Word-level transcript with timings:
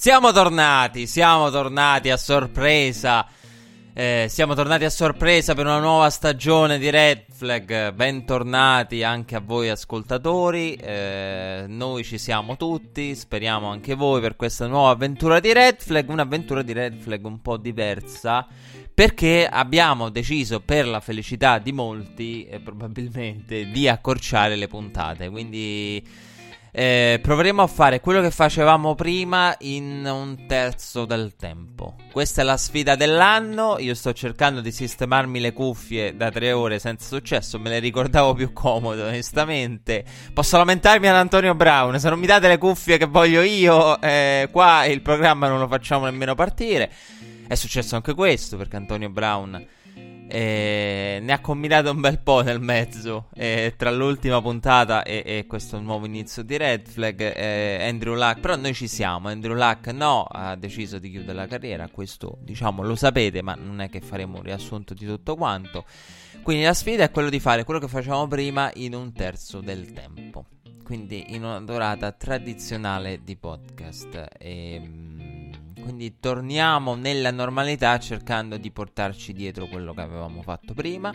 Siamo 0.00 0.32
tornati, 0.32 1.06
siamo 1.06 1.50
tornati 1.50 2.08
a 2.08 2.16
sorpresa. 2.16 3.26
Eh, 3.92 4.28
siamo 4.30 4.54
tornati 4.54 4.86
a 4.86 4.88
sorpresa 4.88 5.52
per 5.54 5.66
una 5.66 5.78
nuova 5.78 6.08
stagione 6.08 6.78
di 6.78 6.88
Red 6.88 7.24
Flag. 7.30 7.92
Bentornati 7.92 9.02
anche 9.02 9.36
a 9.36 9.40
voi 9.40 9.68
ascoltatori. 9.68 10.72
Eh, 10.72 11.66
noi 11.68 12.02
ci 12.02 12.16
siamo 12.16 12.56
tutti. 12.56 13.14
Speriamo 13.14 13.68
anche 13.68 13.94
voi 13.94 14.22
per 14.22 14.36
questa 14.36 14.66
nuova 14.66 14.88
avventura 14.88 15.38
di 15.38 15.52
Red 15.52 15.82
Flag. 15.82 16.08
Un'avventura 16.08 16.62
di 16.62 16.72
Red 16.72 16.96
Flag 16.98 17.22
un 17.26 17.42
po' 17.42 17.58
diversa. 17.58 18.46
Perché 18.94 19.46
abbiamo 19.46 20.08
deciso, 20.08 20.60
per 20.60 20.88
la 20.88 21.00
felicità 21.00 21.58
di 21.58 21.72
molti, 21.72 22.46
eh, 22.46 22.58
probabilmente, 22.58 23.68
di 23.70 23.86
accorciare 23.86 24.56
le 24.56 24.66
puntate. 24.66 25.28
Quindi. 25.28 26.29
Eh, 26.72 27.18
proveremo 27.20 27.62
a 27.62 27.66
fare 27.66 28.00
quello 28.00 28.20
che 28.20 28.30
facevamo 28.30 28.94
prima 28.94 29.54
in 29.60 30.04
un 30.06 30.46
terzo 30.46 31.04
del 31.04 31.34
tempo. 31.36 31.96
Questa 32.12 32.42
è 32.42 32.44
la 32.44 32.56
sfida 32.56 32.94
dell'anno. 32.94 33.78
Io 33.78 33.94
sto 33.94 34.12
cercando 34.12 34.60
di 34.60 34.70
sistemarmi 34.70 35.40
le 35.40 35.52
cuffie 35.52 36.16
da 36.16 36.30
tre 36.30 36.52
ore 36.52 36.78
senza 36.78 37.06
successo. 37.08 37.58
Me 37.58 37.70
le 37.70 37.78
ricordavo 37.80 38.34
più 38.34 38.52
comode, 38.52 39.02
onestamente. 39.02 40.04
Posso 40.32 40.56
lamentarmi 40.56 41.08
ad 41.08 41.16
Antonio 41.16 41.54
Brown. 41.54 41.98
Se 41.98 42.08
non 42.08 42.18
mi 42.18 42.26
date 42.26 42.48
le 42.48 42.58
cuffie 42.58 42.98
che 42.98 43.06
voglio 43.06 43.42
io, 43.42 44.00
eh, 44.00 44.48
qua 44.52 44.84
il 44.84 45.02
programma 45.02 45.48
non 45.48 45.58
lo 45.58 45.66
facciamo 45.66 46.04
nemmeno 46.04 46.34
partire. 46.34 46.90
È 47.48 47.56
successo 47.56 47.96
anche 47.96 48.14
questo 48.14 48.56
perché 48.56 48.76
Antonio 48.76 49.08
Brown. 49.08 49.66
Eh, 50.32 51.18
ne 51.20 51.32
ha 51.32 51.40
combinato 51.40 51.90
un 51.90 52.00
bel 52.00 52.20
po' 52.20 52.40
nel 52.42 52.60
mezzo 52.60 53.30
eh, 53.34 53.74
tra 53.76 53.90
l'ultima 53.90 54.40
puntata 54.40 55.02
e, 55.02 55.24
e, 55.26 55.46
questo 55.46 55.80
nuovo 55.80 56.06
inizio 56.06 56.44
di 56.44 56.56
Red 56.56 56.86
Flag. 56.86 57.20
Eh, 57.20 57.84
Andrew 57.88 58.14
Luck, 58.14 58.38
però 58.38 58.54
noi 58.54 58.72
ci 58.72 58.86
siamo. 58.86 59.26
Andrew 59.26 59.54
Luck 59.54 59.88
no, 59.88 60.22
ha 60.22 60.54
deciso 60.54 61.00
di 61.00 61.10
chiudere 61.10 61.34
la 61.34 61.46
carriera. 61.48 61.88
Questo 61.88 62.38
diciamo 62.42 62.84
lo 62.84 62.94
sapete, 62.94 63.42
ma 63.42 63.54
non 63.54 63.80
è 63.80 63.90
che 63.90 64.00
faremo 64.00 64.36
un 64.36 64.44
riassunto 64.44 64.94
di 64.94 65.04
tutto 65.04 65.34
quanto. 65.34 65.84
Quindi 66.42 66.62
la 66.62 66.74
sfida 66.74 67.02
è 67.02 67.10
quello 67.10 67.28
di 67.28 67.40
fare 67.40 67.64
quello 67.64 67.80
che 67.80 67.88
facevamo 67.88 68.28
prima 68.28 68.70
in 68.74 68.94
un 68.94 69.12
terzo 69.12 69.60
del 69.60 69.92
tempo. 69.92 70.44
Quindi 70.84 71.34
in 71.34 71.42
una 71.42 71.60
durata 71.60 72.12
tradizionale 72.12 73.20
di 73.24 73.36
podcast. 73.36 74.28
E, 74.38 75.19
quindi 75.80 76.18
torniamo 76.20 76.94
nella 76.94 77.30
normalità 77.30 77.98
cercando 77.98 78.56
di 78.56 78.70
portarci 78.70 79.32
dietro 79.32 79.66
quello 79.66 79.92
che 79.92 80.00
avevamo 80.00 80.42
fatto 80.42 80.74
prima. 80.74 81.12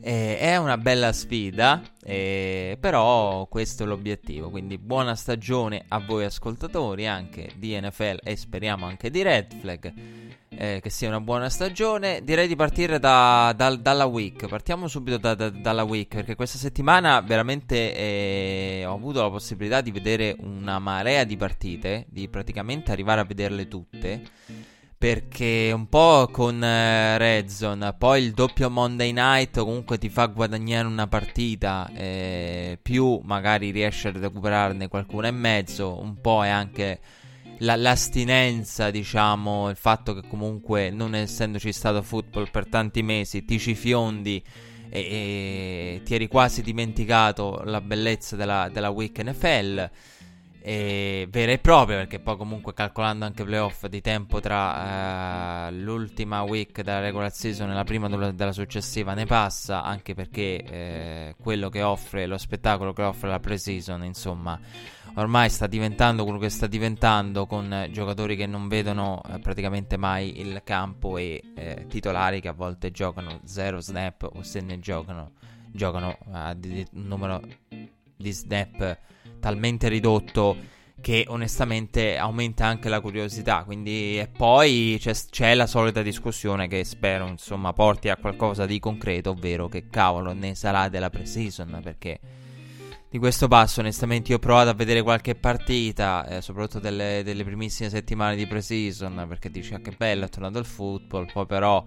Eh, 0.00 0.38
è 0.38 0.56
una 0.56 0.76
bella 0.76 1.12
sfida, 1.12 1.82
eh, 2.02 2.76
però 2.78 3.46
questo 3.46 3.84
è 3.84 3.86
l'obiettivo. 3.86 4.50
Quindi 4.50 4.78
buona 4.78 5.14
stagione 5.14 5.84
a 5.88 5.98
voi 5.98 6.24
ascoltatori 6.24 7.06
anche 7.06 7.52
di 7.56 7.78
NFL 7.80 8.18
e 8.22 8.36
speriamo 8.36 8.86
anche 8.86 9.10
di 9.10 9.22
Red 9.22 9.54
Flag. 9.60 9.92
Eh, 10.56 10.80
che 10.80 10.90
sia 10.90 11.08
una 11.08 11.20
buona 11.20 11.48
stagione. 11.48 12.22
Direi 12.22 12.46
di 12.46 12.56
partire 12.56 12.98
da, 12.98 13.52
da, 13.56 13.74
dalla 13.74 14.06
week. 14.06 14.46
Partiamo 14.46 14.88
subito 14.88 15.18
da, 15.18 15.34
dalla 15.34 15.82
week 15.82 16.14
perché 16.14 16.34
questa 16.34 16.58
settimana 16.58 17.20
veramente 17.20 17.94
eh, 17.94 18.84
ho 18.86 18.94
avuto 18.94 19.22
la 19.22 19.30
possibilità 19.30 19.80
di 19.80 19.90
vedere 19.90 20.36
una 20.40 20.78
marea 20.78 21.24
di 21.24 21.36
partite, 21.36 22.06
di 22.08 22.28
praticamente 22.28 22.92
arrivare 22.92 23.20
a 23.20 23.24
vederle 23.24 23.68
tutte. 23.68 24.22
Perché 24.96 25.70
un 25.74 25.88
po' 25.88 26.28
con 26.32 26.64
eh, 26.64 27.18
Red 27.18 27.48
Zone, 27.48 27.94
poi 27.98 28.22
il 28.22 28.32
doppio 28.32 28.70
Monday 28.70 29.12
Night 29.12 29.58
comunque 29.58 29.98
ti 29.98 30.08
fa 30.08 30.26
guadagnare 30.26 30.86
una 30.86 31.06
partita, 31.06 31.90
eh, 31.94 32.78
più 32.80 33.20
magari 33.22 33.70
riesci 33.70 34.06
a 34.06 34.12
recuperarne 34.12 34.88
qualcuna 34.88 35.28
e 35.28 35.32
mezzo, 35.32 36.00
un 36.00 36.18
po' 36.22 36.42
è 36.42 36.48
anche 36.48 37.00
la, 37.58 37.76
l'astinenza, 37.76 38.90
diciamo, 38.90 39.68
il 39.68 39.76
fatto 39.76 40.14
che 40.14 40.26
comunque 40.28 40.90
non 40.90 41.14
essendoci 41.14 41.72
stato 41.72 42.02
football 42.02 42.50
per 42.50 42.66
tanti 42.68 43.02
mesi 43.02 43.44
ti 43.44 43.58
ci 43.58 43.74
fiondi 43.74 44.42
e, 44.88 45.00
e 45.00 46.00
ti 46.04 46.14
eri 46.14 46.28
quasi 46.28 46.62
dimenticato 46.62 47.62
la 47.64 47.80
bellezza 47.80 48.36
della, 48.36 48.68
della 48.72 48.90
week 48.90 49.20
NFL. 49.22 49.90
E 50.66 51.26
vera 51.28 51.52
e 51.52 51.58
propria 51.58 51.98
perché 51.98 52.20
poi 52.20 52.38
comunque 52.38 52.72
calcolando 52.72 53.26
anche 53.26 53.44
playoff 53.44 53.84
di 53.84 54.00
tempo 54.00 54.40
tra 54.40 55.68
uh, 55.68 55.74
l'ultima 55.74 56.40
week 56.40 56.80
della 56.80 57.00
regular 57.00 57.30
season 57.30 57.70
e 57.70 57.74
la 57.74 57.84
prima 57.84 58.08
della 58.08 58.52
successiva 58.52 59.12
ne 59.12 59.26
passa 59.26 59.82
anche 59.82 60.14
perché 60.14 60.64
eh, 60.64 61.34
quello 61.38 61.68
che 61.68 61.82
offre 61.82 62.24
lo 62.24 62.38
spettacolo 62.38 62.94
che 62.94 63.02
offre 63.02 63.28
la 63.28 63.40
pre-season 63.40 64.04
insomma 64.04 64.58
ormai 65.14 65.48
sta 65.50 65.66
diventando 65.66 66.24
quello 66.24 66.38
che 66.38 66.48
sta 66.48 66.66
diventando 66.66 67.46
con 67.46 67.72
eh, 67.72 67.90
giocatori 67.90 68.36
che 68.36 68.46
non 68.46 68.68
vedono 68.68 69.22
eh, 69.28 69.38
praticamente 69.38 69.96
mai 69.96 70.40
il 70.40 70.62
campo 70.64 71.18
e 71.18 71.42
eh, 71.54 71.86
titolari 71.88 72.40
che 72.40 72.48
a 72.48 72.52
volte 72.52 72.90
giocano 72.90 73.40
0 73.44 73.80
snap 73.80 74.30
o 74.32 74.42
se 74.42 74.60
ne 74.60 74.78
giocano 74.80 75.32
giocano 75.74 76.16
a 76.30 76.56
un 76.60 76.86
numero 76.92 77.42
di 78.16 78.32
snap 78.32 78.98
talmente 79.40 79.88
ridotto 79.88 80.56
che 81.00 81.24
onestamente 81.28 82.16
aumenta 82.16 82.64
anche 82.64 82.88
la 82.88 83.00
curiosità. 83.00 83.64
Quindi 83.64 84.18
e 84.18 84.28
poi 84.28 84.96
c'è, 85.00 85.12
c'è, 85.12 85.54
la 85.54 85.66
solita 85.66 86.00
discussione 86.00 86.68
che 86.68 86.84
spero 86.84 87.26
insomma 87.26 87.72
porti 87.72 88.08
a 88.08 88.16
qualcosa 88.16 88.64
di 88.66 88.78
concreto, 88.78 89.30
ovvero 89.30 89.68
che 89.68 89.88
cavolo 89.90 90.32
ne 90.32 90.54
sarà 90.54 90.88
della 90.88 91.10
pre-season 91.10 91.80
perché 91.82 92.20
di 93.14 93.20
questo 93.20 93.46
passo 93.46 93.78
onestamente 93.78 94.32
io 94.32 94.38
ho 94.38 94.40
provato 94.40 94.70
a 94.70 94.74
vedere 94.74 95.00
qualche 95.00 95.36
partita, 95.36 96.26
eh, 96.26 96.42
soprattutto 96.42 96.80
delle, 96.80 97.22
delle, 97.22 97.44
primissime 97.44 97.88
settimane 97.88 98.34
di 98.34 98.44
pre-season 98.44 99.26
perché 99.28 99.52
dici 99.52 99.72
ah, 99.72 99.78
che 99.78 99.94
bello 99.96 100.24
è 100.24 100.28
tornato 100.28 100.58
il 100.58 100.64
football, 100.64 101.30
poi 101.32 101.46
però 101.46 101.84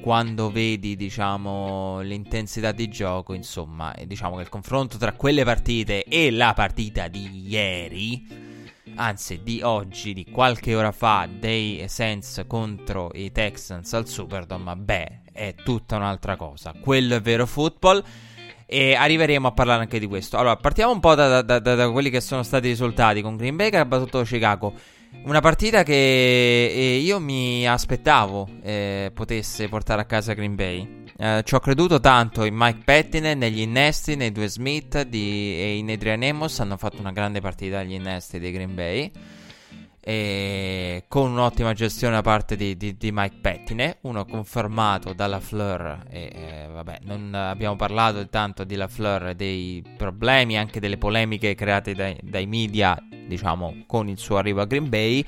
quando 0.00 0.50
vedi 0.50 0.96
diciamo 0.96 2.00
l'intensità 2.00 2.72
di 2.72 2.88
gioco 2.88 3.34
insomma 3.34 3.94
diciamo 4.06 4.36
che 4.36 4.42
il 4.44 4.48
confronto 4.48 4.96
tra 4.96 5.12
quelle 5.12 5.44
partite 5.44 6.04
e 6.04 6.30
la 6.30 6.54
partita 6.54 7.06
di 7.08 7.46
ieri 7.46 8.26
anzi 8.94 9.42
di 9.42 9.60
oggi 9.62 10.14
di 10.14 10.24
qualche 10.30 10.74
ora 10.74 10.90
fa 10.90 11.28
dei 11.30 11.84
Saints 11.86 12.44
contro 12.46 13.10
i 13.12 13.30
Texans 13.30 13.92
al 13.92 14.08
Superdome 14.08 14.74
beh 14.76 15.20
è 15.32 15.54
tutta 15.54 15.96
un'altra 15.96 16.36
cosa. 16.36 16.72
Quello 16.78 17.16
è 17.16 17.20
vero 17.20 17.46
football 17.46 18.02
e 18.72 18.94
arriveremo 18.94 19.48
a 19.48 19.52
parlare 19.52 19.82
anche 19.82 19.98
di 19.98 20.06
questo 20.06 20.38
allora 20.38 20.56
partiamo 20.56 20.92
un 20.92 21.00
po' 21.00 21.14
da, 21.14 21.42
da, 21.42 21.58
da, 21.58 21.74
da 21.74 21.90
quelli 21.90 22.08
che 22.08 22.20
sono 22.20 22.42
stati 22.42 22.66
i 22.66 22.70
risultati 22.70 23.20
con 23.20 23.36
Green 23.36 23.56
Bay 23.56 23.70
che 23.70 23.76
ha 23.76 23.84
battuto 23.84 24.22
Chicago 24.22 24.72
una 25.24 25.40
partita 25.40 25.84
che 25.84 25.92
eh, 25.94 26.96
io 26.96 27.20
mi 27.20 27.68
aspettavo 27.68 28.48
eh, 28.62 29.12
potesse 29.14 29.68
portare 29.68 30.00
a 30.00 30.04
casa 30.04 30.32
Green 30.32 30.56
Bay. 30.56 31.04
Eh, 31.16 31.42
ci 31.44 31.54
ho 31.54 31.60
creduto 31.60 32.00
tanto 32.00 32.42
in 32.42 32.54
Mike 32.56 32.80
Pettine, 32.84 33.34
negli 33.34 33.60
innesti, 33.60 34.16
nei 34.16 34.32
due 34.32 34.48
Smith 34.48 35.02
di, 35.02 35.54
e 35.56 35.76
in 35.76 35.90
Adrian 35.90 36.22
Amos. 36.24 36.58
Hanno 36.58 36.76
fatto 36.76 36.98
una 36.98 37.12
grande 37.12 37.40
partita 37.40 37.84
gli 37.84 37.92
innesti 37.92 38.40
dei 38.40 38.50
Green 38.50 38.74
Bay. 38.74 39.12
E 40.04 41.04
con 41.06 41.30
un'ottima 41.30 41.74
gestione 41.74 42.14
da 42.14 42.22
parte 42.22 42.56
di, 42.56 42.76
di, 42.76 42.96
di 42.96 43.10
Mike 43.12 43.36
Pettine, 43.40 43.98
uno 44.00 44.24
confermato 44.24 45.12
dalla 45.12 45.38
Fleur. 45.38 46.06
E 46.10 46.30
eh, 46.34 46.68
vabbè, 46.72 46.98
non 47.02 47.32
abbiamo 47.32 47.76
parlato 47.76 48.28
tanto 48.28 48.64
di 48.64 48.74
La 48.74 48.88
Fleur, 48.88 49.34
dei 49.36 49.80
problemi, 49.96 50.58
anche 50.58 50.80
delle 50.80 50.98
polemiche 50.98 51.54
create 51.54 51.94
dai, 51.94 52.18
dai 52.20 52.46
media 52.46 53.00
diciamo, 53.28 53.84
con 53.86 54.08
il 54.08 54.18
suo 54.18 54.38
arrivo 54.38 54.60
a 54.60 54.64
Green 54.64 54.88
Bay. 54.88 55.24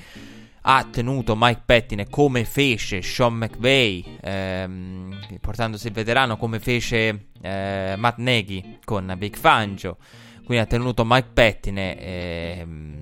Ha 0.63 0.89
tenuto 0.91 1.37
Mike 1.37 1.63
Pettine 1.65 2.09
come 2.09 2.45
fece 2.45 3.01
Sean 3.01 3.35
McVay, 3.35 4.19
ehm, 4.23 5.39
portandosi 5.41 5.87
il 5.87 5.93
veterano 5.93 6.37
come 6.37 6.59
fece 6.59 7.27
eh, 7.43 7.95
Matt 7.97 8.19
Nagy 8.19 8.79
con 8.85 9.15
Big 9.17 9.37
Fangio. 9.37 9.99
Quindi 10.45 10.65
ha 10.65 10.67
tenuto 10.67 11.05
Mike 11.07 11.29
Pettine 11.33 11.99
ehm, 11.99 12.94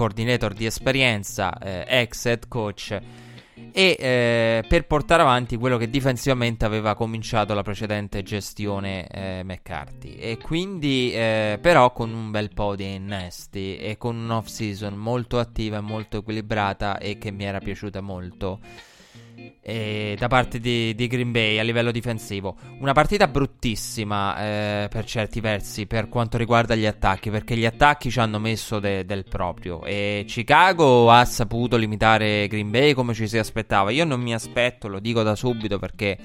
coordinator 0.00 0.54
di 0.54 0.64
esperienza, 0.64 1.58
eh, 1.58 1.84
ex 1.86 2.24
head 2.24 2.48
coach 2.48 2.98
e 3.72 3.96
eh, 3.98 4.64
per 4.66 4.86
portare 4.86 5.20
avanti 5.20 5.58
quello 5.58 5.76
che 5.76 5.90
difensivamente 5.90 6.64
aveva 6.64 6.94
cominciato 6.94 7.52
la 7.52 7.62
precedente 7.62 8.22
gestione 8.22 9.06
eh, 9.08 9.42
McCarthy. 9.44 10.14
E 10.14 10.38
quindi 10.38 11.12
eh, 11.12 11.58
però 11.60 11.92
con 11.92 12.14
un 12.14 12.30
bel 12.30 12.48
po' 12.54 12.76
di 12.76 12.94
innesti 12.94 13.76
e 13.76 13.98
con 13.98 14.16
un'off 14.16 14.46
season 14.46 14.94
molto 14.94 15.38
attiva 15.38 15.76
e 15.76 15.80
molto 15.82 16.16
equilibrata 16.16 16.96
e 16.96 17.18
che 17.18 17.30
mi 17.30 17.44
era 17.44 17.58
piaciuta 17.58 18.00
molto 18.00 18.58
eh, 19.62 20.16
da 20.18 20.28
parte 20.28 20.58
di, 20.58 20.94
di, 20.94 21.06
Green 21.06 21.30
Bay 21.32 21.58
a 21.58 21.62
livello 21.62 21.90
difensivo. 21.90 22.56
Una 22.78 22.92
partita 22.92 23.28
bruttissima 23.28 24.36
eh, 24.84 24.88
per 24.88 25.04
certi 25.04 25.40
versi 25.40 25.86
per 25.86 26.08
quanto 26.08 26.38
riguarda 26.38 26.74
gli 26.74 26.86
attacchi, 26.86 27.30
perché 27.30 27.56
gli 27.56 27.64
attacchi 27.64 28.10
ci 28.10 28.18
hanno 28.18 28.38
messo 28.38 28.80
de, 28.80 29.04
del 29.04 29.24
proprio 29.24 29.84
e 29.84 30.24
Chicago 30.26 31.10
ha 31.10 31.24
saputo 31.24 31.76
limitare 31.76 32.48
Green 32.48 32.70
Bay 32.70 32.94
come 32.94 33.14
ci 33.14 33.28
si 33.28 33.38
aspettava. 33.38 33.90
Io 33.90 34.04
non 34.04 34.20
mi 34.20 34.34
aspetto, 34.34 34.88
lo 34.88 34.98
dico 34.98 35.22
da 35.22 35.36
subito 35.36 35.78
perché 35.78 36.18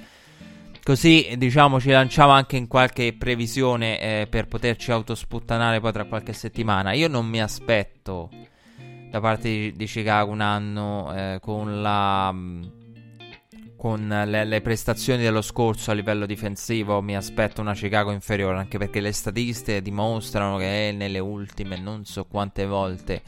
così 0.83 1.33
diciamo 1.37 1.79
ci 1.79 1.89
lanciamo 1.89 2.31
anche 2.31 2.57
in 2.57 2.67
qualche 2.67 3.13
previsione 3.13 3.99
eh, 3.99 4.27
per 4.27 4.47
poterci 4.47 4.91
autosputtanare 4.91 5.79
poi 5.79 5.91
tra 5.91 6.05
qualche 6.05 6.33
settimana. 6.33 6.93
Io 6.93 7.07
non 7.07 7.27
mi 7.27 7.41
aspetto 7.41 8.29
da 9.09 9.19
parte 9.19 9.49
di, 9.49 9.71
di 9.75 9.85
Chicago 9.85 10.31
un 10.31 10.41
anno 10.41 11.13
eh, 11.15 11.39
con 11.41 11.81
la 11.81 12.33
con 13.85 14.07
le, 14.07 14.45
le, 14.45 14.61
prestazioni 14.61 15.21
dello 15.21 15.43
scorso 15.43 15.91
a 15.91 15.93
livello 15.93 16.25
difensivo 16.25 17.03
mi 17.03 17.15
aspetto 17.15 17.61
una 17.61 17.75
Chicago 17.75 18.11
inferiore, 18.11 18.57
anche 18.57 18.79
perché 18.79 18.99
le 18.99 19.11
statistiche 19.11 19.83
dimostrano 19.83 20.57
che 20.57 20.91
nelle 20.91 21.19
ultime 21.19 21.77
non 21.77 22.03
so 22.03 22.25
quante 22.25 22.65
volte, 22.65 23.21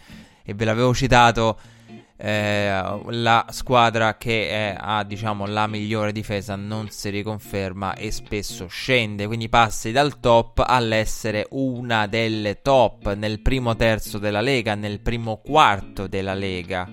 e 0.43 0.55
ve 0.55 0.65
l'avevo 0.65 0.95
citato, 0.95 1.59
eh, 2.17 3.01
la 3.07 3.45
squadra 3.51 4.17
che 4.17 4.49
è, 4.49 4.75
ha 4.75 5.03
diciamo 5.03 5.45
la 5.45 5.67
migliore 5.67 6.11
difesa 6.11 6.55
non 6.55 6.89
si 6.89 7.11
riconferma 7.11 7.93
e 7.93 8.09
spesso 8.09 8.65
scende, 8.65 9.27
quindi 9.27 9.49
passi 9.49 9.91
dal 9.91 10.19
top 10.19 10.63
all'essere 10.65 11.45
una 11.51 12.07
delle 12.07 12.63
top 12.63 13.13
nel 13.13 13.41
primo 13.41 13.75
terzo 13.75 14.17
della 14.17 14.41
Lega, 14.41 14.73
nel 14.73 15.01
primo 15.01 15.37
quarto 15.37 16.07
della 16.07 16.33
Lega 16.33 16.89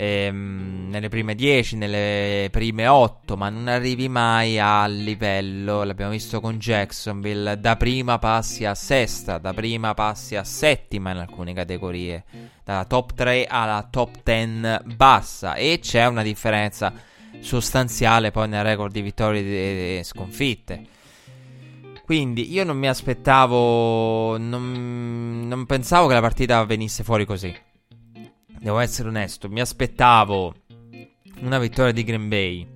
ehm, 0.00 0.88
nelle 0.88 1.08
prime 1.10 1.34
10, 1.34 1.76
nelle 1.76 2.48
prime 2.50 2.86
8, 2.86 3.36
ma 3.36 3.50
non 3.50 3.68
arrivi 3.68 4.08
mai 4.08 4.58
al 4.58 4.94
livello, 4.94 5.82
l'abbiamo 5.82 6.12
visto 6.12 6.40
con 6.40 6.56
Jacksonville, 6.56 7.60
da 7.60 7.76
prima 7.76 8.18
passi 8.18 8.64
a 8.64 8.74
sesta, 8.74 9.36
da 9.36 9.52
prima 9.52 9.92
passi 9.92 10.36
a 10.36 10.44
settima 10.44 11.10
in 11.10 11.18
alcune 11.18 11.52
categorie, 11.52 12.24
dalla 12.64 12.86
top 12.86 13.12
3 13.12 13.46
alla 13.46 13.86
top 13.90 14.22
10 14.22 14.94
bassa. 14.96 15.54
E 15.54 15.78
c'è 15.82 16.06
una 16.06 16.22
differenza 16.22 16.92
sostanziale 17.40 18.30
poi 18.30 18.48
nel 18.48 18.64
record 18.64 18.92
di 18.92 19.02
vittorie 19.02 19.98
e 19.98 20.02
sconfitte. 20.02 20.98
Quindi 22.04 22.50
io 22.50 22.64
non 22.64 22.76
mi 22.76 22.88
aspettavo, 22.88 24.36
non, 24.38 25.46
non 25.46 25.66
pensavo 25.66 26.08
che 26.08 26.14
la 26.14 26.20
partita 26.20 26.64
venisse 26.64 27.04
fuori 27.04 27.24
così 27.24 27.68
devo 28.60 28.78
essere 28.78 29.08
onesto, 29.08 29.48
mi 29.48 29.60
aspettavo 29.60 30.54
una 31.40 31.58
vittoria 31.58 31.92
di 31.92 32.04
Green 32.04 32.28
Bay 32.28 32.66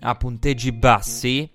a 0.00 0.14
punteggi 0.16 0.72
bassi, 0.72 1.48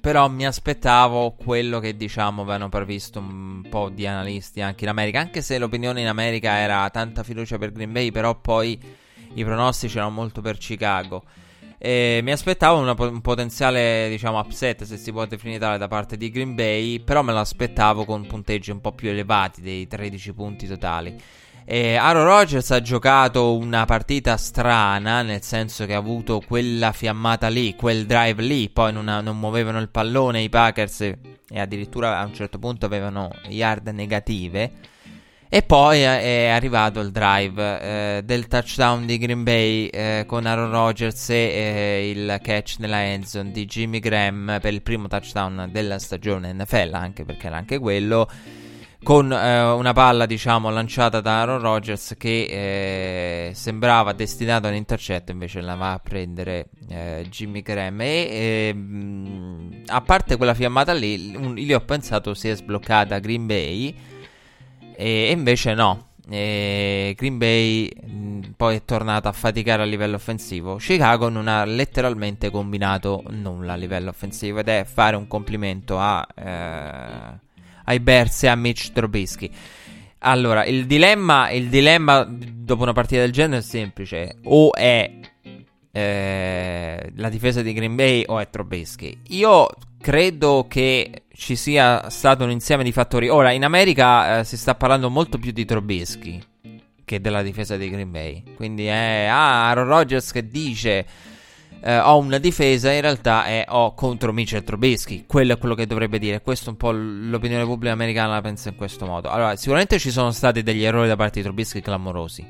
però 0.00 0.28
mi 0.28 0.46
aspettavo 0.46 1.32
quello 1.32 1.80
che 1.80 1.96
diciamo 1.96 2.42
avevano 2.42 2.68
previsto 2.68 3.18
un 3.18 3.66
po' 3.68 3.90
di 3.90 4.06
analisti 4.06 4.62
anche 4.62 4.84
in 4.84 4.90
America, 4.90 5.20
anche 5.20 5.42
se 5.42 5.58
l'opinione 5.58 6.00
in 6.00 6.06
America 6.06 6.56
era 6.56 6.88
tanta 6.90 7.22
fiducia 7.22 7.58
per 7.58 7.72
Green 7.72 7.92
Bay, 7.92 8.10
però 8.10 8.40
poi 8.40 8.80
i 9.34 9.44
pronostici 9.44 9.96
erano 9.96 10.12
molto 10.12 10.40
per 10.40 10.56
Chicago. 10.56 11.24
E 11.80 12.20
mi 12.24 12.32
aspettavo 12.32 12.80
una, 12.80 12.94
un 12.98 13.20
potenziale, 13.20 14.08
diciamo, 14.08 14.38
upset, 14.38 14.82
se 14.82 14.96
si 14.96 15.12
può 15.12 15.26
definire 15.26 15.60
tale, 15.60 15.78
da 15.78 15.86
parte 15.86 16.16
di 16.16 16.30
Green 16.30 16.54
Bay, 16.54 16.98
però 16.98 17.22
me 17.22 17.32
lo 17.32 17.38
aspettavo 17.38 18.04
con 18.04 18.26
punteggi 18.26 18.70
un 18.70 18.80
po' 18.80 18.92
più 18.92 19.10
elevati 19.10 19.60
dei 19.60 19.86
13 19.86 20.32
punti 20.32 20.66
totali. 20.66 21.16
Eh, 21.70 21.96
Aaron 21.96 22.24
Rodgers 22.24 22.70
ha 22.70 22.80
giocato 22.80 23.54
una 23.54 23.84
partita 23.84 24.38
strana, 24.38 25.20
nel 25.20 25.42
senso 25.42 25.84
che 25.84 25.92
ha 25.92 25.98
avuto 25.98 26.40
quella 26.40 26.92
fiammata 26.92 27.48
lì, 27.48 27.76
quel 27.76 28.06
drive 28.06 28.42
lì, 28.42 28.70
poi 28.70 28.90
non, 28.90 29.06
ha, 29.06 29.20
non 29.20 29.38
muovevano 29.38 29.78
il 29.78 29.90
pallone 29.90 30.40
i 30.40 30.48
Packers 30.48 31.02
e 31.02 31.18
addirittura 31.60 32.20
a 32.20 32.24
un 32.24 32.32
certo 32.32 32.58
punto 32.58 32.86
avevano 32.86 33.30
yard 33.48 33.86
negative. 33.88 34.70
E 35.50 35.62
poi 35.62 36.00
è 36.00 36.46
arrivato 36.46 37.00
il 37.00 37.10
drive 37.10 37.80
eh, 37.80 38.22
del 38.24 38.46
touchdown 38.46 39.04
di 39.04 39.18
Green 39.18 39.42
Bay 39.42 39.88
eh, 39.88 40.24
con 40.26 40.46
Aaron 40.46 40.70
Rodgers 40.70 41.28
e 41.28 41.34
eh, 41.34 42.10
il 42.10 42.38
catch 42.42 42.76
nella 42.78 43.02
endzone 43.04 43.50
di 43.50 43.66
Jimmy 43.66 43.98
Graham 43.98 44.56
per 44.62 44.72
il 44.72 44.80
primo 44.80 45.06
touchdown 45.06 45.68
della 45.70 45.98
stagione 45.98 46.50
NFL, 46.54 46.94
anche 46.94 47.26
perché 47.26 47.48
era 47.48 47.58
anche 47.58 47.78
quello 47.78 48.26
con 49.02 49.32
eh, 49.32 49.62
una 49.62 49.92
palla 49.92 50.26
diciamo 50.26 50.70
lanciata 50.70 51.20
da 51.20 51.40
Aaron 51.40 51.60
Rodgers 51.60 52.14
che 52.18 53.48
eh, 53.48 53.54
sembrava 53.54 54.12
destinata 54.12 54.66
a 54.66 54.70
un 54.70 54.76
intercetto 54.76 55.30
invece 55.30 55.60
la 55.60 55.76
va 55.76 55.92
a 55.92 55.98
prendere 55.98 56.66
eh, 56.88 57.26
Jimmy 57.30 57.62
Graham. 57.62 58.00
E 58.00 58.68
ehm, 58.70 59.82
a 59.86 60.00
parte 60.00 60.36
quella 60.36 60.54
fiammata 60.54 60.92
lì 60.92 61.34
un, 61.36 61.54
lì 61.54 61.72
ho 61.72 61.80
pensato 61.80 62.34
si 62.34 62.48
è 62.48 62.56
sbloccata 62.56 63.18
Green 63.20 63.46
Bay 63.46 63.94
e, 64.96 65.30
invece 65.30 65.74
no. 65.74 66.06
E 66.30 67.14
Green 67.16 67.38
Bay 67.38 67.88
mh, 67.88 68.54
poi 68.56 68.76
è 68.76 68.84
tornata 68.84 69.28
a 69.28 69.32
faticare 69.32 69.82
a 69.82 69.86
livello 69.86 70.16
offensivo. 70.16 70.76
Chicago 70.76 71.28
non 71.28 71.46
ha 71.48 71.64
letteralmente 71.64 72.50
combinato 72.50 73.22
nulla 73.30 73.74
a 73.74 73.76
livello 73.76 74.10
offensivo 74.10 74.58
ed 74.58 74.68
è 74.68 74.84
fare 74.84 75.16
un 75.16 75.26
complimento 75.28 75.98
a 75.98 76.26
eh, 76.34 77.46
ai 77.88 78.00
Bears 78.00 78.42
e 78.42 78.48
a 78.48 78.54
Mitch 78.54 78.92
Trubisky. 78.92 79.50
Allora, 80.20 80.64
il 80.64 80.86
dilemma, 80.86 81.50
il 81.50 81.68
dilemma 81.68 82.26
dopo 82.28 82.82
una 82.82 82.92
partita 82.92 83.20
del 83.22 83.32
genere 83.32 83.60
è 83.60 83.62
semplice: 83.62 84.36
o 84.44 84.74
è 84.74 85.10
eh, 85.90 87.12
la 87.16 87.28
difesa 87.28 87.62
di 87.62 87.72
Green 87.72 87.94
Bay 87.94 88.24
o 88.26 88.38
è 88.38 88.48
Trubisky. 88.50 89.18
Io 89.28 89.68
credo 90.00 90.66
che 90.68 91.24
ci 91.32 91.56
sia 91.56 92.10
stato 92.10 92.44
un 92.44 92.50
insieme 92.50 92.84
di 92.84 92.92
fattori. 92.92 93.28
Ora, 93.28 93.52
in 93.52 93.64
America 93.64 94.40
eh, 94.40 94.44
si 94.44 94.56
sta 94.56 94.74
parlando 94.74 95.08
molto 95.08 95.38
più 95.38 95.52
di 95.52 95.64
Trubisky 95.64 96.40
che 97.04 97.20
della 97.22 97.42
difesa 97.42 97.76
di 97.76 97.88
Green 97.88 98.10
Bay. 98.10 98.42
Quindi 98.54 98.84
è 98.84 99.26
ah, 99.30 99.68
Aaron 99.68 99.86
Rodgers 99.86 100.30
che 100.30 100.46
dice 100.46 101.06
eh, 101.80 101.98
ho 101.98 102.18
una 102.18 102.38
difesa, 102.38 102.92
in 102.92 103.00
realtà 103.00 103.44
è 103.44 103.64
ho 103.68 103.94
contro 103.94 104.32
Mitchell 104.32 104.64
Trubisky. 104.64 105.24
Quello 105.26 105.52
è 105.52 105.58
quello 105.58 105.74
che 105.74 105.86
dovrebbe 105.86 106.18
dire. 106.18 106.40
Questo 106.40 106.70
un 106.70 106.76
po' 106.76 106.90
l'opinione 106.90 107.64
pubblica 107.64 107.92
americana 107.92 108.34
la 108.34 108.40
pensa 108.40 108.68
in 108.68 108.76
questo 108.76 109.06
modo. 109.06 109.28
Allora, 109.28 109.56
sicuramente 109.56 109.98
ci 109.98 110.10
sono 110.10 110.30
stati 110.30 110.62
degli 110.62 110.84
errori 110.84 111.08
da 111.08 111.16
parte 111.16 111.40
di 111.40 111.44
Trubisky 111.44 111.80
clamorosi. 111.80 112.46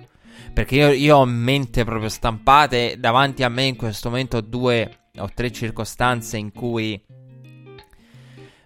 Perché 0.53 0.77
io, 0.77 0.89
io 0.91 1.17
ho 1.19 1.25
mente 1.25 1.85
proprio 1.85 2.09
stampate 2.09 2.97
davanti 2.99 3.43
a 3.43 3.49
me 3.49 3.65
in 3.65 3.77
questo 3.77 4.09
momento 4.09 4.41
due 4.41 4.91
o 5.19 5.29
tre 5.35 5.51
circostanze 5.51 6.37
in 6.37 6.53
cui 6.53 7.01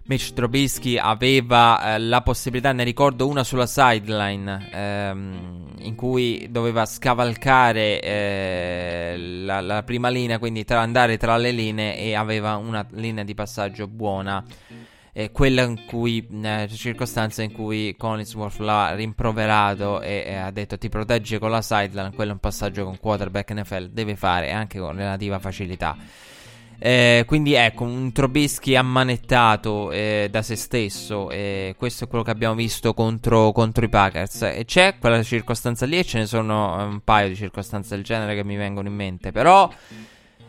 Mitch 0.05 0.33
Trubisky 0.33 0.97
aveva 0.97 1.95
eh, 1.95 1.99
la 1.99 2.21
possibilità, 2.21 2.73
ne 2.73 2.83
ricordo 2.83 3.25
una 3.25 3.45
sulla 3.45 3.65
sideline, 3.65 4.69
ehm, 4.73 5.75
in 5.79 5.95
cui 5.95 6.47
doveva 6.49 6.85
scavalcare 6.85 8.01
eh, 8.01 9.15
la, 9.17 9.61
la, 9.61 9.83
prima 9.83 10.09
linea, 10.09 10.39
quindi 10.39 10.65
tra, 10.65 10.81
andare 10.81 11.17
tra 11.17 11.37
le 11.37 11.51
linee 11.51 11.97
e 11.97 12.15
aveva 12.15 12.57
una 12.57 12.85
linea 12.91 13.23
di 13.23 13.33
passaggio 13.33 13.87
buona. 13.87 14.43
Eh, 15.15 15.31
quella 15.31 15.61
in 15.61 15.85
cui, 15.85 16.27
eh, 16.43 16.67
circostanza 16.73 17.41
in 17.41 17.53
cui 17.53 17.95
Collinsworth 17.95 18.57
l'ha 18.57 18.95
rimproverato 18.95 20.01
e, 20.01 20.23
e, 20.25 20.35
ha 20.35 20.51
detto 20.51 20.77
ti 20.77 20.89
protegge 20.89 21.39
con 21.39 21.51
la 21.51 21.61
sideline, 21.61 22.11
quello 22.13 22.31
è 22.31 22.33
un 22.33 22.39
passaggio 22.39 22.83
con 22.83 22.99
quarterback 22.99 23.53
NFL, 23.53 23.89
deve 23.89 24.15
fare 24.17 24.51
anche 24.51 24.79
con 24.79 24.95
relativa 24.95 25.39
facilità. 25.39 25.95
Eh, 26.79 27.23
quindi 27.25 27.53
ecco, 27.53 27.83
un 27.85 28.11
Trobisky 28.11 28.75
ammanettato 28.75 29.91
eh, 29.91 30.27
da 30.29 30.41
se 30.41 30.55
stesso, 30.55 31.29
eh, 31.29 31.75
questo 31.77 32.03
è 32.03 32.07
quello 32.07 32.23
che 32.23 32.31
abbiamo 32.31 32.55
visto 32.55 32.93
contro, 32.93 33.51
contro, 33.51 33.85
i 33.85 33.89
Packers. 33.89 34.41
E 34.43 34.63
c'è 34.65 34.97
quella 34.99 35.23
circostanza 35.23 35.85
lì 35.85 35.97
e 35.97 36.03
ce 36.03 36.19
ne 36.19 36.25
sono 36.25 36.75
un 36.83 36.99
paio 37.03 37.29
di 37.29 37.35
circostanze 37.35 37.95
del 37.95 38.03
genere 38.03 38.35
che 38.35 38.43
mi 38.43 38.55
vengono 38.55 38.87
in 38.87 38.95
mente, 38.95 39.31
però... 39.31 39.71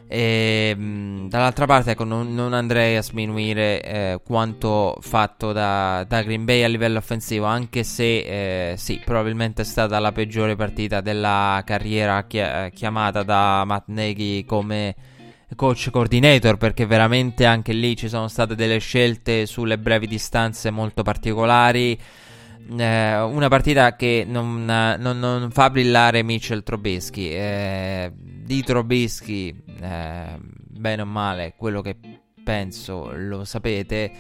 Ehm, 0.07 1.29
dall'altra 1.29 1.67
parte, 1.67 1.93
ecco, 1.93 2.05
non, 2.05 2.35
non, 2.35 2.53
andrei 2.53 2.97
a 2.97 3.03
sminuire 3.03 3.83
eh, 3.83 4.21
quanto 4.25 4.97
fatto 5.01 5.53
da, 5.53 6.05
da, 6.07 6.23
Green 6.23 6.45
Bay 6.45 6.63
a 6.63 6.69
livello 6.69 6.99
offensivo, 6.99 7.47
anche 7.47 7.85
se 7.85 8.73
eh, 8.73 8.77
sì, 8.77 9.01
probabilmente 9.03 9.63
è 9.63 9.65
stata 9.65 9.99
la 9.99 10.13
peggiore 10.13 10.57
partita 10.57 11.01
della 11.01 11.63
carriera 11.65 12.23
chi- 12.27 12.71
chiamata 12.75 13.23
da 13.23 13.65
Matt 13.65 13.89
Nagy 13.89 14.45
come 14.45 14.95
coach 15.55 15.91
coordinator 15.91 16.57
perché 16.57 16.87
veramente 16.87 17.45
anche 17.45 17.73
lì 17.73 17.97
ci 17.97 18.09
sono 18.09 18.29
state 18.29 18.55
delle 18.55 18.79
scelte 18.79 19.47
sulle 19.47 19.79
brevi 19.79 20.07
distanze 20.07 20.71
molto 20.71 21.03
particolari. 21.03 21.99
eh, 22.77 23.21
una 23.21 23.49
partita 23.49 23.97
che 23.97 24.25
non, 24.27 24.65
non, 24.65 25.19
non, 25.19 25.51
fa 25.51 25.71
brillare 25.71 26.23
Mitchell 26.23 26.63
Trubisky. 26.63 27.29
Eh, 27.29 28.13
di 28.15 28.63
Trubisky, 28.63 29.55
eh, 29.81 30.39
bene 30.41 31.03
o 31.03 31.07
male, 31.07 31.55
quello 31.57 31.81
che 31.81 31.97
penso 32.45 33.11
lo 33.15 33.45
sapete. 33.45 34.13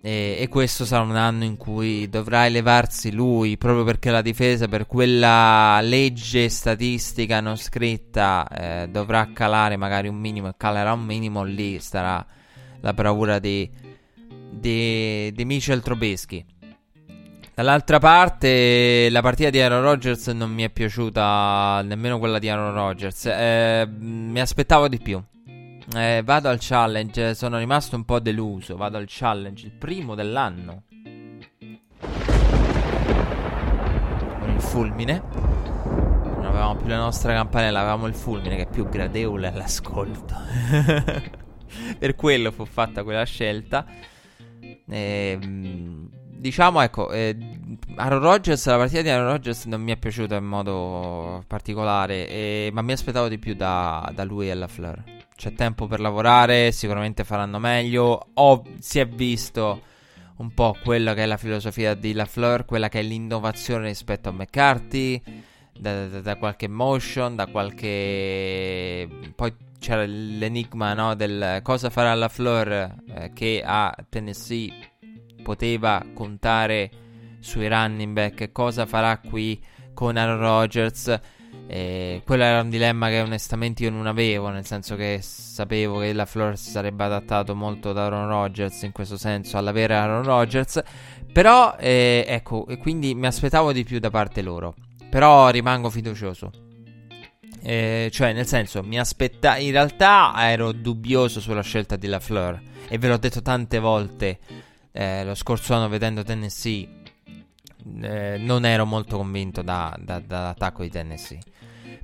E, 0.00 0.36
e, 0.38 0.48
questo 0.48 0.84
sarà 0.84 1.02
un 1.02 1.16
anno 1.16 1.44
in 1.44 1.56
cui 1.56 2.08
dovrà 2.08 2.44
elevarsi 2.44 3.10
lui, 3.10 3.56
proprio 3.56 3.84
perché 3.84 4.10
la 4.10 4.20
difesa, 4.20 4.68
per 4.68 4.86
quella 4.86 5.80
legge 5.80 6.48
statistica 6.48 7.40
non 7.40 7.56
scritta, 7.56 8.46
eh, 8.48 8.88
dovrà 8.88 9.30
calare 9.32 9.76
magari 9.76 10.08
un 10.08 10.16
minimo 10.16 10.48
e 10.48 10.54
calerà 10.56 10.92
un 10.92 11.04
minimo. 11.04 11.42
Lì 11.44 11.78
starà 11.80 12.24
la 12.80 12.92
bravura 12.92 13.38
di, 13.38 13.70
di, 14.50 15.32
di 15.32 15.44
Mitchell 15.44 15.80
Trubisky. 15.80 16.44
Dall'altra 17.54 17.98
parte, 17.98 19.08
la 19.10 19.22
partita 19.22 19.48
di 19.48 19.60
Aaron 19.60 19.82
Rodgers 19.82 20.26
non 20.28 20.50
mi 20.50 20.64
è 20.64 20.70
piaciuta 20.70 21.82
nemmeno 21.84 22.18
quella 22.18 22.38
di 22.38 22.48
Aaron 22.48 22.74
Rodgers. 22.74 23.26
Eh, 23.26 23.88
mi 23.88 24.40
aspettavo 24.40 24.88
di 24.88 24.98
più. 24.98 25.22
Eh, 25.92 26.22
vado 26.24 26.48
al 26.48 26.58
challenge, 26.60 27.34
sono 27.34 27.58
rimasto 27.58 27.94
un 27.96 28.04
po' 28.04 28.18
deluso. 28.18 28.76
Vado 28.76 28.96
al 28.96 29.04
challenge, 29.06 29.66
il 29.66 29.72
primo 29.72 30.14
dell'anno. 30.14 30.84
Con 34.38 34.50
il 34.50 34.60
fulmine. 34.60 35.22
Non 35.84 36.44
avevamo 36.46 36.76
più 36.76 36.86
la 36.86 36.96
nostra 36.96 37.34
campanella, 37.34 37.80
avevamo 37.80 38.06
il 38.06 38.14
fulmine 38.14 38.56
che 38.56 38.62
è 38.62 38.68
più 38.68 38.88
gradevole 38.88 39.48
all'ascolto. 39.48 40.34
per 41.98 42.14
quello 42.14 42.50
fu 42.50 42.64
fatta 42.64 43.02
quella 43.02 43.24
scelta. 43.24 43.84
E, 44.60 45.38
ehm, 45.40 46.08
diciamo, 46.44 46.80
ecco, 46.80 47.10
eh, 47.12 47.36
Aaron 47.96 48.20
Rodgers, 48.20 48.66
la 48.66 48.76
partita 48.76 49.02
di 49.02 49.10
Aaron 49.10 49.28
Rodgers 49.28 49.66
non 49.66 49.82
mi 49.82 49.92
è 49.92 49.96
piaciuta 49.96 50.36
in 50.36 50.46
modo 50.46 51.44
particolare, 51.46 52.28
eh, 52.28 52.70
ma 52.72 52.82
mi 52.82 52.92
aspettavo 52.92 53.28
di 53.28 53.38
più 53.38 53.54
da, 53.54 54.10
da 54.14 54.24
lui 54.24 54.48
e 54.48 54.54
la 54.54 54.68
Fleur. 54.68 55.13
C'è 55.36 55.52
tempo 55.52 55.86
per 55.86 56.00
lavorare, 56.00 56.72
sicuramente 56.72 57.24
faranno 57.24 57.58
meglio. 57.58 58.28
O 58.34 58.62
si 58.78 58.98
è 58.98 59.06
visto 59.06 59.82
un 60.36 60.52
po' 60.52 60.76
quella 60.82 61.14
che 61.14 61.22
è 61.22 61.26
la 61.26 61.36
filosofia 61.36 61.94
di 61.94 62.12
LaFleur, 62.12 62.64
quella 62.64 62.88
che 62.88 63.00
è 63.00 63.02
l'innovazione 63.02 63.88
rispetto 63.88 64.28
a 64.28 64.32
McCarthy, 64.32 65.20
da, 65.78 66.06
da, 66.06 66.20
da 66.20 66.36
qualche 66.36 66.68
motion, 66.68 67.36
da 67.36 67.46
qualche... 67.46 69.08
Poi 69.34 69.54
c'era 69.78 70.04
l'enigma 70.06 70.94
no, 70.94 71.14
del 71.14 71.60
cosa 71.62 71.90
farà 71.90 72.14
LaFleur 72.14 72.94
eh, 73.06 73.32
che 73.34 73.62
a 73.62 73.94
Tennessee 74.08 74.72
poteva 75.42 76.02
contare 76.14 76.90
sui 77.40 77.68
running 77.68 78.14
back, 78.14 78.50
cosa 78.50 78.86
farà 78.86 79.18
qui 79.18 79.62
con 79.92 80.16
Aaron 80.16 80.38
Rodgers. 80.38 81.20
Eh, 81.66 82.22
quello 82.24 82.44
era 82.44 82.60
un 82.60 82.70
dilemma 82.70 83.08
che 83.08 83.20
onestamente 83.20 83.82
io 83.82 83.90
non 83.90 84.06
avevo, 84.06 84.48
nel 84.48 84.66
senso 84.66 84.96
che 84.96 85.18
sapevo 85.22 85.98
che 85.98 86.12
la 86.12 86.26
Flor 86.26 86.56
si 86.56 86.70
sarebbe 86.70 87.04
adattato 87.04 87.54
molto 87.54 87.90
ad 87.90 87.98
Aaron 87.98 88.28
Rodgers 88.28 88.82
in 88.82 88.92
questo 88.92 89.16
senso, 89.16 89.56
all'avere 89.56 89.94
Aaron 89.94 90.22
Rodgers. 90.22 90.82
Però, 91.32 91.76
eh, 91.78 92.24
ecco, 92.28 92.66
quindi 92.80 93.14
mi 93.14 93.26
aspettavo 93.26 93.72
di 93.72 93.84
più 93.84 93.98
da 93.98 94.10
parte 94.10 94.42
loro. 94.42 94.74
Però 95.10 95.48
rimango 95.48 95.90
fiducioso. 95.90 96.50
Eh, 97.62 98.08
cioè, 98.12 98.32
nel 98.32 98.46
senso, 98.46 98.82
mi 98.82 98.98
aspetta. 98.98 99.56
In 99.56 99.72
realtà 99.72 100.32
ero 100.36 100.72
dubbioso 100.72 101.40
sulla 101.40 101.62
scelta 101.62 101.96
di 101.96 102.06
LaFleur. 102.06 102.60
E 102.88 102.98
ve 102.98 103.08
l'ho 103.08 103.16
detto 103.16 103.42
tante 103.42 103.78
volte 103.78 104.38
eh, 104.92 105.24
lo 105.24 105.34
scorso 105.34 105.74
anno 105.74 105.88
vedendo 105.88 106.22
Tennessee 106.22 107.02
eh, 108.02 108.36
non 108.38 108.64
ero 108.64 108.84
molto 108.86 109.16
convinto 109.16 109.62
da, 109.62 109.96
da, 109.98 110.20
dall'attacco 110.20 110.82
di 110.82 110.90
Tennessee. 110.90 111.38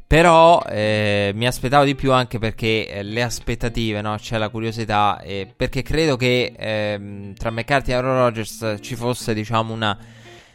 Però 0.07 0.61
eh, 0.69 1.31
mi 1.35 1.47
aspettavo 1.47 1.85
di 1.85 1.95
più 1.95 2.13
anche 2.13 2.39
perché 2.39 2.89
eh, 2.89 3.03
le 3.03 3.23
aspettative, 3.23 4.01
no? 4.01 4.17
c'è 4.17 4.39
la 4.39 4.49
curiosità, 4.49 5.23
perché 5.57 5.83
credo 5.83 6.17
che 6.17 6.53
ehm, 6.57 7.35
tra 7.35 7.51
McCarthy 7.51 7.93
e 7.93 7.95
Aaron 7.95 8.17
Rodgers 8.17 8.79
ci 8.81 8.97
fosse 8.97 9.35
diciamo 9.35 9.73
una 9.73 9.97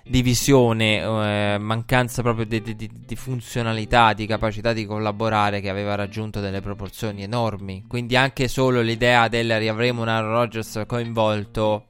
divisione, 0.08 1.01
eh, 1.01 1.58
mancanza 1.58 2.22
proprio 2.22 2.46
di, 2.46 2.62
di, 2.62 2.75
di, 2.75 3.15
funzionalità, 3.15 4.13
di 4.13 4.27
capacità 4.27 4.72
di 4.72 4.86
collaborare 4.86 5.62
che 5.62 5.70
aveva 5.70 5.96
raggiunto 5.96 6.39
delle 6.39 6.62
proporzioni 6.62 7.24
enormi. 7.24 7.86
Quindi 7.88 8.15
anche 8.15 8.48
solo 8.48 8.82
l'idea 8.82 9.27
del 9.27 9.58
riavremo 9.58 10.01
un 10.03 10.08
Aaron 10.08 10.32
Rodgers 10.32 10.84
coinvolto 10.86 11.88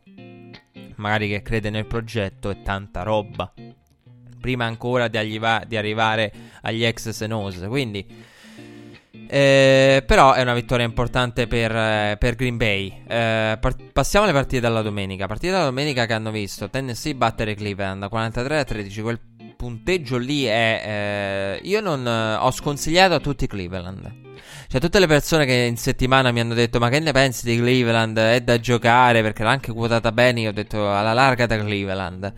magari 0.98 1.28
che 1.28 1.42
crede 1.42 1.70
nel 1.70 1.86
progetto 1.86 2.50
e 2.50 2.62
tanta 2.62 3.04
roba. 3.04 3.52
Prima 4.40 4.66
ancora 4.66 5.08
di, 5.08 5.18
arriva- 5.18 5.64
di 5.66 5.78
arrivare 5.78 6.32
agli 6.62 6.84
ex 6.84 7.10
Senos. 7.10 7.66
Quindi. 7.68 8.34
Eh, 9.28 10.04
però 10.06 10.34
è 10.34 10.42
una 10.42 10.54
vittoria 10.54 10.86
importante 10.86 11.48
per, 11.48 11.76
eh, 11.76 12.16
per 12.20 12.36
Green 12.36 12.58
Bay. 12.58 13.04
Eh, 13.08 13.58
par- 13.60 13.76
passiamo 13.92 14.26
alle 14.26 14.34
partite 14.34 14.62
della 14.62 14.82
domenica. 14.82 15.26
Partite 15.26 15.52
della 15.54 15.66
domenica 15.66 16.06
che 16.06 16.14
hanno 16.14 16.32
visto 16.32 16.70
Tennessee 16.70 17.16
battere 17.16 17.56
Cleveland 17.56 18.08
43 18.08 18.60
a 18.60 18.64
13. 18.64 19.02
Quel 19.02 19.20
punteggio 19.56 20.18
lì 20.18 20.44
è. 20.44 21.60
Eh, 21.62 21.68
io 21.68 21.82
non 21.82 22.06
ho 22.06 22.52
sconsigliato 22.52 23.16
a 23.16 23.20
tutti 23.20 23.48
Cleveland. 23.48 24.25
Cioè, 24.68 24.80
tutte 24.82 25.00
le 25.00 25.08
persone 25.08 25.46
che 25.46 25.54
in 25.54 25.78
settimana 25.78 26.32
mi 26.32 26.40
hanno 26.40 26.54
detto: 26.54 26.80
Ma 26.80 26.90
che 26.90 27.00
ne 27.00 27.12
pensi 27.12 27.46
di 27.46 27.58
Cleveland? 27.58 28.18
È 28.18 28.42
da 28.42 28.60
giocare 28.60 29.22
perché 29.22 29.44
l'ha 29.44 29.52
anche 29.52 29.72
quotata 29.72 30.12
bene. 30.12 30.42
Io 30.42 30.50
ho 30.50 30.54
detto 30.54 30.92
alla 30.92 31.14
larga 31.14 31.46
da 31.46 31.58
Cleveland. 31.58 32.34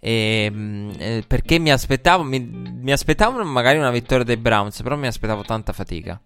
E, 0.00 0.48
mm, 0.50 0.90
eh, 0.98 1.24
perché 1.26 1.58
mi 1.58 1.70
aspettavo, 1.70 2.24
mi, 2.24 2.40
mi 2.40 2.92
aspettavo 2.92 3.44
magari 3.44 3.78
una 3.78 3.90
vittoria 3.90 4.24
dei 4.24 4.36
Browns, 4.36 4.82
però 4.82 4.96
mi 4.96 5.06
aspettavo 5.06 5.42
tanta 5.42 5.72
fatica. 5.72 6.20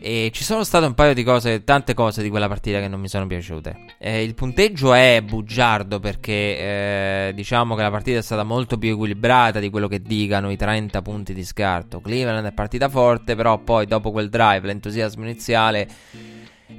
E 0.00 0.30
ci 0.32 0.44
sono 0.44 0.62
state 0.62 0.86
un 0.86 0.94
paio 0.94 1.12
di 1.12 1.24
cose, 1.24 1.64
tante 1.64 1.92
cose 1.94 2.22
di 2.22 2.28
quella 2.28 2.46
partita 2.46 2.78
che 2.80 2.88
non 2.88 3.00
mi 3.00 3.08
sono 3.08 3.26
piaciute. 3.26 3.76
Eh, 3.98 4.22
il 4.22 4.34
punteggio 4.34 4.94
è 4.94 5.22
bugiardo 5.24 5.98
perché 5.98 6.32
eh, 6.32 7.32
diciamo 7.34 7.74
che 7.74 7.82
la 7.82 7.90
partita 7.90 8.18
è 8.18 8.22
stata 8.22 8.44
molto 8.44 8.78
più 8.78 8.92
equilibrata 8.92 9.58
di 9.58 9.70
quello 9.70 9.88
che 9.88 10.00
dicano 10.00 10.50
i 10.50 10.56
30 10.56 11.02
punti 11.02 11.34
di 11.34 11.44
scarto. 11.44 12.00
Cleveland 12.00 12.46
è 12.46 12.52
partita 12.52 12.88
forte, 12.88 13.34
però 13.34 13.58
poi 13.58 13.86
dopo 13.86 14.12
quel 14.12 14.28
drive, 14.28 14.66
l'entusiasmo 14.66 15.24
iniziale 15.24 15.88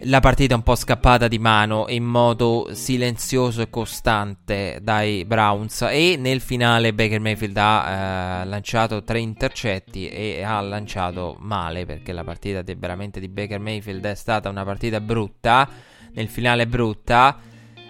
la 0.04 0.20
partita 0.20 0.54
è 0.54 0.58
un 0.58 0.64
po' 0.64 0.76
scappata 0.76 1.28
di 1.28 1.40
mano 1.40 1.86
in 1.90 2.04
modo 2.04 2.70
silenzioso 2.74 3.62
e 3.62 3.70
costante 3.72 4.80
dai 4.82 5.26
Browns 5.26 5.82
e 5.82 6.16
nel 6.18 6.42
finale 6.42 6.94
Baker 6.94 7.20
Mayfield 7.20 7.58
ha 7.58 8.42
eh, 8.42 8.46
lanciato 8.46 9.04
tre 9.04 9.20
intercetti 9.20 10.08
e 10.08 10.44
ha 10.44 10.62
lanciato 10.62 11.38
male 11.40 11.86
perché 11.86 12.14
la 12.14 12.24
partita 12.24 12.62
di, 12.62 12.76
veramente 12.76 13.20
di 13.20 13.30
Baker 13.30 13.60
Mayfield 13.60 14.06
è 14.06 14.16
stata 14.16 14.48
una 14.48 14.64
partita 14.64 15.02
brutta 15.02 15.68
nel 16.14 16.28
finale 16.28 16.68
brutta. 16.68 17.40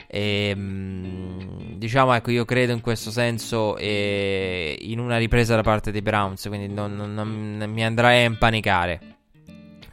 E, 0.08 0.50
ehm, 0.50 1.76
diciamo 1.78 2.14
ecco 2.14 2.32
io 2.32 2.46
credo 2.46 2.72
in 2.72 2.82
questo 2.82 3.12
senso 3.12 3.78
eh, 3.78 4.76
in 4.80 5.00
una 5.00 5.18
ripresa 5.18 5.56
da 5.56 5.62
parte 5.62 5.92
dei 5.92 6.02
Browns 6.02 6.48
quindi 6.48 6.68
non, 6.68 6.96
non, 6.96 7.14
non 7.14 7.70
mi 7.70 7.86
andrei 7.86 8.24
a 8.24 8.28
impanicare 8.28 9.19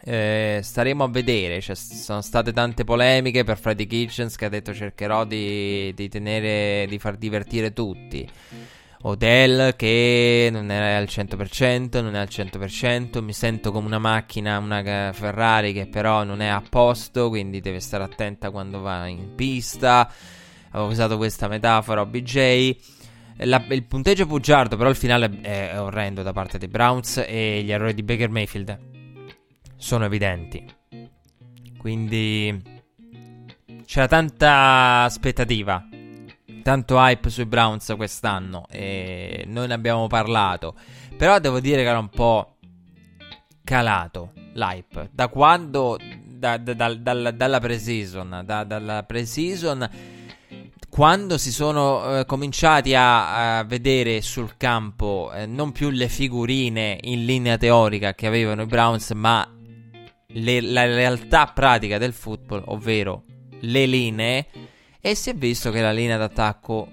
eh, 0.09 0.61
staremo 0.63 1.03
a 1.03 1.09
vedere. 1.09 1.61
Ci 1.61 1.75
sono 1.75 2.21
state 2.21 2.53
tante 2.53 2.85
polemiche 2.85 3.43
per 3.43 3.59
Freddy 3.59 3.87
Kitchens 3.87 4.37
che 4.37 4.45
ha 4.45 4.49
detto 4.49 4.73
cercherò 4.73 5.25
di, 5.25 5.93
di, 5.95 6.09
tenere, 6.09 6.87
di 6.89 6.99
far 7.01 7.17
divertire 7.17 7.73
tutti. 7.73 8.29
Odell 9.03 9.75
che 9.77 10.49
non 10.51 10.71
è 10.71 10.93
al 10.93 11.05
100%, 11.05 12.03
non 12.03 12.15
è 12.15 12.19
al 12.19 12.29
100%, 12.31 13.23
mi 13.23 13.33
sento 13.33 13.73
come 13.73 13.87
una 13.87 13.99
macchina, 13.99 14.59
una 14.59 15.13
Ferrari 15.13 15.73
che 15.73 15.87
però 15.87 16.23
non 16.23 16.41
è 16.41 16.47
a 16.47 16.63
posto, 16.69 17.29
quindi 17.29 17.61
deve 17.61 17.81
stare 17.81 18.05
attenta 18.05 18.51
quando 18.51 18.81
va 18.81 19.07
in 19.09 19.35
pista. 19.35 20.11
Avevo 20.71 20.91
usato 20.91 21.17
questa 21.17 21.49
metafora 21.49 22.01
OBJ. 22.03 22.77
La, 23.41 23.63
il 23.69 23.85
punteggio 23.85 24.23
è 24.23 24.27
bugiardo, 24.27 24.77
però 24.77 24.89
il 24.89 24.97
finale 24.97 25.41
è 25.43 25.79
orrendo 25.79 26.23
da 26.23 26.33
parte 26.33 26.59
dei 26.59 26.69
Browns 26.69 27.23
e 27.27 27.63
gli 27.63 27.73
errori 27.73 27.93
di 27.93 28.03
Baker 28.03 28.31
Mayfield 28.31 28.95
sono 29.77 30.05
evidenti. 30.05 30.65
Quindi 31.79 32.63
c'era 33.85 34.09
tanta 34.09 35.03
aspettativa, 35.03 35.87
tanto 36.63 36.97
hype 36.99 37.31
sui 37.31 37.47
Browns 37.47 37.93
quest'anno 37.97 38.67
e 38.71 39.45
noi 39.47 39.69
ne 39.69 39.75
abbiamo 39.75 40.07
parlato. 40.07 40.75
Però 41.17 41.39
devo 41.39 41.61
dire 41.61 41.83
che 41.83 41.89
era 41.89 41.99
un 41.99 42.09
po' 42.09 42.57
calato 43.63 44.33
l'hype. 44.55 45.11
Da 45.13 45.29
quando? 45.29 45.99
Da, 46.25 46.59
da, 46.59 46.75
da, 46.75 46.95
dalla, 46.95 47.31
dalla 47.31 47.61
pre-season. 47.61 48.43
dalla 48.45 49.05
pre-season 49.05 49.89
quando 50.97 51.37
si 51.37 51.53
sono 51.53 52.21
eh, 52.21 52.25
cominciati 52.25 52.95
a, 52.95 53.59
a, 53.59 53.65
vedere 53.65 54.23
sul 54.23 54.57
campo 54.57 55.31
eh, 55.35 55.45
non 55.45 55.71
più 55.71 55.91
le 55.91 56.09
figurine 56.09 56.99
in 57.03 57.27
linea 57.27 57.59
teorica 57.59 58.15
che 58.15 58.27
avevano 58.27 58.63
i 58.63 58.67
Browns, 58.67 59.11
ma 59.11 59.47
le, 60.29 60.61
la 60.61 60.85
realtà 60.85 61.47
pratica 61.47 61.99
del 61.99 62.13
football, 62.13 62.63
ovvero 62.67 63.25
le 63.61 63.87
linee, 63.87 64.47
e 65.01 65.15
si 65.15 65.31
è 65.31 65.35
visto 65.35 65.71
che 65.71 65.81
la 65.81 65.93
linea 65.93 66.17
d'attacco 66.17 66.89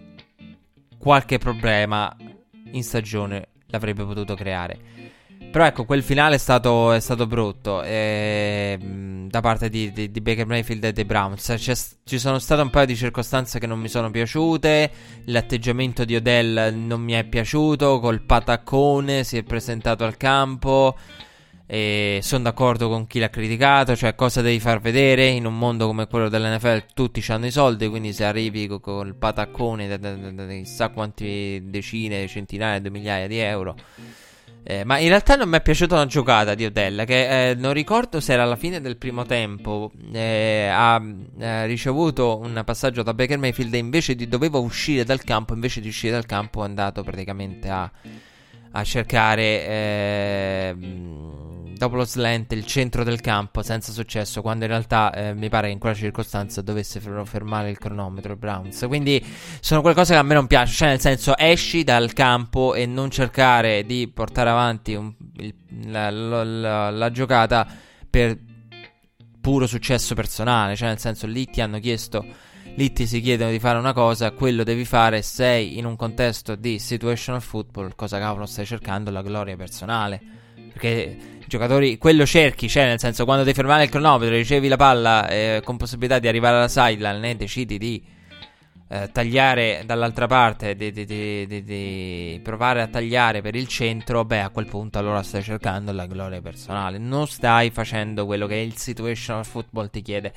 qualche 0.97 1.37
problema 1.37 2.15
in 2.71 2.83
stagione 2.83 3.49
l'avrebbe 3.67 4.05
potuto 4.05 4.35
creare. 4.35 4.93
Però 5.53 5.65
ecco, 5.65 5.85
quel 5.85 6.01
finale 6.01 6.35
è 6.35 6.37
stato, 6.39 6.93
è 6.93 6.99
stato 6.99 7.27
brutto 7.27 7.83
eh, 7.83 8.75
da 9.27 9.39
parte 9.39 9.69
di, 9.69 9.91
di, 9.91 10.09
di, 10.09 10.19
Baker 10.19 10.47
Mayfield 10.47 10.83
e 10.83 10.93
dei 10.93 11.05
Browns. 11.05 11.53
C'è, 11.57 11.75
ci 12.03 12.17
sono 12.17 12.39
state 12.39 12.63
un 12.63 12.71
paio 12.71 12.87
di 12.87 12.95
circostanze 12.95 13.59
che 13.59 13.67
non 13.67 13.79
mi 13.79 13.87
sono 13.87 14.09
piaciute. 14.09 14.89
L'atteggiamento 15.25 16.05
di 16.05 16.15
Odell 16.15 16.73
non 16.75 17.01
mi 17.01 17.13
è 17.13 17.23
piaciuto. 17.23 17.99
Col 17.99 18.21
pataccone 18.21 19.23
si 19.23 19.37
è 19.37 19.43
presentato 19.43 20.03
al 20.05 20.17
campo. 20.17 20.97
E 21.73 22.19
sono 22.21 22.43
d'accordo 22.43 22.87
con 22.87 23.07
chi 23.07 23.17
l'ha 23.17 23.31
criticato. 23.31 23.95
Cioè, 23.95 24.13
cosa 24.13 24.41
devi 24.41 24.59
far 24.59 24.79
vedere 24.79 25.25
in 25.25 25.47
un 25.47 25.57
mondo 25.57 25.87
come 25.87 26.05
quello 26.05 26.29
dell'NFL? 26.29 26.85
Tutti 26.93 27.23
hanno 27.29 27.47
i 27.47 27.51
soldi. 27.51 27.87
Quindi, 27.87 28.13
se 28.13 28.25
arrivi 28.25 28.67
con, 28.67 28.79
col 28.79 29.15
pataccone 29.15 29.97
da 29.97 30.47
chissà 30.49 30.89
quanti 30.89 31.59
decine, 31.65 32.27
centinaia 32.27 32.77
di 32.77 32.91
migliaia 32.91 33.25
di 33.25 33.39
euro 33.39 33.75
eh, 34.65 34.85
ma 34.85 34.97
in 34.97 35.09
realtà 35.09 35.35
non 35.35 35.49
mi 35.49 35.57
è 35.57 35.61
piaciuta 35.61 35.95
una 35.95 36.05
giocata 36.05 36.55
di 36.55 36.63
Odell 36.63 37.03
che 37.03 37.49
eh, 37.49 37.55
non 37.55 37.73
ricordo 37.73 38.21
se 38.21 38.31
era 38.31 38.43
alla 38.43 38.55
fine 38.55 38.79
del 38.79 38.95
primo 38.95 39.25
tempo 39.25 39.91
eh, 40.13 40.69
ha 40.71 41.01
eh, 41.37 41.65
ricevuto 41.65 42.39
un 42.39 42.61
passaggio 42.63 43.03
da 43.03 43.13
Baker 43.13 43.37
Mayfield 43.37 43.73
e 43.73 43.77
invece 43.77 44.15
di 44.15 44.25
dovevo 44.25 44.61
uscire 44.61 45.03
dal 45.03 45.21
campo 45.21 45.53
invece 45.53 45.81
di 45.81 45.89
uscire 45.89 46.13
dal 46.13 46.25
campo 46.25 46.61
è 46.61 46.65
andato 46.65 47.03
praticamente 47.03 47.69
a, 47.69 47.91
a 48.75 48.83
cercare 48.83 49.67
ehm, 49.67 51.75
dopo 51.77 51.95
lo 51.95 52.05
slant 52.05 52.53
il 52.53 52.65
centro 52.65 53.03
del 53.03 53.21
campo 53.21 53.61
senza 53.61 53.91
successo 53.91 54.41
quando 54.41 54.65
in 54.65 54.71
realtà 54.71 55.13
eh, 55.13 55.33
mi 55.33 55.49
pare 55.49 55.67
che 55.67 55.73
in 55.73 55.79
quella 55.79 55.95
circostanza 55.95 56.61
dovesse 56.61 56.99
fermare 56.99 57.69
il 57.69 57.77
cronometro 57.77 58.35
Browns. 58.35 58.85
Quindi 58.87 59.23
sono 59.59 59.81
quelle 59.81 59.95
cose 59.95 60.13
che 60.13 60.19
a 60.19 60.23
me 60.23 60.33
non 60.33 60.47
piace 60.47 60.73
cioè 60.73 60.87
nel 60.89 60.99
senso 60.99 61.37
esci 61.37 61.83
dal 61.83 62.13
campo 62.13 62.73
e 62.73 62.85
non 62.85 63.11
cercare 63.11 63.85
di 63.85 64.07
portare 64.07 64.49
avanti 64.49 64.95
un, 64.95 65.13
il, 65.37 65.53
la, 65.85 66.09
la, 66.09 66.43
la, 66.43 66.89
la 66.89 67.11
giocata 67.11 67.67
per 68.09 68.37
puro 69.39 69.67
successo 69.67 70.15
personale 70.15 70.75
cioè 70.75 70.87
nel 70.87 70.99
senso 70.99 71.27
lì 71.27 71.45
ti 71.45 71.61
hanno 71.61 71.79
chiesto 71.79 72.25
lì 72.75 72.91
ti 72.91 73.05
si 73.05 73.21
chiedono 73.21 73.51
di 73.51 73.59
fare 73.59 73.77
una 73.77 73.93
cosa, 73.93 74.31
quello 74.31 74.63
devi 74.63 74.85
fare, 74.85 75.21
sei 75.21 75.77
in 75.77 75.85
un 75.85 75.95
contesto 75.95 76.55
di 76.55 76.79
situational 76.79 77.41
football, 77.41 77.93
cosa 77.95 78.19
cavolo 78.19 78.45
stai 78.45 78.65
cercando? 78.65 79.11
La 79.11 79.21
gloria 79.21 79.55
personale. 79.55 80.21
Perché 80.71 81.17
giocatori, 81.47 81.97
quello 81.97 82.25
cerchi, 82.25 82.67
cioè 82.67 82.85
nel 82.85 82.99
senso 82.99 83.25
quando 83.25 83.43
devi 83.43 83.55
fermare 83.55 83.83
il 83.83 83.89
cronometro, 83.89 84.35
ricevi 84.35 84.67
la 84.67 84.77
palla 84.77 85.27
eh, 85.27 85.61
con 85.63 85.77
possibilità 85.77 86.17
di 86.17 86.27
arrivare 86.27 86.55
alla 86.55 86.67
sideline 86.67 87.29
e 87.29 87.35
decidi 87.35 87.77
di 87.77 88.03
eh, 88.87 89.09
tagliare 89.11 89.83
dall'altra 89.85 90.25
parte, 90.25 90.75
di, 90.75 90.91
di, 90.91 91.05
di, 91.05 91.63
di, 91.63 92.39
provare 92.43 92.81
a 92.81 92.87
tagliare 92.87 93.41
per 93.41 93.55
il 93.55 93.67
centro, 93.67 94.25
beh 94.25 94.41
a 94.41 94.49
quel 94.49 94.65
punto 94.65 94.97
allora 94.97 95.21
stai 95.21 95.43
cercando 95.43 95.91
la 95.91 96.07
gloria 96.07 96.41
personale, 96.41 96.97
non 96.97 97.27
stai 97.27 97.69
facendo 97.69 98.25
quello 98.25 98.47
che 98.47 98.55
il 98.55 98.75
situational 98.75 99.45
football 99.45 99.89
ti 99.89 100.01
chiede. 100.01 100.33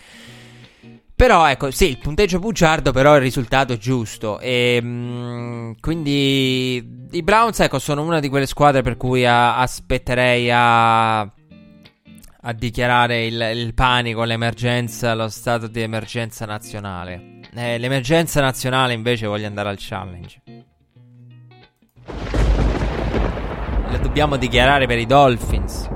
Però 1.16 1.48
ecco, 1.48 1.70
sì, 1.70 1.88
il 1.88 1.98
punteggio 1.98 2.38
bugiardo, 2.38 2.92
però 2.92 3.14
il 3.14 3.22
risultato 3.22 3.72
è 3.72 3.78
giusto. 3.78 4.38
E 4.38 4.78
mh, 4.82 4.86
mm, 4.86 5.72
quindi 5.80 7.06
i 7.12 7.22
Browns, 7.22 7.58
ecco, 7.60 7.78
sono 7.78 8.02
una 8.02 8.20
di 8.20 8.28
quelle 8.28 8.44
squadre 8.44 8.82
per 8.82 8.98
cui 8.98 9.24
a, 9.24 9.56
aspetterei 9.56 10.50
a, 10.52 11.20
a 11.20 12.52
dichiarare 12.54 13.24
il, 13.24 13.50
il, 13.54 13.72
panico, 13.72 14.24
l'emergenza, 14.24 15.14
lo 15.14 15.28
stato 15.28 15.68
di 15.68 15.80
emergenza 15.80 16.44
nazionale. 16.44 17.40
Eh, 17.54 17.78
l'emergenza 17.78 18.42
nazionale 18.42 18.92
invece 18.92 19.26
voglio 19.26 19.46
andare 19.46 19.70
al 19.70 19.78
challenge. 19.78 20.42
Lo 23.88 23.98
dobbiamo 24.02 24.36
dichiarare 24.36 24.86
per 24.86 24.98
i 24.98 25.06
Dolphins. 25.06 25.88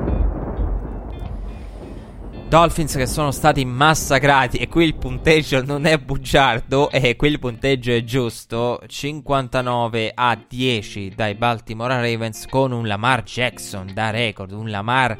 Dolphins 2.50 2.96
che 2.96 3.06
sono 3.06 3.30
stati 3.30 3.64
massacrati 3.64 4.56
e 4.56 4.66
qui 4.66 4.84
il 4.84 4.96
punteggio 4.96 5.64
non 5.64 5.86
è 5.86 5.98
bugiardo 5.98 6.90
e 6.90 7.14
qui 7.14 7.28
il 7.28 7.38
punteggio 7.38 7.92
è 7.92 8.02
giusto. 8.02 8.80
59 8.84 10.10
a 10.12 10.36
10 10.48 11.12
dai 11.14 11.36
Baltimore 11.36 11.94
Ravens 11.94 12.46
con 12.46 12.72
un 12.72 12.88
Lamar 12.88 13.22
Jackson 13.22 13.92
da 13.94 14.10
record 14.10 14.50
un 14.50 14.68
Lamar 14.68 15.16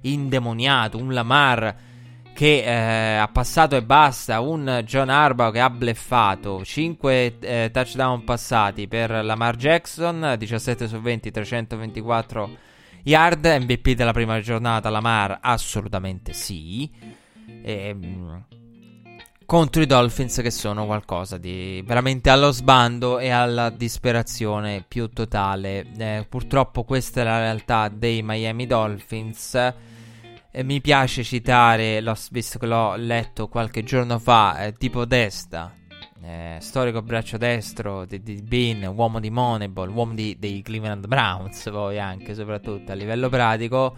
indemoniato 0.00 0.96
un 0.96 1.12
Lamar 1.12 1.76
che 2.32 2.62
eh, 2.62 3.16
ha 3.16 3.28
passato 3.28 3.76
e 3.76 3.82
basta 3.82 4.40
un 4.40 4.80
John 4.86 5.10
Harbaugh 5.10 5.52
che 5.52 5.60
ha 5.60 5.68
bleffato. 5.68 6.64
5 6.64 7.38
eh, 7.40 7.70
touchdown 7.70 8.24
passati 8.24 8.88
per 8.88 9.22
Lamar 9.22 9.56
Jackson 9.56 10.34
17 10.38 10.88
su 10.88 10.98
20 10.98 11.30
324 11.30 12.68
Yard 13.04 13.44
MVP 13.44 13.92
della 13.92 14.12
prima 14.12 14.40
giornata, 14.40 14.90
Lamar 14.90 15.38
assolutamente 15.40 16.32
sì. 16.32 16.90
E, 17.62 17.72
ehm, 17.88 18.44
contro 19.50 19.82
i 19.82 19.86
Dolphins 19.86 20.36
che 20.42 20.50
sono 20.52 20.86
qualcosa 20.86 21.36
di 21.36 21.82
veramente 21.84 22.30
allo 22.30 22.52
sbando 22.52 23.18
e 23.18 23.30
alla 23.30 23.70
disperazione 23.70 24.84
più 24.86 25.08
totale. 25.08 25.86
Eh, 25.98 26.24
purtroppo 26.28 26.84
questa 26.84 27.22
è 27.22 27.24
la 27.24 27.40
realtà 27.40 27.88
dei 27.88 28.22
Miami 28.22 28.66
Dolphins. 28.66 29.54
Eh, 30.52 30.62
mi 30.62 30.80
piace 30.80 31.24
citare, 31.24 32.00
visto 32.30 32.60
che 32.60 32.66
l'ho 32.66 32.94
letto 32.94 33.48
qualche 33.48 33.82
giorno 33.82 34.20
fa, 34.20 34.66
eh, 34.66 34.72
tipo 34.74 35.04
Desta, 35.04 35.74
eh, 36.22 36.58
storico 36.60 37.02
braccio 37.02 37.36
destro 37.36 38.04
di, 38.04 38.22
di 38.22 38.42
Bean, 38.42 38.84
uomo 38.94 39.20
di 39.20 39.30
Moneyball, 39.30 39.90
uomo 39.90 40.14
di, 40.14 40.36
dei 40.38 40.62
Cleveland 40.62 41.06
Browns, 41.06 41.68
poi 41.70 41.98
anche 41.98 42.34
soprattutto 42.34 42.92
a 42.92 42.94
livello 42.94 43.28
pratico, 43.28 43.96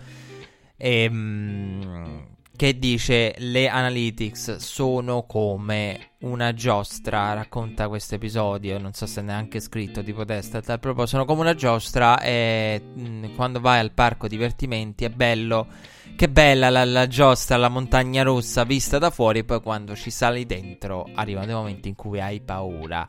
ehm, 0.77 2.27
che 2.55 2.79
dice 2.79 3.35
le 3.39 3.69
analytics 3.69 4.57
sono 4.57 5.25
come 5.25 6.11
una 6.21 6.55
giostra, 6.55 7.33
racconta 7.33 7.89
questo 7.89 8.15
episodio, 8.15 8.79
non 8.79 8.93
so 8.93 9.07
se 9.07 9.21
neanche 9.23 9.59
scritto 9.59 10.03
tipo 10.03 10.25
testa, 10.25 10.61
tal 10.61 10.79
proprio 10.79 11.07
sono 11.07 11.25
come 11.25 11.41
una 11.41 11.55
giostra 11.55 12.21
e 12.21 12.81
mh, 12.95 13.03
mm, 13.03 13.35
quando 13.35 13.59
vai 13.61 13.81
al 13.81 13.93
parco 13.93 14.29
divertimenti 14.29 15.05
è 15.05 15.11
bello 15.11 15.67
che 16.17 16.29
bella 16.29 16.71
la, 16.71 16.85
la, 16.85 17.07
giostra, 17.07 17.57
la 17.57 17.69
montagna 17.69 18.23
rossa 18.23 18.65
vista 18.65 18.99
da 18.99 19.11
fuori. 19.11 19.41
E 19.41 19.45
poi 19.45 19.61
quando 19.61 19.95
ci 19.95 20.11
sali 20.11 20.47
dentro 20.47 21.09
arrivano 21.15 21.47
dei 21.47 21.55
momenti 21.55 21.89
in 21.89 21.95
cui 21.95 22.21
hai 22.21 22.41
paura. 22.41 23.09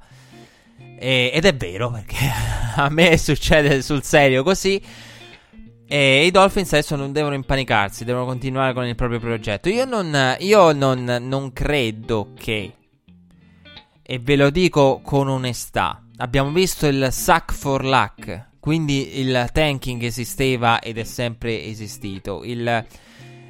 E, 0.98 1.32
ed 1.34 1.46
è 1.46 1.56
vero 1.56 1.92
perché 1.92 2.18
a 2.76 2.90
me 2.90 3.18
succede 3.18 3.82
sul 3.82 4.04
serio 4.04 4.44
così. 4.44 4.82
E 5.86 6.26
i 6.26 6.32
Dolphins 6.32 6.74
adesso 6.74 6.96
non 6.96 7.12
devono 7.12 7.36
impanicarsi, 7.36 8.06
devono 8.06 8.26
continuare 8.26 8.74
con 8.74 8.86
il 8.86 8.96
proprio 8.96 9.20
progetto. 9.20 9.70
Io 9.70 9.86
non, 9.86 10.38
io 10.40 10.72
non, 10.72 11.18
non 11.22 11.54
credo 11.54 12.32
che, 12.36 12.74
e 14.02 14.20
ve 14.20 14.36
lo 14.36 14.50
dico 14.50 15.02
con 15.04 15.28
onestà, 15.28 16.04
abbiamo 16.18 16.52
visto 16.52 16.88
il 16.88 17.10
sack 17.12 17.54
for 17.54 17.84
luck 17.86 18.52
quindi 18.64 19.20
il 19.20 19.50
tanking 19.52 20.02
esisteva 20.04 20.80
ed 20.80 20.98
è 20.98 21.04
sempre 21.04 21.66
esistito. 21.66 22.46
Il, 22.46 22.86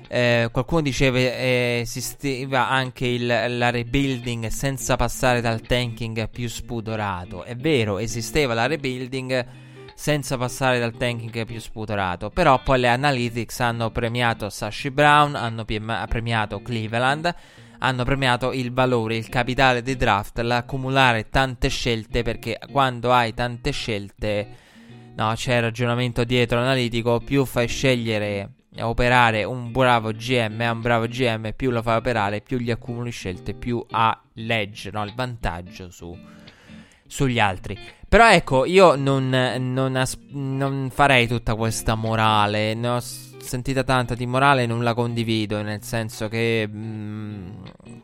eh, 0.07 0.49
qualcuno 0.51 0.81
diceva 0.81 1.19
eh, 1.19 1.81
esisteva 1.81 2.67
anche 2.67 3.05
il, 3.05 3.27
la 3.27 3.69
rebuilding 3.69 4.47
senza 4.47 4.95
passare 4.95 5.39
dal 5.39 5.61
tanking 5.61 6.27
più 6.31 6.49
spudorato. 6.49 7.43
È 7.43 7.55
vero, 7.55 7.99
esisteva 7.99 8.55
la 8.55 8.65
rebuilding 8.65 9.45
senza 9.93 10.35
passare 10.35 10.79
dal 10.79 10.97
tanking 10.97 11.45
più 11.45 11.59
spudorato. 11.59 12.31
Però 12.31 12.59
poi 12.63 12.79
le 12.79 12.87
analytics 12.87 13.59
hanno 13.59 13.91
premiato 13.91 14.49
Sashi 14.49 14.89
Brown, 14.89 15.35
hanno 15.35 15.63
premiato 15.63 16.59
Cleveland, 16.63 17.35
hanno 17.77 18.03
premiato 18.03 18.51
il 18.51 18.73
valore, 18.73 19.17
il 19.17 19.29
capitale 19.29 19.83
di 19.83 19.95
draft, 19.95 20.39
l'accumulare 20.39 21.29
tante 21.29 21.67
scelte 21.67 22.23
perché 22.23 22.57
quando 22.71 23.13
hai 23.13 23.35
tante 23.35 23.69
scelte 23.69 24.61
No, 25.15 25.33
c'è 25.35 25.61
ragionamento 25.61 26.23
dietro 26.23 26.59
analitico. 26.59 27.19
Più 27.19 27.45
fai 27.45 27.67
scegliere 27.67 28.49
operare 28.81 29.43
un 29.43 29.71
bravo 29.71 30.11
GM 30.11 30.61
a 30.61 30.71
un 30.71 30.81
bravo 30.81 31.07
GM, 31.07 31.51
più 31.55 31.69
lo 31.69 31.81
fai 31.81 31.97
operare, 31.97 32.41
più 32.41 32.57
gli 32.57 32.71
accumuli 32.71 33.11
scelte, 33.11 33.53
più 33.53 33.85
ha 33.91 34.19
l'edge, 34.33 34.89
no? 34.91 35.03
il 35.03 35.13
vantaggio 35.13 35.91
su, 35.91 36.17
sugli 37.05 37.39
altri. 37.39 37.77
Però 38.09 38.29
ecco, 38.29 38.65
io 38.65 38.95
non, 38.95 39.29
non, 39.29 39.95
as- 39.95 40.19
non 40.29 40.89
farei 40.91 41.27
tutta 41.27 41.55
questa 41.55 41.95
morale. 41.95 42.73
Ne 42.75 42.87
ho 42.87 42.99
sentita 42.99 43.83
tanta 43.83 44.13
di 44.13 44.27
morale 44.27 44.63
e 44.63 44.65
non 44.67 44.83
la 44.83 44.93
condivido. 44.93 45.61
Nel 45.63 45.83
senso 45.83 46.27
che 46.27 46.67
mh, 46.67 46.77
mm, 46.77 47.63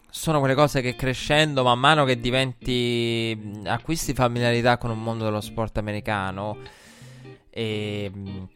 sono 0.10 0.39
quelle 0.39 0.56
cose 0.56 0.82
che 0.82 0.95
crescendo, 0.95 1.63
man 1.63 1.78
mano 1.80 2.06
che 2.06 2.19
diventi. 2.19 3.62
acquisti 3.65 4.13
familiarità 4.13 4.78
con 4.78 4.89
un 4.89 5.02
mondo 5.02 5.26
dello 5.26 5.41
sport 5.41 5.78
americano 5.78 6.58
e 7.60 8.12
ehm, 8.13 8.48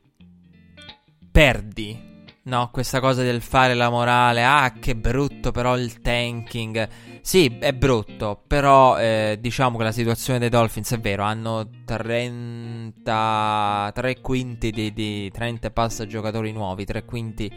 perdi 1.31 2.11
No, 2.45 2.69
questa 2.73 2.99
cosa 2.99 3.21
del 3.23 3.41
fare 3.41 3.73
la 3.73 3.89
morale, 3.89 4.43
ah 4.43 4.73
che 4.77 4.97
brutto 4.97 5.51
però 5.51 5.77
il 5.77 6.01
tanking. 6.01 6.89
Sì, 7.25 7.55
è 7.57 7.71
brutto, 7.71 8.43
però 8.45 8.99
eh, 8.99 9.37
diciamo 9.39 9.77
che 9.77 9.85
la 9.85 9.93
situazione 9.93 10.39
dei 10.39 10.49
Dolphins 10.49 10.91
è 10.91 10.99
vero, 10.99 11.23
hanno 11.23 11.69
30, 11.85 13.91
3 13.93 14.19
quinti 14.19 14.71
di, 14.71 14.91
di 14.91 15.31
30 15.31 15.71
passa 15.71 16.05
giocatori 16.05 16.51
nuovi, 16.51 16.83
3 16.83 17.05
quinti 17.05 17.49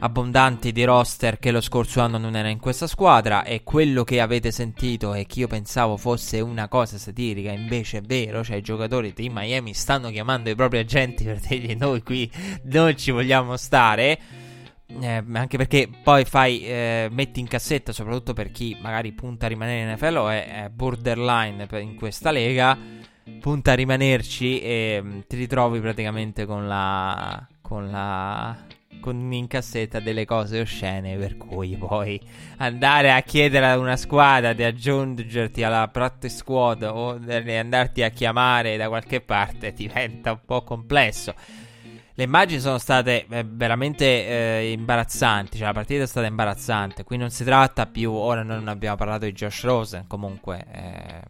abbondanti 0.00 0.70
di 0.70 0.84
roster 0.84 1.38
che 1.38 1.50
lo 1.50 1.62
scorso 1.62 2.02
anno 2.02 2.18
non 2.18 2.36
era 2.36 2.48
in 2.48 2.58
questa 2.58 2.86
squadra 2.86 3.42
e 3.42 3.62
quello 3.62 4.04
che 4.04 4.20
avete 4.20 4.50
sentito 4.50 5.14
e 5.14 5.24
che 5.24 5.40
io 5.40 5.46
pensavo 5.46 5.96
fosse 5.96 6.40
una 6.40 6.68
cosa 6.68 6.98
satirica 6.98 7.52
invece 7.52 7.98
è 7.98 8.02
vero, 8.02 8.44
cioè 8.44 8.56
i 8.56 8.62
giocatori 8.62 9.14
di 9.14 9.30
Miami 9.32 9.72
stanno 9.72 10.10
chiamando 10.10 10.50
i 10.50 10.54
propri 10.54 10.78
agenti 10.78 11.24
per 11.24 11.40
dirgli 11.40 11.74
noi 11.74 12.02
qui 12.02 12.30
non 12.64 12.94
ci 12.98 13.12
vogliamo 13.12 13.56
stare. 13.56 14.43
Eh, 15.00 15.24
anche 15.32 15.56
perché 15.56 15.88
poi 16.02 16.24
fai, 16.24 16.64
eh, 16.64 17.08
metti 17.10 17.40
in 17.40 17.48
cassetta, 17.48 17.92
soprattutto 17.92 18.32
per 18.32 18.50
chi 18.50 18.76
magari 18.80 19.12
punta 19.12 19.46
a 19.46 19.48
rimanere 19.48 19.82
in 19.82 19.92
NFL 19.94 20.16
o 20.16 20.28
è, 20.28 20.64
è 20.64 20.68
borderline 20.68 21.66
in 21.80 21.96
questa 21.96 22.30
lega, 22.30 22.78
punta 23.40 23.72
a 23.72 23.74
rimanerci 23.74 24.60
e 24.60 25.00
mm, 25.02 25.20
ti 25.26 25.36
ritrovi 25.36 25.80
praticamente 25.80 26.46
con 26.46 26.68
la, 26.68 27.46
con 27.60 27.90
la 27.90 28.56
con 29.04 29.30
in 29.34 29.46
cassetta 29.48 30.00
delle 30.00 30.24
cose 30.24 30.60
oscene 30.60 31.18
per 31.18 31.36
cui 31.36 31.76
poi 31.76 32.18
andare 32.56 33.12
a 33.12 33.20
chiedere 33.20 33.66
ad 33.66 33.78
una 33.78 33.96
squadra 33.96 34.54
di 34.54 34.62
aggiungerti 34.62 35.62
alla 35.62 35.88
practice 35.88 36.36
squad 36.36 36.84
o 36.84 37.18
di 37.18 37.52
andarti 37.52 38.02
a 38.02 38.08
chiamare 38.08 38.78
da 38.78 38.88
qualche 38.88 39.20
parte 39.20 39.74
diventa 39.74 40.32
un 40.32 40.40
po' 40.46 40.62
complesso. 40.62 41.34
Le 42.16 42.22
immagini 42.22 42.60
sono 42.60 42.78
state 42.78 43.26
eh, 43.28 43.44
veramente 43.44 44.04
eh, 44.04 44.70
imbarazzanti, 44.70 45.56
cioè 45.56 45.66
la 45.66 45.72
partita 45.72 46.04
è 46.04 46.06
stata 46.06 46.28
imbarazzante, 46.28 47.02
qui 47.02 47.16
non 47.16 47.30
si 47.30 47.42
tratta 47.42 47.86
più, 47.86 48.12
ora 48.12 48.44
non 48.44 48.68
abbiamo 48.68 48.94
parlato 48.94 49.24
di 49.24 49.32
Josh 49.32 49.64
Rosen, 49.64 50.06
comunque 50.06 50.64
eh, 50.72 51.22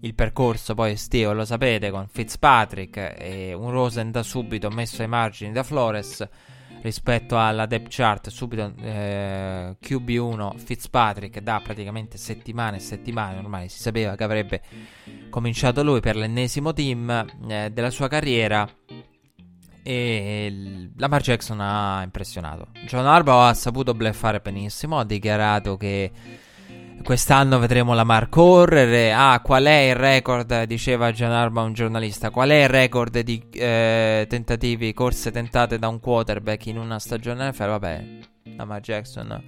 il 0.00 0.14
percorso 0.14 0.74
poi 0.74 0.92
estivo 0.92 1.32
lo 1.32 1.44
sapete 1.44 1.90
con 1.90 2.08
Fitzpatrick 2.08 3.14
e 3.16 3.52
un 3.52 3.70
Rosen 3.70 4.10
da 4.10 4.24
subito 4.24 4.70
messo 4.70 5.02
ai 5.02 5.08
margini 5.08 5.52
da 5.52 5.62
Flores 5.62 6.28
rispetto 6.82 7.38
alla 7.38 7.66
depth 7.66 7.88
chart 7.88 8.28
subito 8.28 8.72
eh, 8.80 9.76
QB1 9.80 10.56
Fitzpatrick 10.56 11.40
da 11.40 11.60
praticamente 11.62 12.16
settimane 12.18 12.76
e 12.76 12.80
settimane 12.80 13.38
ormai 13.38 13.68
si 13.68 13.80
sapeva 13.80 14.14
che 14.14 14.24
avrebbe 14.24 14.62
cominciato 15.30 15.82
lui 15.82 16.00
per 16.00 16.14
l'ennesimo 16.14 16.72
team 16.72 17.26
eh, 17.48 17.70
della 17.72 17.90
sua 17.90 18.06
carriera 18.06 18.68
e 19.88 20.90
Lamar 20.96 21.22
Jackson 21.22 21.60
ha 21.60 22.02
impressionato 22.02 22.68
John 22.84 23.06
Harbaugh 23.06 23.48
ha 23.48 23.54
saputo 23.54 23.94
bleffare 23.94 24.40
benissimo 24.40 24.98
ha 24.98 25.04
dichiarato 25.04 25.76
che 25.76 26.12
Quest'anno 27.02 27.58
vedremo 27.58 27.94
la 27.94 28.04
Mar 28.04 28.28
correre. 28.28 29.12
Ah, 29.12 29.40
qual 29.40 29.64
è 29.64 29.88
il 29.88 29.94
record? 29.94 30.64
Diceva 30.64 31.12
Gian 31.12 31.30
Arma, 31.30 31.62
un 31.62 31.72
giornalista. 31.72 32.30
Qual 32.30 32.50
è 32.50 32.64
il 32.64 32.68
record 32.68 33.20
di 33.20 33.42
eh, 33.52 34.26
tentativi, 34.28 34.92
corse 34.92 35.30
tentate 35.30 35.78
da 35.78 35.88
un 35.88 36.00
quarterback 36.00 36.66
in 36.66 36.76
una 36.76 36.98
stagione 36.98 37.48
NFL? 37.48 37.66
Vabbè, 37.66 38.04
Lamar 38.56 38.80
Jackson 38.80 39.42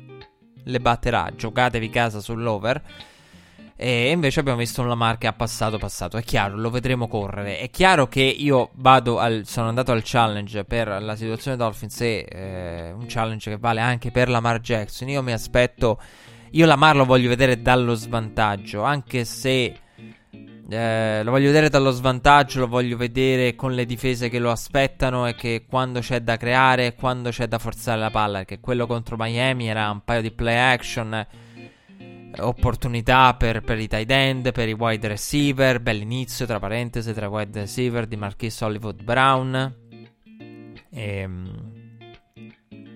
le 0.64 0.80
batterà. 0.80 1.30
Giocatevi 1.34 1.90
casa 1.90 2.20
sull'over. 2.20 2.80
E 3.82 4.10
invece 4.10 4.40
abbiamo 4.40 4.58
visto 4.58 4.82
un 4.82 4.88
Lamar 4.88 5.16
che 5.16 5.26
ha 5.26 5.32
passato, 5.32 5.78
passato. 5.78 6.18
È 6.18 6.22
chiaro, 6.22 6.54
lo 6.58 6.68
vedremo 6.68 7.08
correre. 7.08 7.60
È 7.60 7.70
chiaro 7.70 8.08
che 8.08 8.20
io 8.20 8.72
al, 8.82 9.44
sono 9.46 9.68
andato 9.68 9.90
al 9.90 10.02
challenge 10.04 10.64
per 10.64 11.00
la 11.00 11.16
situazione 11.16 11.56
Dolphins 11.56 11.98
e 12.02 12.26
eh, 12.28 12.92
un 12.92 13.06
challenge 13.08 13.48
che 13.48 13.56
vale 13.56 13.80
anche 13.80 14.10
per 14.10 14.28
Lamar 14.28 14.60
Jackson. 14.60 15.08
Io 15.08 15.22
mi 15.22 15.32
aspetto 15.32 15.98
io 16.50 16.66
Lamar 16.66 16.94
lo 16.94 17.06
voglio 17.06 17.30
vedere 17.30 17.62
dallo 17.62 17.94
svantaggio, 17.94 18.82
anche 18.82 19.24
se 19.24 19.74
eh, 20.68 21.22
lo 21.22 21.30
voglio 21.30 21.46
vedere 21.46 21.70
dallo 21.70 21.90
svantaggio, 21.90 22.58
lo 22.58 22.68
voglio 22.68 22.98
vedere 22.98 23.54
con 23.54 23.72
le 23.72 23.86
difese 23.86 24.28
che 24.28 24.40
lo 24.40 24.50
aspettano 24.50 25.26
e 25.26 25.34
che 25.34 25.64
quando 25.66 26.00
c'è 26.00 26.20
da 26.20 26.36
creare, 26.36 26.94
quando 26.94 27.30
c'è 27.30 27.46
da 27.46 27.58
forzare 27.58 27.98
la 27.98 28.10
palla, 28.10 28.38
perché 28.38 28.60
quello 28.60 28.86
contro 28.86 29.16
Miami 29.18 29.68
era 29.68 29.90
un 29.90 30.02
paio 30.04 30.20
di 30.20 30.32
play 30.32 30.56
action, 30.56 31.26
opportunità 32.38 33.34
per, 33.34 33.60
per 33.60 33.78
i 33.78 33.88
tight 33.88 34.10
end, 34.10 34.52
per 34.52 34.68
i 34.68 34.72
wide 34.72 35.08
receiver, 35.08 35.80
bell'inizio 35.80 36.46
tra 36.46 36.58
parentesi 36.58 37.12
tra 37.12 37.28
wide 37.28 37.60
receiver 37.60 38.06
di 38.06 38.16
Marquis 38.16 38.60
Hollywood 38.60 39.02
Brown. 39.02 39.76
Ehm, 40.90 41.70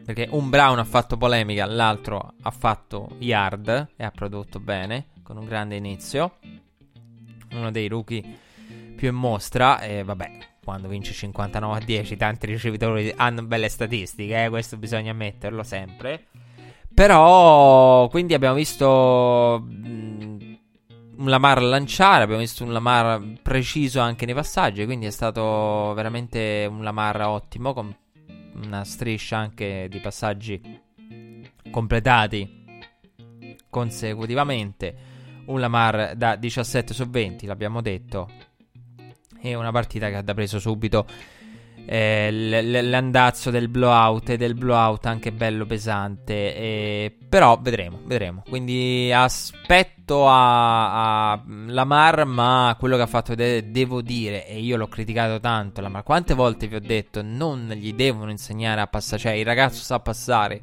perché 0.04 0.28
un 0.30 0.50
Brown 0.50 0.78
ha 0.78 0.84
fatto 0.84 1.16
polemica, 1.16 1.64
l'altro 1.64 2.34
ha 2.42 2.50
fatto 2.50 3.16
yard 3.20 3.88
e 3.96 4.04
ha 4.04 4.10
prodotto 4.10 4.60
bene, 4.60 5.06
con 5.22 5.38
un 5.38 5.46
grande 5.46 5.76
inizio. 5.76 6.38
Uno 7.52 7.70
dei 7.70 7.88
rookie 7.88 8.22
più 8.94 9.08
in 9.08 9.14
mostra. 9.14 9.80
E 9.80 10.04
vabbè, 10.04 10.38
quando 10.62 10.88
vince 10.88 11.12
59 11.12 11.76
a 11.76 11.80
10, 11.82 12.16
tanti 12.16 12.46
ricevitori 12.46 13.12
hanno 13.16 13.44
belle 13.44 13.68
statistiche, 13.68 14.44
eh, 14.44 14.48
questo 14.48 14.76
bisogna 14.76 15.12
ammetterlo 15.12 15.62
sempre. 15.62 16.26
Però, 16.94 18.08
quindi 18.08 18.34
abbiamo 18.34 18.54
visto 18.54 19.60
mh, 19.66 20.58
un 21.16 21.28
Lamar 21.28 21.60
lanciare, 21.60 22.22
abbiamo 22.22 22.40
visto 22.40 22.62
un 22.62 22.72
Lamar 22.72 23.20
preciso 23.42 23.98
anche 23.98 24.24
nei 24.26 24.34
passaggi, 24.34 24.84
quindi 24.84 25.06
è 25.06 25.10
stato 25.10 25.92
veramente 25.94 26.68
un 26.70 26.84
Lamar 26.84 27.20
ottimo, 27.22 27.72
con 27.72 27.92
una 28.64 28.84
striscia 28.84 29.36
anche 29.36 29.88
di 29.90 29.98
passaggi 29.98 30.60
completati 31.70 32.62
consecutivamente. 33.68 35.12
Un 35.46 35.58
Lamar 35.58 36.14
da 36.14 36.36
17 36.36 36.94
su 36.94 37.10
20, 37.10 37.46
l'abbiamo 37.46 37.80
detto. 37.80 38.30
E 39.40 39.54
una 39.56 39.72
partita 39.72 40.08
che 40.08 40.16
ha 40.16 40.22
preso 40.22 40.60
subito 40.60 41.06
eh, 41.86 42.32
l- 42.32 42.88
l'andazzo 42.88 43.50
del 43.50 43.68
blowout 43.68 44.30
e 44.30 44.36
del 44.36 44.54
blowout 44.54 45.06
anche 45.06 45.32
bello 45.32 45.66
pesante. 45.66 46.56
Eh, 46.56 47.16
però 47.28 47.58
vedremo, 47.60 48.00
vedremo. 48.04 48.42
Quindi 48.48 49.12
aspetto 49.12 50.28
a, 50.28 51.32
a, 51.32 51.42
Lamar, 51.66 52.24
ma 52.24 52.76
quello 52.78 52.96
che 52.96 53.02
ha 53.02 53.06
fatto 53.06 53.34
vedere, 53.34 53.70
devo 53.70 54.02
dire, 54.02 54.46
e 54.46 54.60
io 54.60 54.76
l'ho 54.76 54.88
criticato 54.88 55.40
tanto, 55.40 55.80
Lamar, 55.80 56.02
quante 56.02 56.34
volte 56.34 56.66
vi 56.66 56.76
ho 56.76 56.80
detto 56.80 57.22
non 57.22 57.68
gli 57.74 57.92
devono 57.92 58.30
insegnare 58.30 58.80
a 58.80 58.86
passare, 58.86 59.20
cioè 59.20 59.32
il 59.32 59.44
ragazzo 59.44 59.82
sa 59.82 60.00
passare. 60.00 60.60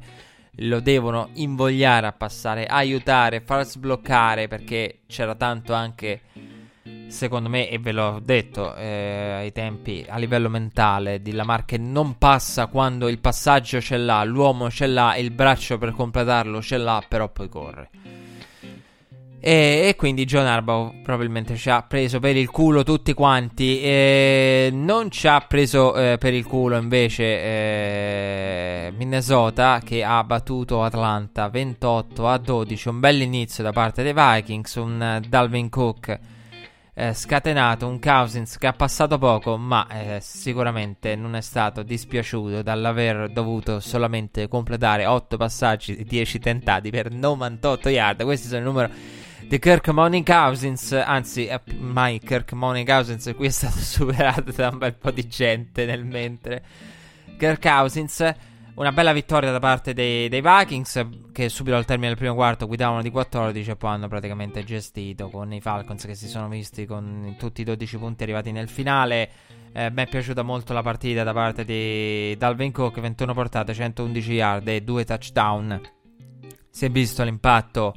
Lo 0.56 0.80
devono 0.80 1.30
invogliare 1.34 2.06
a 2.06 2.12
passare, 2.12 2.66
aiutare, 2.66 3.40
far 3.40 3.64
sbloccare 3.64 4.48
perché 4.48 5.00
c'era 5.06 5.34
tanto 5.34 5.72
anche 5.72 6.20
secondo 7.08 7.48
me, 7.48 7.68
e 7.68 7.78
ve 7.78 7.92
l'ho 7.92 8.20
detto 8.22 8.74
eh, 8.74 9.32
ai 9.36 9.52
tempi, 9.52 10.04
a 10.08 10.16
livello 10.18 10.48
mentale, 10.48 11.22
di 11.22 11.32
Lamar 11.32 11.64
che 11.64 11.78
non 11.78 12.18
passa 12.18 12.66
quando 12.66 13.08
il 13.08 13.18
passaggio 13.18 13.80
ce 13.80 13.96
l'ha, 13.96 14.24
l'uomo 14.24 14.70
ce 14.70 14.86
l'ha, 14.86 15.16
il 15.16 15.30
braccio 15.30 15.78
per 15.78 15.92
completarlo 15.92 16.60
ce 16.62 16.78
l'ha, 16.78 17.04
però 17.06 17.28
poi 17.28 17.48
corre. 17.48 17.90
E, 19.44 19.88
e, 19.88 19.96
quindi 19.96 20.24
John 20.24 20.46
Arbaugh 20.46 21.02
probabilmente 21.02 21.56
ci 21.56 21.68
ha 21.68 21.82
preso 21.82 22.20
per 22.20 22.36
il 22.36 22.48
culo 22.48 22.84
tutti 22.84 23.12
quanti. 23.12 23.80
E 23.80 24.70
non 24.72 25.10
ci 25.10 25.26
ha 25.26 25.40
preso 25.40 25.96
eh, 25.96 26.16
per 26.16 26.32
il 26.32 26.46
culo 26.46 26.76
invece 26.76 27.24
eh, 27.24 28.92
Minnesota 28.96 29.80
che 29.84 30.04
ha 30.04 30.22
battuto 30.22 30.84
Atlanta 30.84 31.48
28 31.48 32.28
a 32.28 32.38
12. 32.38 32.88
Un 32.88 33.00
bel 33.00 33.20
inizio 33.20 33.64
da 33.64 33.72
parte 33.72 34.04
dei 34.04 34.14
Vikings. 34.14 34.76
Un 34.76 35.20
uh, 35.20 35.28
Dalvin 35.28 35.68
Cook 35.68 36.18
eh, 36.94 37.14
scatenato 37.14 37.86
un 37.86 37.98
Cousins 37.98 38.58
che 38.58 38.66
ha 38.66 38.72
passato 38.72 39.16
poco, 39.16 39.56
ma 39.56 39.86
eh, 39.88 40.18
sicuramente 40.20 41.16
non 41.16 41.34
è 41.34 41.40
stato 41.40 41.82
dispiaciuto 41.82 42.62
dall'aver 42.62 43.30
dovuto 43.30 43.80
solamente 43.80 44.46
completare 44.46 45.06
8 45.06 45.36
passaggi 45.38 45.96
di 45.96 46.04
10 46.04 46.38
tentati 46.38 46.90
per 46.90 47.10
98 47.10 47.88
yard. 47.88 48.22
Questi 48.24 48.46
sono 48.46 48.58
il 48.58 48.64
numero 48.66 48.90
di 49.40 49.58
Kirk 49.58 49.88
Money 49.88 50.22
Cousins. 50.22 50.92
Anzi, 50.92 51.48
mai 51.78 52.18
Kirk 52.18 52.52
Money 52.52 52.84
Cousins 52.84 53.32
qui 53.34 53.46
è 53.46 53.50
stato 53.50 53.78
superato 53.80 54.52
da 54.52 54.68
un 54.68 54.78
bel 54.78 54.94
po' 54.94 55.10
di 55.10 55.26
gente 55.26 55.86
nel 55.86 56.04
mentre. 56.04 56.62
Kirk 57.38 57.62
Cousins 57.62 58.34
una 58.74 58.92
bella 58.92 59.12
vittoria 59.12 59.50
da 59.50 59.58
parte 59.58 59.92
dei, 59.92 60.28
dei, 60.28 60.40
Vikings 60.40 61.06
che 61.32 61.48
subito 61.48 61.76
al 61.76 61.84
termine 61.84 62.08
del 62.08 62.16
primo 62.16 62.34
quarto 62.34 62.66
guidavano 62.66 63.02
di 63.02 63.10
14 63.10 63.70
e 63.70 63.76
poi 63.76 63.90
hanno 63.90 64.08
praticamente 64.08 64.64
gestito 64.64 65.28
con 65.28 65.52
i 65.52 65.60
Falcons 65.60 66.04
che 66.04 66.14
si 66.14 66.26
sono 66.26 66.48
visti 66.48 66.86
con 66.86 67.36
tutti 67.38 67.60
i 67.60 67.64
12 67.64 67.98
punti 67.98 68.22
arrivati 68.22 68.50
nel 68.50 68.68
finale. 68.68 69.30
Eh, 69.74 69.90
mi 69.90 70.02
è 70.02 70.06
piaciuta 70.06 70.42
molto 70.42 70.72
la 70.72 70.82
partita 70.82 71.22
da 71.22 71.32
parte 71.32 71.64
di 71.64 72.36
Dalvin 72.36 72.72
Cook, 72.72 73.00
21 73.00 73.32
portate, 73.34 73.74
111 73.74 74.32
yard 74.32 74.68
e 74.68 74.82
2 74.82 75.04
touchdown. 75.04 75.80
Si 76.70 76.84
è 76.84 76.90
visto 76.90 77.22
l'impatto 77.24 77.94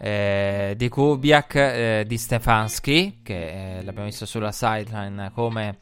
eh, 0.00 0.74
di 0.76 0.88
Kubiak, 0.88 1.54
eh, 1.54 2.04
di 2.06 2.18
Stefanski, 2.18 3.20
che 3.22 3.78
eh, 3.78 3.84
l'abbiamo 3.84 4.06
visto 4.06 4.26
sulla 4.26 4.52
sideline 4.52 5.30
come 5.32 5.78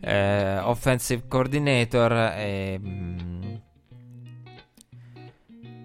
eh, 0.00 0.58
offensive 0.58 1.24
coordinator 1.28 2.12
e, 2.12 2.78
mm, 2.78 3.54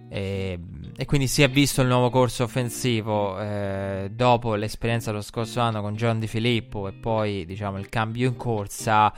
e, 0.09 0.59
e, 0.95 1.05
quindi 1.05 1.27
si 1.27 1.41
è 1.43 1.49
visto 1.49 1.81
il 1.81 1.87
nuovo 1.87 2.09
corso 2.09 2.43
offensivo 2.43 3.39
eh, 3.39 4.09
dopo 4.11 4.55
l'esperienza 4.55 5.11
dello 5.11 5.21
scorso 5.21 5.59
anno 5.59 5.81
con 5.81 5.95
John 5.95 6.19
Di 6.19 6.27
Filippo 6.27 6.87
e 6.87 6.93
poi 6.93 7.45
diciamo 7.45 7.77
il 7.77 7.89
cambio 7.89 8.29
in 8.29 8.37
corsa 8.37 9.13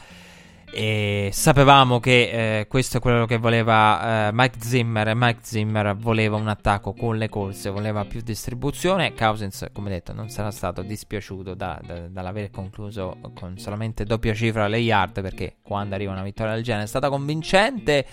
e 0.69 1.29
sapevamo 1.31 1.99
che 1.99 2.59
eh, 2.59 2.67
questo 2.67 2.97
è 2.97 2.99
quello 2.99 3.25
che 3.25 3.37
voleva 3.37 4.27
eh, 4.27 4.31
Mike 4.33 4.59
Zimmer 4.59 5.07
e 5.07 5.15
Mike 5.15 5.39
Zimmer 5.41 5.95
voleva 5.95 6.35
un 6.35 6.49
attacco 6.49 6.93
con 6.93 7.17
le 7.17 7.29
corse, 7.29 7.69
voleva 7.69 8.03
più 8.05 8.21
distribuzione. 8.21 9.13
Cousins, 9.13 9.67
come 9.71 9.89
detto, 9.89 10.13
non 10.13 10.29
sarà 10.29 10.51
stato 10.51 10.81
dispiaciuto 10.81 11.53
da, 11.53 11.79
da, 11.83 12.07
dall'aver 12.09 12.51
concluso 12.51 13.17
con 13.33 13.57
solamente 13.57 14.03
doppia 14.03 14.33
cifra 14.33 14.67
le 14.67 14.79
yard 14.79 15.21
perché 15.21 15.55
quando 15.61 15.95
arriva 15.95 16.11
una 16.11 16.23
vittoria 16.23 16.53
del 16.53 16.63
genere 16.63 16.83
è 16.83 16.87
stata 16.87 17.09
convincente. 17.09 18.05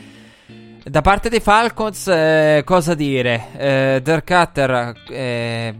Da 0.84 1.00
parte 1.00 1.28
dei 1.28 1.40
Falcons, 1.40 2.06
eh, 2.08 2.62
cosa 2.64 2.94
dire? 2.94 3.46
Eh, 3.56 4.00
Dirk 4.02 4.26
Cutter 4.26 4.92
eh, 5.08 5.74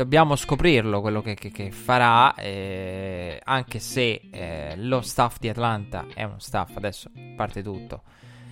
dobbiamo 0.00 0.34
scoprirlo 0.34 1.02
quello 1.02 1.20
che, 1.20 1.34
che, 1.34 1.50
che 1.50 1.70
farà, 1.70 2.34
eh, 2.34 3.38
anche 3.44 3.78
se 3.80 4.28
eh, 4.30 4.72
lo 4.76 5.02
staff 5.02 5.36
di 5.38 5.50
Atlanta 5.50 6.06
è 6.14 6.24
uno 6.24 6.38
staff, 6.38 6.74
adesso 6.74 7.10
parte 7.36 7.62
tutto, 7.62 8.04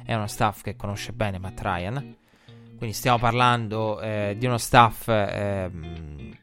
è 0.05 0.15
uno 0.15 0.27
staff 0.27 0.61
che 0.61 0.77
conosce 0.77 1.13
bene 1.13 1.39
Matt 1.39 1.59
Ryan, 1.63 2.17
quindi 2.77 2.95
stiamo 2.95 3.17
parlando 3.17 3.99
eh, 3.99 4.37
di 4.39 4.45
uno 4.45 4.59
staff, 4.59 5.09
ehm, 5.09 6.37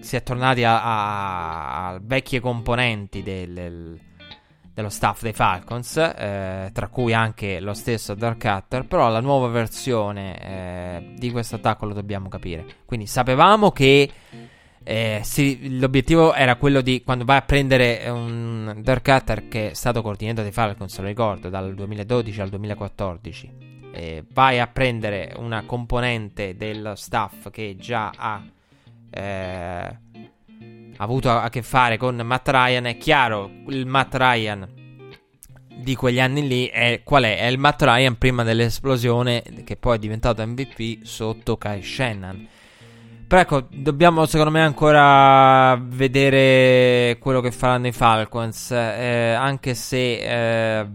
si 0.00 0.16
è 0.16 0.22
tornati 0.22 0.64
a, 0.64 0.82
a, 0.82 1.86
a 1.88 2.00
vecchie 2.02 2.40
componenti 2.40 3.22
del, 3.22 3.54
del 3.54 4.00
dello 4.80 4.88
staff 4.88 5.22
dei 5.22 5.32
Falcons, 5.32 5.96
eh, 5.96 6.70
tra 6.72 6.88
cui 6.88 7.12
anche 7.12 7.60
lo 7.60 7.74
stesso 7.74 8.14
Dark 8.14 8.40
Cutter, 8.40 8.86
però 8.86 9.08
la 9.08 9.20
nuova 9.20 9.48
versione 9.48 10.40
eh, 10.40 11.14
di 11.16 11.30
questo 11.30 11.56
attacco 11.56 11.86
lo 11.86 11.94
dobbiamo 11.94 12.28
capire. 12.28 12.64
Quindi 12.86 13.06
sapevamo 13.06 13.70
che 13.70 14.10
eh, 14.82 15.20
sì, 15.22 15.78
l'obiettivo 15.78 16.34
era 16.34 16.56
quello 16.56 16.80
di 16.80 17.02
quando 17.04 17.24
vai 17.24 17.36
a 17.36 17.42
prendere 17.42 18.08
un 18.08 18.80
Dark 18.82 19.04
Cutter 19.04 19.48
che 19.48 19.70
è 19.70 19.74
stato 19.74 20.02
coordinatore 20.02 20.44
dei 20.44 20.52
Falcons, 20.52 20.98
lo 20.98 21.06
ricordo, 21.06 21.48
dal 21.48 21.74
2012 21.74 22.40
al 22.40 22.48
2014, 22.48 23.68
vai 24.32 24.58
a 24.58 24.66
prendere 24.66 25.34
una 25.36 25.64
componente 25.66 26.56
del 26.56 26.92
staff 26.96 27.50
che 27.50 27.76
già 27.78 28.12
ha 28.16 28.42
eh, 29.10 29.98
avuto 31.02 31.30
a 31.30 31.48
che 31.48 31.62
fare 31.62 31.96
con 31.96 32.16
Matt 32.16 32.48
Ryan, 32.48 32.84
è 32.84 32.96
chiaro, 32.96 33.50
il 33.68 33.86
Matt 33.86 34.14
Ryan 34.14 34.78
di 35.80 35.94
quegli 35.94 36.20
anni 36.20 36.46
lì 36.46 36.66
è 36.66 37.00
qual 37.02 37.24
è? 37.24 37.38
È 37.38 37.46
il 37.46 37.58
Matt 37.58 37.82
Ryan 37.82 38.18
prima 38.18 38.42
dell'esplosione 38.42 39.42
che 39.64 39.76
poi 39.76 39.96
è 39.96 39.98
diventato 39.98 40.46
MVP 40.46 41.02
sotto 41.04 41.56
Kai 41.56 41.82
Shannon. 41.82 42.48
Però 43.26 43.40
ecco, 43.40 43.66
dobbiamo 43.70 44.26
secondo 44.26 44.50
me 44.50 44.60
ancora 44.60 45.80
vedere 45.80 47.16
quello 47.20 47.40
che 47.40 47.52
faranno 47.52 47.86
i 47.86 47.92
Falcons, 47.92 48.72
eh, 48.72 49.32
anche 49.38 49.74
se 49.74 50.80
eh, 50.80 50.86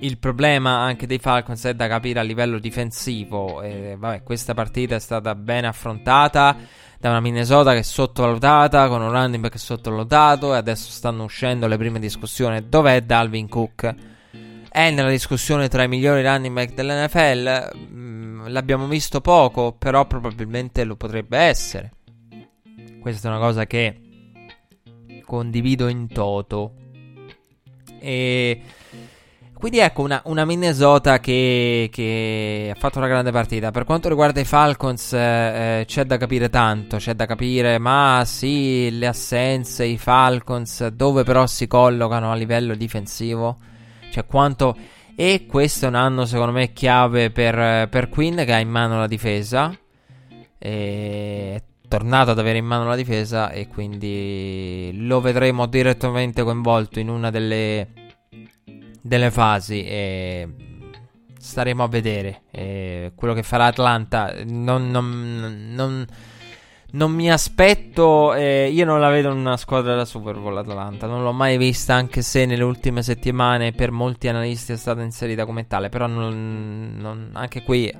il 0.00 0.18
problema 0.18 0.80
anche 0.80 1.06
dei 1.06 1.18
Falcons 1.18 1.64
è 1.64 1.74
da 1.74 1.88
capire 1.88 2.20
a 2.20 2.22
livello 2.22 2.58
difensivo. 2.58 3.62
Eh, 3.62 3.96
vabbè, 3.98 4.22
questa 4.22 4.52
partita 4.52 4.94
è 4.94 5.00
stata 5.00 5.34
ben 5.34 5.64
affrontata 5.64 6.54
da 7.00 7.10
una 7.10 7.20
Minnesota 7.20 7.72
che 7.72 7.78
è 7.78 7.82
sottovalutata, 7.82 8.88
con 8.88 9.00
un 9.00 9.10
running 9.10 9.40
back 9.40 9.58
sottovalutato 9.58 10.54
e 10.54 10.56
adesso 10.56 10.90
stanno 10.90 11.24
uscendo 11.24 11.68
le 11.68 11.76
prime 11.76 12.00
discussioni. 12.00 12.68
Dov'è 12.68 13.02
Dalvin 13.02 13.48
Cook? 13.48 13.94
È 14.68 14.90
nella 14.90 15.08
discussione 15.08 15.68
tra 15.68 15.84
i 15.84 15.88
migliori 15.88 16.22
running 16.22 16.54
back 16.54 16.74
dell'NFL. 16.74 17.76
Mm, 17.88 18.46
l'abbiamo 18.48 18.86
visto 18.88 19.20
poco, 19.20 19.72
però 19.72 20.06
probabilmente 20.06 20.82
lo 20.82 20.96
potrebbe 20.96 21.38
essere. 21.38 21.92
Questa 23.00 23.28
è 23.28 23.30
una 23.30 23.40
cosa 23.40 23.64
che 23.66 24.00
condivido 25.24 25.86
in 25.86 26.08
toto. 26.08 26.74
E 28.00 28.62
quindi 29.58 29.78
ecco 29.78 30.02
una, 30.02 30.22
una 30.26 30.44
Minnesota 30.44 31.18
che, 31.18 31.88
che, 31.92 32.72
ha 32.72 32.78
fatto 32.78 32.98
una 32.98 33.08
grande 33.08 33.32
partita. 33.32 33.72
Per 33.72 33.84
quanto 33.84 34.08
riguarda 34.08 34.40
i 34.40 34.44
Falcons 34.44 35.12
eh, 35.12 35.84
c'è 35.84 36.04
da 36.04 36.16
capire 36.16 36.48
tanto, 36.48 36.98
c'è 36.98 37.14
da 37.14 37.26
capire 37.26 37.78
ma 37.78 38.22
sì 38.24 38.96
le 38.96 39.08
assenze, 39.08 39.84
i 39.84 39.98
Falcons, 39.98 40.86
dove 40.88 41.24
però 41.24 41.46
si 41.46 41.66
collocano 41.66 42.30
a 42.30 42.34
livello 42.34 42.74
difensivo. 42.74 43.58
Cioè 44.10 44.26
quanto... 44.26 44.76
E 45.16 45.46
questo 45.48 45.86
è 45.86 45.88
un 45.88 45.96
anno 45.96 46.24
secondo 46.26 46.52
me 46.52 46.72
chiave 46.72 47.30
per, 47.30 47.88
per 47.88 48.08
Quinn 48.08 48.36
che 48.36 48.52
ha 48.52 48.60
in 48.60 48.68
mano 48.68 49.00
la 49.00 49.08
difesa. 49.08 49.76
è 50.56 51.60
tornato 51.88 52.30
ad 52.30 52.38
avere 52.38 52.58
in 52.58 52.66
mano 52.66 52.86
la 52.86 52.94
difesa 52.94 53.50
e 53.50 53.66
quindi 53.66 54.92
lo 54.94 55.20
vedremo 55.20 55.66
direttamente 55.66 56.44
coinvolto 56.44 57.00
in 57.00 57.08
una 57.08 57.30
delle 57.30 57.97
delle 59.00 59.30
fasi 59.30 59.84
e 59.84 60.48
staremo 61.38 61.82
a 61.82 61.88
vedere 61.88 62.42
e 62.50 63.12
quello 63.14 63.34
che 63.34 63.42
farà 63.42 63.66
Atlanta. 63.66 64.34
Non, 64.44 64.90
non, 64.90 65.72
non, 65.74 66.06
non 66.92 67.12
mi 67.12 67.30
aspetto, 67.30 68.34
eh, 68.34 68.68
io 68.70 68.84
non 68.84 69.00
la 69.00 69.08
vedo 69.08 69.32
una 69.32 69.56
squadra 69.56 69.94
da 69.94 70.04
Super 70.04 70.38
Bowl 70.38 70.56
Atlanta, 70.56 71.06
non 71.06 71.22
l'ho 71.22 71.32
mai 71.32 71.56
vista 71.56 71.94
anche 71.94 72.22
se 72.22 72.46
nelle 72.46 72.62
ultime 72.62 73.02
settimane 73.02 73.72
per 73.72 73.90
molti 73.90 74.28
analisti 74.28 74.72
è 74.72 74.76
stata 74.76 75.02
inserita 75.02 75.44
come 75.44 75.66
tale, 75.66 75.88
però 75.88 76.06
anche 76.06 77.62
qui 77.62 77.92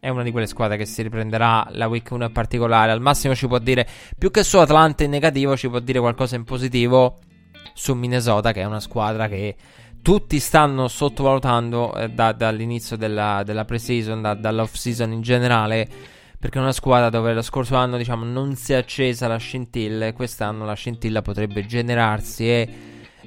è 0.00 0.08
una 0.08 0.22
di 0.22 0.30
quelle 0.30 0.46
squadre 0.46 0.76
che 0.76 0.86
si 0.86 1.02
riprenderà 1.02 1.66
la 1.72 1.88
week 1.88 2.10
1 2.10 2.26
in 2.26 2.32
particolare, 2.32 2.92
al 2.92 3.00
massimo 3.00 3.34
ci 3.34 3.48
può 3.48 3.58
dire 3.58 3.86
più 4.16 4.30
che 4.30 4.44
su 4.44 4.58
Atlanta 4.58 5.02
in 5.02 5.10
negativo, 5.10 5.56
ci 5.56 5.68
può 5.68 5.80
dire 5.80 5.98
qualcosa 5.98 6.36
in 6.36 6.44
positivo 6.44 7.18
su 7.74 7.94
Minnesota 7.94 8.52
che 8.52 8.60
è 8.60 8.64
una 8.64 8.80
squadra 8.80 9.26
che 9.28 9.56
tutti 10.02 10.38
stanno 10.38 10.88
sottovalutando 10.88 11.94
eh, 11.94 12.08
da, 12.10 12.32
dall'inizio 12.32 12.96
della, 12.96 13.42
della 13.44 13.64
pre-season, 13.64 14.22
da, 14.22 14.34
dall'off 14.34 14.74
season 14.74 15.12
in 15.12 15.20
generale, 15.20 15.88
perché 16.38 16.58
è 16.58 16.62
una 16.62 16.72
squadra 16.72 17.10
dove 17.10 17.34
lo 17.34 17.42
scorso 17.42 17.76
anno 17.76 17.96
diciamo, 17.96 18.24
non 18.24 18.54
si 18.56 18.72
è 18.72 18.76
accesa 18.76 19.26
la 19.26 19.36
scintilla 19.36 20.06
e 20.06 20.12
quest'anno 20.12 20.64
la 20.64 20.74
scintilla 20.74 21.22
potrebbe 21.22 21.66
generarsi 21.66 22.48
e 22.48 22.68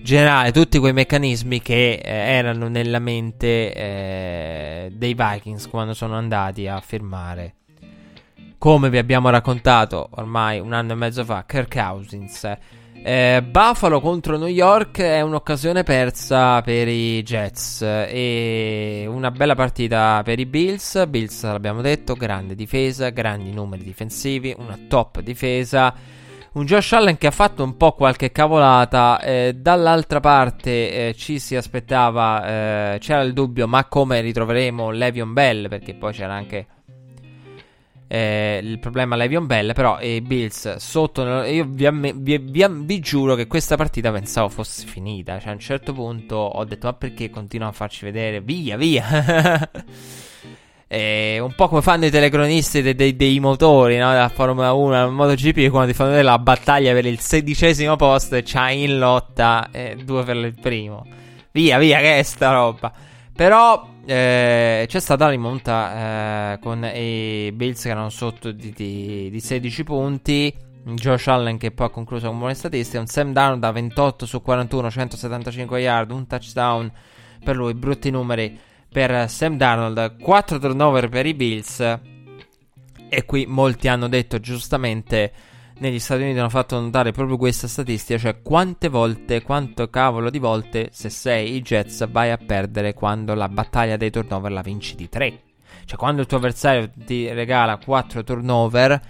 generare 0.01 0.51
tutti 0.51 0.79
quei 0.79 0.93
meccanismi 0.93 1.61
che 1.61 1.93
eh, 1.93 2.11
erano 2.11 2.67
nella 2.67 2.99
mente 2.99 3.73
eh, 3.73 4.91
dei 4.93 5.13
Vikings 5.13 5.67
quando 5.67 5.93
sono 5.93 6.15
andati 6.15 6.67
a 6.67 6.79
firmare. 6.79 7.55
Come 8.57 8.89
vi 8.89 8.97
abbiamo 8.97 9.29
raccontato 9.29 10.09
ormai 10.11 10.59
un 10.59 10.73
anno 10.73 10.93
e 10.93 10.95
mezzo 10.95 11.25
fa, 11.25 11.45
Kirk 11.47 11.73
Cousins 11.73 12.57
eh, 13.03 13.41
Buffalo 13.41 13.99
contro 13.99 14.37
New 14.37 14.47
York 14.47 14.99
è 15.01 15.21
un'occasione 15.21 15.81
persa 15.81 16.61
per 16.61 16.87
i 16.87 17.23
Jets 17.23 17.81
e 17.81 19.05
una 19.07 19.31
bella 19.31 19.55
partita 19.55 20.21
per 20.23 20.39
i 20.39 20.45
Bills. 20.45 21.07
Bills, 21.07 21.43
l'abbiamo 21.43 21.81
detto, 21.81 22.13
grande 22.13 22.53
difesa, 22.53 23.09
grandi 23.09 23.51
numeri 23.51 23.83
difensivi, 23.83 24.53
una 24.57 24.77
top 24.87 25.21
difesa. 25.21 25.93
Un 26.53 26.65
Josh 26.65 26.91
Allen 26.91 27.17
che 27.17 27.27
ha 27.27 27.31
fatto 27.31 27.63
un 27.63 27.75
po' 27.77 27.93
qualche 27.93 28.31
cavolata. 28.31 29.19
Eh, 29.21 29.53
dall'altra 29.55 30.19
parte 30.19 31.09
eh, 31.09 31.13
ci 31.15 31.39
si 31.39 31.55
aspettava, 31.55 32.93
eh, 32.93 32.99
c'era 32.99 33.21
il 33.21 33.33
dubbio, 33.33 33.67
ma 33.67 33.85
come 33.85 34.21
ritroveremo 34.21 34.91
Levion 34.91 35.33
Bell? 35.33 35.69
Perché 35.69 35.95
poi 35.95 36.13
c'era 36.13 36.33
anche 36.33 36.67
eh, 38.13 38.59
il 38.61 38.77
problema 38.79 39.15
Levion 39.15 39.45
Bell, 39.45 39.71
però 39.71 39.97
i 40.01 40.19
Bills 40.19 40.75
sotto, 40.75 41.43
io 41.43 41.65
vi, 41.65 41.87
vi, 42.15 42.37
vi, 42.39 42.67
vi, 42.69 42.99
giuro 42.99 43.35
che 43.35 43.47
questa 43.47 43.77
partita 43.77 44.11
pensavo 44.11 44.49
fosse 44.49 44.85
finita, 44.85 45.39
cioè 45.39 45.51
a 45.51 45.53
un 45.53 45.59
certo 45.59 45.93
punto 45.93 46.35
ho 46.35 46.65
detto 46.65 46.87
ma 46.87 46.93
perché 46.93 47.29
continuano 47.29 47.71
a 47.71 47.73
farci 47.73 48.03
vedere, 48.03 48.41
via, 48.41 48.75
via. 48.75 49.69
Eh, 50.93 51.39
un 51.39 51.55
po' 51.55 51.69
come 51.69 51.81
fanno 51.81 52.05
i 52.05 52.09
telecronisti 52.09 52.81
dei, 52.81 52.93
dei, 52.95 53.15
dei 53.15 53.39
motori 53.39 53.97
no? 53.97 54.09
della 54.09 54.27
Formula 54.27 54.73
1 54.73 55.03
al 55.03 55.13
MotoGP 55.13 55.69
quando 55.69 55.89
ti 55.89 55.93
fanno 55.93 56.09
vedere 56.09 56.27
la 56.27 56.37
battaglia 56.37 56.91
per 56.91 57.05
il 57.05 57.17
sedicesimo 57.17 57.95
posto 57.95 58.35
e 58.35 58.43
c'hai 58.43 58.83
in 58.83 58.99
lotta 58.99 59.69
eh, 59.71 59.95
due 60.03 60.25
per 60.25 60.35
il 60.35 60.53
primo. 60.59 61.05
Via, 61.51 61.77
via, 61.77 61.99
che 61.99 62.19
è 62.19 62.23
sta 62.23 62.51
roba. 62.51 62.91
Però 63.33 63.90
eh, 64.05 64.85
c'è 64.87 64.99
stata 64.99 65.25
la 65.25 65.31
rimonta 65.31 66.53
eh, 66.53 66.59
con 66.59 66.83
i 66.83 67.51
Bills 67.51 67.83
che 67.83 67.89
erano 67.89 68.09
sotto 68.09 68.51
di, 68.51 68.71
di, 68.71 69.29
di, 69.29 69.39
16 69.39 69.83
punti. 69.83 70.53
Josh 70.83 71.27
Allen 71.27 71.59
che 71.59 71.69
poi 71.71 71.87
ha 71.87 71.89
concluso 71.89 72.27
con 72.27 72.39
buone 72.39 72.55
statistiche. 72.55 72.97
Un 72.97 73.05
Sam 73.05 73.31
Down 73.33 73.59
da 73.59 73.71
28 73.71 74.25
su 74.25 74.41
41, 74.41 74.89
175 74.89 75.79
yard, 75.79 76.11
un 76.11 76.25
touchdown 76.25 76.91
per 77.43 77.55
lui. 77.55 77.73
Brutti 77.75 78.09
numeri 78.09 78.57
per 78.89 79.29
Sam 79.29 79.57
Darnold. 79.57 80.17
4 80.19 80.57
turnover 80.57 81.07
per 81.07 81.25
i 81.25 81.33
Bills. 81.33 81.79
E 83.09 83.25
qui 83.25 83.45
molti 83.45 83.87
hanno 83.87 84.07
detto 84.07 84.39
giustamente 84.39 85.31
negli 85.81 85.99
Stati 85.99 86.21
Uniti 86.21 86.37
hanno 86.37 86.49
fatto 86.49 86.79
notare 86.79 87.11
proprio 87.11 87.37
questa 87.37 87.67
statistica, 87.67 88.19
cioè 88.19 88.41
quante 88.43 88.87
volte, 88.87 89.41
quanto 89.41 89.89
cavolo 89.89 90.29
di 90.29 90.37
volte, 90.37 90.89
se 90.91 91.09
sei 91.09 91.55
i 91.55 91.61
Jets, 91.61 92.07
vai 92.09 92.29
a 92.29 92.37
perdere 92.37 92.93
quando 92.93 93.33
la 93.33 93.49
battaglia 93.49 93.97
dei 93.97 94.11
turnover 94.11 94.51
la 94.51 94.61
vinci 94.61 94.95
di 94.95 95.09
3. 95.09 95.39
Cioè 95.85 95.97
quando 95.97 96.21
il 96.21 96.27
tuo 96.27 96.37
avversario 96.37 96.91
ti 96.95 97.27
regala 97.33 97.77
4 97.77 98.23
turnover 98.23 99.01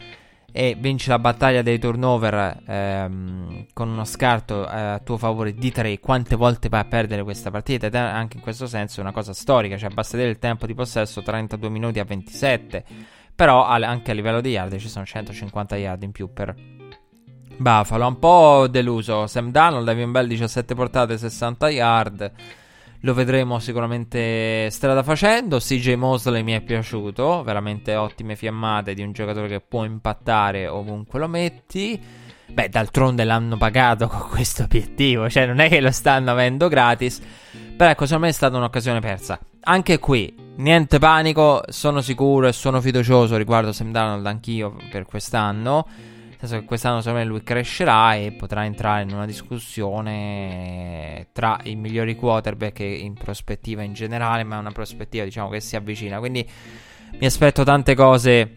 e 0.53 0.77
vinci 0.79 1.10
la 1.10 1.19
battaglia 1.19 1.62
dei 1.62 1.77
turnover 1.77 2.62
ehm, 2.65 3.65
con 3.73 3.89
uno 3.89 4.05
scarto 4.05 4.65
eh, 4.65 4.75
a 4.75 4.99
tuo 4.99 5.17
favore 5.17 5.53
di 5.53 5.71
3, 5.71 5.99
quante 5.99 6.38
volte 6.38 6.69
vai 6.69 6.79
a 6.79 6.86
perdere 6.86 7.23
questa 7.23 7.51
partita? 7.51 7.88
Ed 7.88 7.95
è 7.95 7.99
anche 7.99 8.38
in 8.38 8.43
questo 8.43 8.65
senso 8.65 9.01
una 9.01 9.12
cosa 9.12 9.34
storica, 9.34 9.77
cioè 9.77 9.89
basta 9.89 10.15
vedere 10.15 10.34
il 10.34 10.39
tempo 10.39 10.65
di 10.65 10.73
possesso 10.73 11.21
32 11.21 11.69
minuti 11.69 11.99
a 11.99 12.05
27 12.05 13.19
però 13.36 13.65
anche 13.65 14.12
a 14.12 14.13
livello 14.13 14.41
di 14.41 14.50
yard 14.50 14.78
ci 14.78 14.89
sono 14.89 15.06
150 15.06 15.76
yard 15.78 16.04
in 16.04 16.12
più 16.12 16.32
per 16.32 16.54
Buffalo. 17.62 18.08
Un 18.08 18.20
po' 18.20 18.67
deluso. 18.67 19.28
Sam 19.28 19.52
Donald 19.52 19.88
aveva 19.88 20.06
un 20.06 20.12
bel 20.12 20.28
17 20.28 20.74
portate, 20.74 21.17
60 21.17 21.70
yard. 21.70 22.32
Lo 23.02 23.13
vedremo 23.13 23.60
sicuramente 23.60 24.70
strada 24.72 25.04
facendo. 25.04 25.60
CJ 25.60 25.94
Mosley 25.94 26.44
mi 26.44 26.54
è 26.54 26.62
piaciuto. 26.62 27.44
Veramente 27.44 27.96
ottime 27.96 28.36
fiammate 28.36 28.94
di 28.94 29.04
un 29.04 29.12
giocatore 29.12 29.48
che 29.48 29.62
può 29.62 29.84
impattare 29.84 30.67
ovunque 30.67 31.20
lo 31.20 31.28
metti. 31.28 32.00
Beh, 32.52 32.70
d'altronde 32.70 33.24
l'hanno 33.24 33.58
pagato 33.58 34.08
con 34.10 34.28
questo 34.30 34.63
obiettivo. 34.63 35.30
Cioè, 35.30 35.46
non 35.46 35.60
è 35.60 35.70
che 35.70 35.82
lo 35.82 35.91
stanno 35.91 36.32
avendo 36.32 36.67
gratis. 36.67 37.22
Però 37.78 37.89
ecco, 37.89 38.06
secondo 38.06 38.26
me 38.26 38.32
è 38.32 38.36
stata 38.36 38.58
un'occasione 38.58 39.00
persa. 39.00 39.39
Anche 39.63 40.00
qui, 40.00 40.40
niente 40.55 40.99
panico, 40.99 41.61
sono 41.67 42.01
sicuro 42.01 42.47
e 42.47 42.53
sono 42.53 42.81
fiducioso 42.81 43.37
riguardo 43.37 43.71
Sam 43.71 43.91
Donald 43.91 44.25
anch'io 44.25 44.75
per 44.89 45.05
quest'anno. 45.05 45.87
Nel 45.87 46.37
senso 46.39 46.59
che 46.59 46.65
quest'anno 46.65 47.01
secondo 47.01 47.19
me 47.19 47.25
lui 47.25 47.43
crescerà 47.43 48.15
e 48.15 48.31
potrà 48.31 48.65
entrare 48.65 49.03
in 49.03 49.13
una 49.13 49.25
discussione 49.25 51.27
tra 51.33 51.59
i 51.63 51.75
migliori 51.75 52.15
quarterback 52.15 52.79
in 52.79 53.13
prospettiva 53.13 53.83
in 53.83 53.93
generale, 53.93 54.43
ma 54.43 54.55
è 54.55 54.59
una 54.59 54.71
prospettiva 54.71 55.23
diciamo 55.23 55.49
che 55.49 55.59
si 55.59 55.75
avvicina. 55.75 56.19
Quindi 56.19 56.47
mi 57.19 57.25
aspetto 57.25 57.63
tante 57.63 57.93
cose 57.93 58.55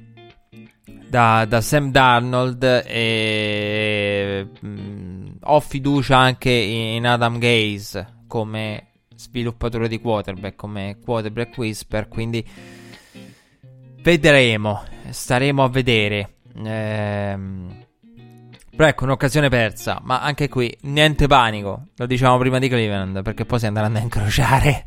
da, 1.08 1.44
da 1.44 1.60
Sam 1.60 1.90
Darnold 1.90 2.84
e 2.86 4.48
mh, 4.60 4.68
mm, 4.68 5.26
ho 5.42 5.60
fiducia 5.60 6.16
anche 6.16 6.50
in 6.50 7.06
Adam 7.06 7.38
Gaze 7.38 8.22
come 8.26 8.93
sviluppatore 9.24 9.88
di 9.88 9.98
quarterback, 10.00 10.54
come 10.54 10.98
quarterback 11.02 11.56
whisper, 11.56 12.08
quindi 12.08 12.46
vedremo, 14.02 14.82
staremo 15.08 15.64
a 15.64 15.68
vedere. 15.68 16.34
Ehm, 16.64 17.82
però 18.76 18.88
ecco, 18.88 19.04
un'occasione 19.04 19.48
persa, 19.48 20.00
ma 20.02 20.20
anche 20.20 20.48
qui 20.48 20.76
niente 20.82 21.26
panico, 21.26 21.86
lo 21.96 22.06
diciamo 22.06 22.38
prima 22.38 22.58
di 22.58 22.68
Cleveland, 22.68 23.22
perché 23.22 23.44
poi 23.44 23.58
si 23.58 23.66
andranno 23.66 23.98
a 23.98 24.00
incrociare 24.00 24.86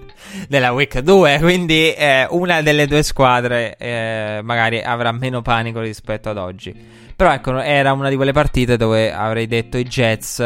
nella 0.48 0.72
week 0.72 1.00
2, 1.00 1.38
quindi 1.40 1.92
eh, 1.92 2.26
una 2.30 2.62
delle 2.62 2.86
due 2.86 3.02
squadre 3.02 3.76
eh, 3.76 4.40
magari 4.42 4.80
avrà 4.80 5.12
meno 5.12 5.42
panico 5.42 5.80
rispetto 5.80 6.30
ad 6.30 6.38
oggi. 6.38 6.74
Però 7.14 7.32
ecco, 7.32 7.60
era 7.60 7.92
una 7.92 8.08
di 8.08 8.16
quelle 8.16 8.32
partite 8.32 8.76
dove 8.76 9.12
avrei 9.12 9.46
detto 9.46 9.76
i 9.76 9.84
Jets 9.84 10.38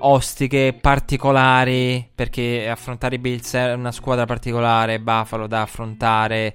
ostiche 0.00 0.76
particolari, 0.80 2.08
perché 2.14 2.68
affrontare 2.68 3.16
i 3.16 3.18
Bills 3.18 3.54
è 3.54 3.72
una 3.72 3.92
squadra 3.92 4.24
particolare, 4.24 5.00
Buffalo 5.00 5.46
da 5.46 5.62
affrontare. 5.62 6.54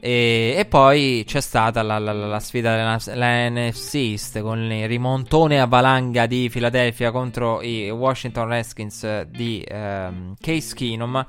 E, 0.00 0.54
e 0.56 0.64
poi 0.66 1.24
c'è 1.26 1.40
stata 1.40 1.82
la, 1.82 1.98
la, 1.98 2.12
la 2.12 2.40
sfida 2.40 2.76
della 2.76 3.48
NFC 3.48 3.94
East 3.94 4.40
con 4.40 4.60
il 4.60 4.86
rimontone 4.86 5.60
a 5.60 5.66
valanga 5.66 6.26
di 6.26 6.48
Philadelphia 6.50 7.10
contro 7.10 7.62
i 7.62 7.90
Washington 7.90 8.48
Redskins 8.48 9.22
di 9.22 9.64
ehm, 9.66 10.34
Case 10.40 10.74
Keenum. 10.74 11.26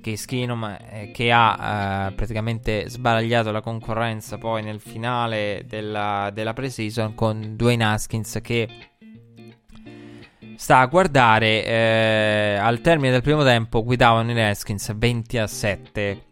Case 0.00 0.26
Keenum 0.26 0.64
eh, 0.64 1.10
che 1.12 1.32
ha 1.32 2.08
eh, 2.08 2.12
praticamente 2.12 2.90
sbaragliato 2.90 3.50
la 3.50 3.62
concorrenza 3.62 4.36
poi 4.36 4.62
nel 4.62 4.80
finale 4.80 5.64
della, 5.66 6.30
della 6.32 6.52
pre-season 6.52 7.14
con 7.14 7.56
Dwayne 7.56 7.84
Haskins 7.84 8.38
che 8.42 8.68
sta 10.64 10.78
a 10.78 10.86
guardare 10.86 11.62
eh, 11.62 12.56
al 12.58 12.80
termine 12.80 13.10
del 13.10 13.20
primo 13.20 13.44
tempo 13.44 13.84
guidavano 13.84 14.30
i 14.30 14.32
Redskins 14.34 14.96
20 14.96 15.36
a 15.36 15.46
7 15.46 16.24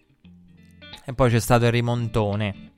e 1.05 1.12
poi 1.12 1.31
c'è 1.31 1.38
stato 1.38 1.66
il 1.66 1.71
rimontone 1.71 2.73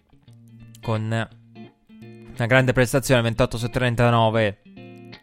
con 0.83 1.03
una 1.05 2.47
grande 2.47 2.73
prestazione 2.73 3.23
28 3.23 3.57
su 3.57 3.69
39 3.69 4.63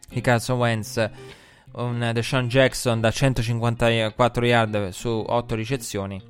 di 0.08 0.22
Carson 0.22 0.58
Wentz 0.58 1.10
un 1.74 2.12
Deshaun 2.14 2.48
Jackson 2.48 3.02
da 3.02 3.12
154 3.12 4.46
yard 4.46 4.88
su 4.90 5.10
8 5.10 5.56
ricezioni. 5.56 6.22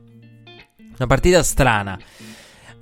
Una 0.98 1.06
partita 1.06 1.44
strana 1.44 2.00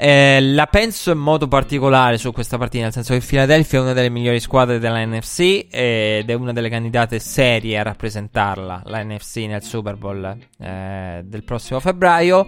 eh, 0.02 0.40
la 0.40 0.66
penso 0.68 1.12
in 1.12 1.18
modo 1.18 1.50
particolare 1.50 2.18
su 2.18 2.32
questa 2.32 2.58
partita, 2.58 2.84
nel 2.84 2.94
senso 2.94 3.14
che 3.14 3.20
Philadelphia 3.20 3.80
è 3.80 3.82
una 3.82 3.92
delle 3.92 4.10
migliori 4.10 4.40
squadre 4.40 4.80
della 4.80 5.06
NFC 5.06 5.68
ed 5.70 6.30
è 6.30 6.34
una 6.36 6.54
delle 6.54 6.70
candidate 6.70 7.20
serie 7.20 7.78
a 7.78 7.84
rappresentarla, 7.84 8.84
la 8.86 9.04
NFC 9.04 9.40
nel 9.40 9.62
Super 9.62 9.98
Bowl 9.98 10.38
eh, 10.58 11.22
del 11.26 11.44
prossimo 11.44 11.82
febbraio. 11.82 12.48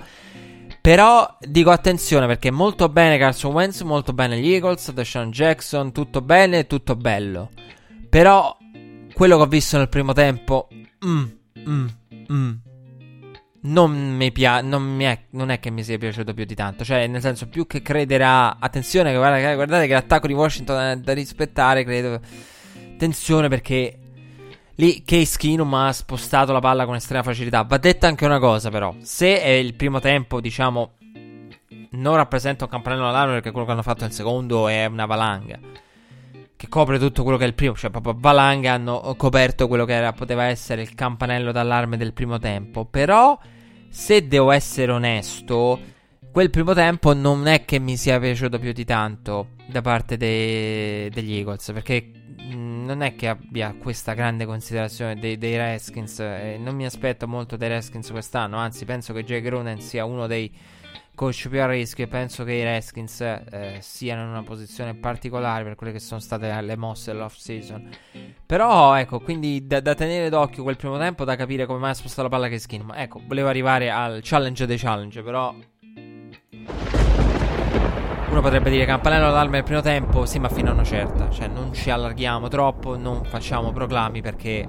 Però 0.79 1.37
dico 1.41 1.71
attenzione 1.71 2.25
perché 2.25 2.51
molto 2.51 2.87
bene 2.87 3.17
Carson 3.17 3.51
Wentz, 3.51 3.81
molto 3.81 4.13
bene 4.13 4.39
gli 4.39 4.53
Eagles, 4.53 4.89
Deshaun 4.93 5.29
Jackson, 5.29 5.91
tutto 5.91 6.21
bene, 6.21 6.67
tutto 6.67 6.95
bello. 6.95 7.49
Però 8.09 8.57
quello 9.13 9.35
che 9.35 9.43
ho 9.43 9.47
visto 9.47 9.77
nel 9.77 9.89
primo 9.89 10.13
tempo, 10.13 10.69
mm, 11.05 11.23
mm, 11.67 11.87
mm, 12.31 12.51
non 13.61 14.15
mi 14.15 14.31
piace, 14.31 14.65
non, 14.65 14.97
non, 15.31 15.49
è 15.49 15.59
che 15.59 15.69
mi 15.69 15.83
sia 15.83 15.97
piaciuto 15.97 16.33
più 16.33 16.45
di 16.45 16.55
tanto. 16.55 16.83
Cioè, 16.83 17.07
nel 17.07 17.21
senso, 17.21 17.47
più 17.47 17.67
che 17.67 17.81
crederà. 17.81 18.57
Attenzione, 18.59 19.15
guarda, 19.15 19.53
guardate 19.55 19.87
che 19.87 19.93
l'attacco 19.93 20.27
di 20.27 20.33
Washington 20.33 20.81
è 20.81 20.97
da 20.97 21.13
rispettare. 21.13 21.83
Credo. 21.83 22.19
Attenzione 22.93 23.49
perché 23.49 23.97
lì 24.75 25.03
Case 25.03 25.37
Keenum 25.37 25.73
ha 25.73 25.91
spostato 25.91 26.51
la 26.51 26.59
palla 26.59 26.85
con 26.85 26.95
estrema 26.95 27.23
facilità. 27.23 27.63
Va 27.63 27.77
detta 27.77 28.07
anche 28.07 28.25
una 28.25 28.39
cosa, 28.39 28.69
però. 28.69 28.95
Se 29.01 29.41
è 29.41 29.49
il 29.49 29.75
primo 29.75 29.99
tempo, 29.99 30.39
diciamo, 30.39 30.93
non 31.91 32.15
rappresenta 32.15 32.65
un 32.65 32.69
campanello 32.69 33.03
d'allarme 33.03 33.33
perché 33.33 33.51
quello 33.51 33.65
che 33.65 33.73
hanno 33.73 33.83
fatto 33.83 34.03
nel 34.03 34.13
secondo 34.13 34.67
è 34.67 34.85
una 34.85 35.05
valanga. 35.05 35.59
Che 36.61 36.67
copre 36.69 36.99
tutto 36.99 37.23
quello 37.23 37.39
che 37.39 37.45
è 37.45 37.47
il 37.47 37.55
primo, 37.55 37.73
cioè 37.73 37.89
proprio 37.89 38.13
valanga 38.15 38.73
hanno 38.73 39.15
coperto 39.17 39.67
quello 39.67 39.83
che 39.83 39.93
era, 39.93 40.13
poteva 40.13 40.43
essere 40.43 40.83
il 40.83 40.93
campanello 40.93 41.51
d'allarme 41.51 41.97
del 41.97 42.13
primo 42.13 42.37
tempo. 42.37 42.85
Però 42.85 43.35
se 43.89 44.27
devo 44.27 44.51
essere 44.51 44.91
onesto, 44.91 45.79
quel 46.31 46.51
primo 46.51 46.75
tempo 46.75 47.15
non 47.15 47.47
è 47.47 47.65
che 47.65 47.79
mi 47.79 47.97
sia 47.97 48.19
piaciuto 48.19 48.59
più 48.59 48.73
di 48.73 48.85
tanto 48.85 49.55
da 49.65 49.81
parte 49.81 50.17
de- 50.17 51.09
degli 51.11 51.33
Eagles, 51.33 51.71
perché 51.73 52.11
mm, 52.53 52.85
non 52.85 53.01
è 53.01 53.15
che 53.15 53.27
abbia 53.27 53.73
questa 53.79 54.13
grande 54.13 54.45
considerazione 54.45 55.17
dei, 55.17 55.39
dei 55.39 55.57
Redskins, 55.57 56.19
eh, 56.19 56.59
non 56.59 56.75
mi 56.75 56.85
aspetto 56.85 57.27
molto 57.27 57.57
dei 57.57 57.69
Redskins 57.69 58.11
quest'anno, 58.11 58.57
anzi 58.57 58.85
penso 58.85 59.13
che 59.13 59.23
Jay 59.23 59.41
Grunen 59.41 59.81
sia 59.81 60.05
uno 60.05 60.27
dei 60.27 60.55
coach 61.21 61.49
più 61.49 61.61
a 61.61 61.67
rischio 61.67 62.05
e 62.05 62.07
penso 62.07 62.43
che 62.43 62.53
i 62.53 62.63
Redskins 62.63 63.21
eh, 63.21 63.77
siano 63.79 64.23
in 64.23 64.29
una 64.29 64.41
posizione 64.41 64.95
particolare 64.95 65.63
per 65.63 65.75
quelle 65.75 65.91
che 65.91 65.99
sono 65.99 66.19
state 66.19 66.59
le 66.61 66.75
mosse 66.75 67.11
dell'off 67.11 67.35
season. 67.35 67.87
Però 68.43 68.95
ecco, 68.95 69.19
quindi 69.19 69.67
da, 69.67 69.81
da, 69.81 69.93
tenere 69.93 70.29
d'occhio 70.29 70.63
quel 70.63 70.77
primo 70.77 70.97
tempo, 70.97 71.23
da 71.23 71.35
capire 71.35 71.67
come 71.67 71.77
mai 71.77 71.91
ha 71.91 71.93
spostato 71.93 72.23
la 72.23 72.29
palla 72.29 72.47
che 72.47 72.57
skin. 72.57 72.81
Ma 72.81 72.95
ecco, 72.97 73.21
volevo 73.27 73.49
arrivare 73.49 73.91
al 73.91 74.21
challenge 74.23 74.65
dei 74.65 74.79
challenge, 74.79 75.21
però 75.21 75.53
uno 78.29 78.41
potrebbe 78.41 78.71
dire 78.71 78.85
campanello 78.85 79.25
d'allarme 79.25 79.57
nel 79.57 79.63
primo 79.63 79.81
tempo, 79.81 80.25
sì, 80.25 80.39
ma 80.39 80.49
fino 80.49 80.71
a 80.71 80.73
una 80.73 80.83
certa. 80.83 81.29
Cioè, 81.29 81.45
non 81.45 81.71
ci 81.71 81.91
allarghiamo 81.91 82.47
troppo, 82.47 82.97
non 82.97 83.23
facciamo 83.25 83.71
proclami 83.71 84.21
perché 84.23 84.67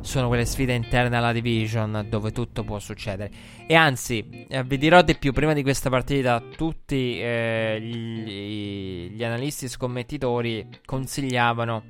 sono 0.00 0.28
quelle 0.28 0.44
sfide 0.44 0.72
interne 0.72 1.16
alla 1.16 1.32
division 1.32 2.06
dove 2.08 2.32
tutto 2.32 2.64
può 2.64 2.78
succedere. 2.78 3.30
E 3.66 3.74
anzi, 3.74 4.46
eh, 4.48 4.64
vi 4.64 4.78
dirò 4.78 5.02
di 5.02 5.16
più, 5.16 5.32
prima 5.32 5.52
di 5.52 5.62
questa 5.62 5.90
partita 5.90 6.42
tutti 6.56 7.20
eh, 7.20 7.78
gli, 7.80 9.10
gli, 9.10 9.24
analisti 9.24 9.68
scommettitori 9.68 10.66
consigliavano 10.84 11.84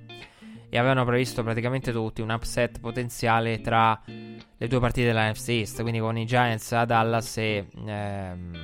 e 0.68 0.78
avevano 0.78 1.04
previsto 1.04 1.42
praticamente 1.42 1.92
tutti 1.92 2.20
un 2.20 2.30
upset 2.30 2.78
potenziale 2.80 3.60
tra 3.60 4.00
le 4.06 4.68
due 4.68 4.80
partite 4.80 5.06
della 5.06 5.30
NFC 5.30 5.48
East, 5.48 5.80
quindi 5.80 5.98
con 5.98 6.16
i 6.16 6.26
Giants 6.26 6.72
a 6.72 6.84
Dallas 6.84 7.36
e 7.38 7.66
ehm, 7.86 8.62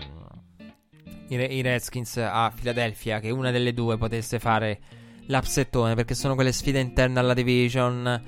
i, 1.29 1.35
i 1.35 1.62
Redskins 1.62 2.16
a 2.18 2.53
Philadelphia, 2.55 3.18
che 3.18 3.31
una 3.31 3.51
delle 3.51 3.73
due 3.73 3.97
potesse 3.97 4.39
fare 4.39 4.79
l'upsettone, 5.27 5.95
perché 5.95 6.14
sono 6.14 6.35
quelle 6.35 6.53
sfide 6.53 6.79
interne 6.79 7.18
alla 7.18 7.35
division 7.35 8.23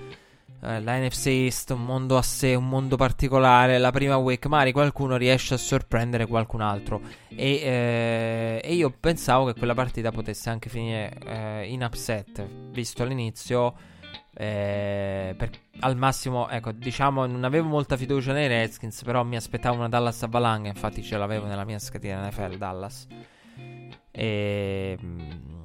eh, 0.60 0.80
la 0.80 0.98
NFC 0.98 1.26
East, 1.26 1.70
un 1.70 1.84
mondo 1.84 2.16
a 2.16 2.22
sé, 2.22 2.54
un 2.54 2.68
mondo 2.68 2.96
particolare. 2.96 3.78
La 3.78 3.92
prima 3.92 4.16
week, 4.16 4.46
magari 4.46 4.72
qualcuno 4.72 5.16
riesce 5.16 5.54
a 5.54 5.56
sorprendere 5.56 6.26
qualcun 6.26 6.60
altro. 6.60 7.00
E, 7.28 7.60
eh, 7.62 8.60
e 8.62 8.74
io 8.74 8.90
pensavo 8.90 9.46
che 9.46 9.54
quella 9.54 9.74
partita 9.74 10.10
potesse 10.10 10.50
anche 10.50 10.68
finire 10.68 11.16
eh, 11.24 11.66
in 11.70 11.82
upset, 11.82 12.44
visto 12.70 13.02
all'inizio. 13.02 13.74
Eh, 14.34 15.34
per, 15.36 15.50
al 15.80 15.96
massimo, 15.96 16.48
ecco, 16.48 16.72
diciamo, 16.72 17.26
non 17.26 17.44
avevo 17.44 17.68
molta 17.68 17.96
fiducia 17.96 18.32
nei 18.32 18.48
Redskins, 18.48 19.02
però 19.02 19.22
mi 19.22 19.36
aspettavo 19.36 19.76
una 19.76 19.88
Dallas 19.88 20.22
a 20.24 20.26
valanga. 20.26 20.68
Infatti, 20.68 21.02
ce 21.02 21.16
l'avevo 21.16 21.46
nella 21.46 21.64
mia 21.64 21.78
schedina 21.78 22.26
NFL 22.26 22.56
Dallas. 22.56 23.06
E, 24.10 24.98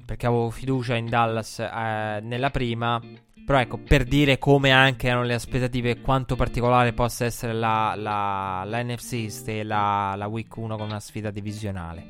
perché 0.05 0.27
avevo 0.27 0.51
fiducia 0.51 0.95
in 0.95 1.07
Dallas 1.07 1.57
eh, 1.59 2.19
nella 2.21 2.51
prima 2.51 3.01
però 3.45 3.59
ecco, 3.59 3.77
per 3.77 4.03
dire 4.05 4.37
come 4.37 4.71
anche 4.71 5.07
erano 5.07 5.23
le 5.23 5.33
aspettative 5.33 5.89
e 5.91 6.01
quanto 6.01 6.35
particolare 6.35 6.93
possa 6.93 7.25
essere 7.25 7.53
la, 7.53 7.93
la, 7.95 8.63
la 8.65 8.83
NFC 8.83 9.13
East 9.13 9.47
e 9.49 9.63
la, 9.63 10.13
la, 10.15 10.27
Week 10.27 10.55
1 10.55 10.77
con 10.77 10.85
una 10.87 10.99
sfida 10.99 11.29
divisionale. 11.31 12.05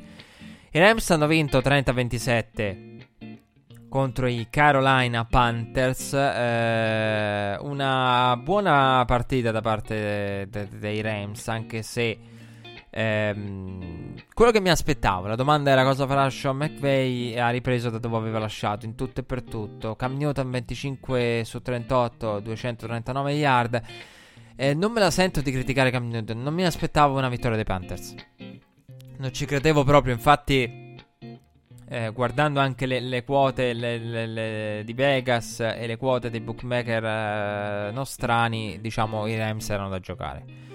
I 0.71 0.79
Rams 0.79 1.09
hanno 1.11 1.27
vinto 1.27 1.59
30-27 1.59 3.01
contro 3.89 4.27
i 4.27 4.47
Carolina 4.49 5.23
Panthers. 5.25 6.13
Eh, 6.13 7.57
una 7.61 8.35
buona 8.41 9.03
partita 9.05 9.51
da 9.51 9.61
parte 9.61 9.95
de- 9.95 10.49
de- 10.49 10.79
dei 10.79 11.01
Rams, 11.01 11.47
anche 11.47 11.83
se 11.83 12.17
Ehm, 12.95 14.13
quello 14.35 14.51
che 14.51 14.61
mi 14.61 14.69
aspettavo, 14.69 15.25
la 15.25 15.35
domanda 15.35 15.71
era 15.71 15.83
cosa 15.83 16.05
farà 16.05 16.29
Sean 16.29 16.57
McVay 16.57 17.37
ha 17.39 17.49
ripreso 17.49 17.89
da 17.89 17.97
dove 17.97 18.17
aveva 18.17 18.37
lasciato 18.37 18.85
in 18.85 18.93
tutto 18.93 19.21
e 19.21 19.23
per 19.23 19.41
tutto. 19.41 19.95
Cam 19.95 20.15
Newton 20.15 20.51
25 20.51 21.41
su 21.43 21.61
38, 21.61 22.39
239 22.39 23.33
yard. 23.33 23.81
Eh, 24.55 24.75
non 24.75 24.91
me 24.91 24.99
la 24.99 25.09
sento 25.09 25.41
di 25.41 25.51
criticare 25.51 25.89
Cam 25.89 26.07
Newton, 26.07 26.41
non 26.43 26.53
mi 26.53 26.63
aspettavo 26.63 27.17
una 27.17 27.29
vittoria 27.29 27.55
dei 27.55 27.65
Panthers. 27.65 28.13
Non 29.17 29.33
ci 29.33 29.45
credevo 29.45 29.83
proprio, 29.83 30.13
infatti 30.13 30.97
eh, 31.89 32.11
guardando 32.11 32.59
anche 32.59 32.85
le, 32.85 32.99
le 32.99 33.23
quote 33.23 33.73
le, 33.73 33.97
le, 33.97 34.83
di 34.85 34.93
Vegas 34.93 35.59
e 35.59 35.87
le 35.87 35.97
quote 35.97 36.29
dei 36.29 36.41
bookmaker 36.41 37.03
eh, 37.03 37.91
nostrani, 37.91 38.79
diciamo 38.79 39.25
i 39.25 39.35
Rams 39.35 39.69
erano 39.69 39.89
da 39.89 39.99
giocare. 39.99 40.72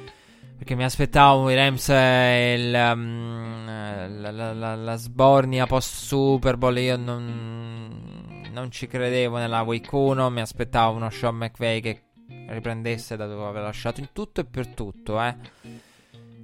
Perché 0.59 0.75
mi 0.75 0.83
aspettavo 0.83 1.49
i 1.51 1.55
Rams 1.55 1.89
e 1.89 2.55
il, 2.59 2.75
um, 2.75 3.65
la, 3.65 4.33
la, 4.33 4.53
la, 4.53 4.75
la, 4.75 4.97
sbornia 4.97 5.67
post 5.67 5.95
Super 5.95 6.57
Bowl. 6.57 6.77
Io 6.79 6.97
non, 6.97 8.51
non, 8.51 8.69
ci 8.73 8.89
credevo 8.89 9.37
nella 9.37 9.63
Week 9.63 9.91
1. 9.91 10.29
Mi 10.31 10.41
aspettavo 10.41 10.97
uno 10.97 11.11
Sean 11.11 11.37
McVay 11.37 11.81
che 11.81 12.03
riprendesse 12.49 13.17
da 13.17 13.29
dove 13.29 13.45
aveva 13.45 13.67
lasciato 13.67 14.01
in 14.01 14.09
tutto 14.13 14.41
e 14.41 14.47
per 14.47 14.67
tutto. 14.75 15.23
Eh. 15.23 15.37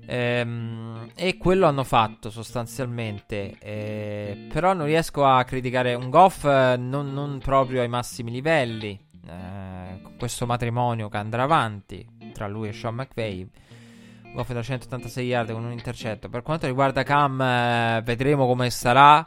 Ehm, 0.06 1.10
e 1.16 1.36
quello 1.36 1.66
hanno 1.66 1.82
fatto 1.82 2.30
sostanzialmente. 2.30 3.56
Eh, 3.58 4.46
però 4.48 4.74
non 4.74 4.86
riesco 4.86 5.24
a 5.24 5.42
criticare 5.42 5.94
un 5.94 6.08
Goff 6.08 6.44
eh, 6.44 6.76
non, 6.78 7.12
non, 7.12 7.40
proprio 7.40 7.80
ai 7.80 7.88
massimi 7.88 8.30
livelli. 8.30 8.96
Eh, 9.26 10.02
questo 10.16 10.46
matrimonio 10.46 11.08
che 11.08 11.16
andrà 11.16 11.42
avanti 11.42 12.06
tra 12.32 12.46
lui 12.46 12.68
e 12.68 12.72
Sean 12.72 12.94
McVay 12.94 13.50
Goff 14.34 14.52
da 14.52 14.62
186 14.62 15.24
yard 15.24 15.52
con 15.52 15.64
un 15.64 15.70
intercetto. 15.70 16.28
Per 16.28 16.42
quanto 16.42 16.66
riguarda 16.66 17.04
Cam, 17.04 17.40
eh, 17.40 18.02
vedremo 18.04 18.46
come 18.46 18.68
sarà. 18.68 19.26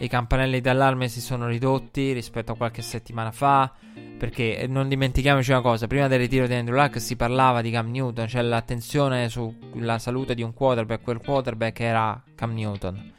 I 0.00 0.08
campanelli 0.08 0.60
d'allarme 0.60 1.08
si 1.08 1.20
sono 1.20 1.48
ridotti 1.48 2.12
rispetto 2.12 2.52
a 2.52 2.56
qualche 2.56 2.80
settimana 2.80 3.30
fa. 3.30 3.70
Perché 4.18 4.58
eh, 4.58 4.66
non 4.66 4.88
dimentichiamoci 4.88 5.50
una 5.50 5.60
cosa: 5.60 5.86
prima 5.86 6.08
del 6.08 6.18
ritiro 6.18 6.46
di 6.46 6.54
Andrew 6.54 6.76
Luck 6.76 6.98
si 6.98 7.14
parlava 7.14 7.60
di 7.60 7.70
Cam 7.70 7.90
Newton, 7.90 8.26
cioè 8.26 8.40
l'attenzione 8.40 9.28
sulla 9.28 9.98
salute 9.98 10.34
di 10.34 10.42
un 10.42 10.54
quarterback. 10.54 11.02
Quel 11.02 11.20
quarterback 11.20 11.80
era 11.80 12.22
Cam 12.34 12.54
Newton. 12.54 13.16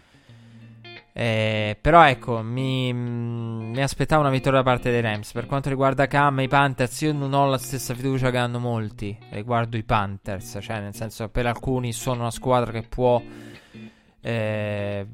Eh, 1.20 1.76
però 1.82 2.07
ecco, 2.07 2.41
mi, 2.41 2.93
mm, 2.93 3.72
mi, 3.74 3.82
aspettavo 3.82 4.22
una 4.22 4.30
vittoria 4.30 4.59
da 4.59 4.63
parte 4.63 4.89
dei 4.89 5.01
Rams. 5.01 5.34
Per 5.34 5.47
quanto 5.47 5.67
riguarda 5.67 6.07
Cam 6.07 6.39
e 6.39 6.43
i 6.43 6.47
Panthers, 6.47 7.01
io 7.01 7.11
non 7.11 7.34
ho 7.34 7.45
la 7.45 7.57
stessa 7.57 7.93
fiducia 7.93 8.32
che 8.32 8.38
hanno 8.38 8.57
molti 8.57 9.17
riguardo 9.32 9.76
i 9.76 9.84
Panthers. 9.84 10.59
Cioè, 10.61 10.80
nel 10.80 10.95
senso, 10.95 11.28
per 11.28 11.45
alcuni 11.45 11.91
sono 11.91 12.22
una 12.22 12.32
squadra 12.32 12.72
che 12.72 12.84
può 12.84 13.22
eh, 14.22 15.07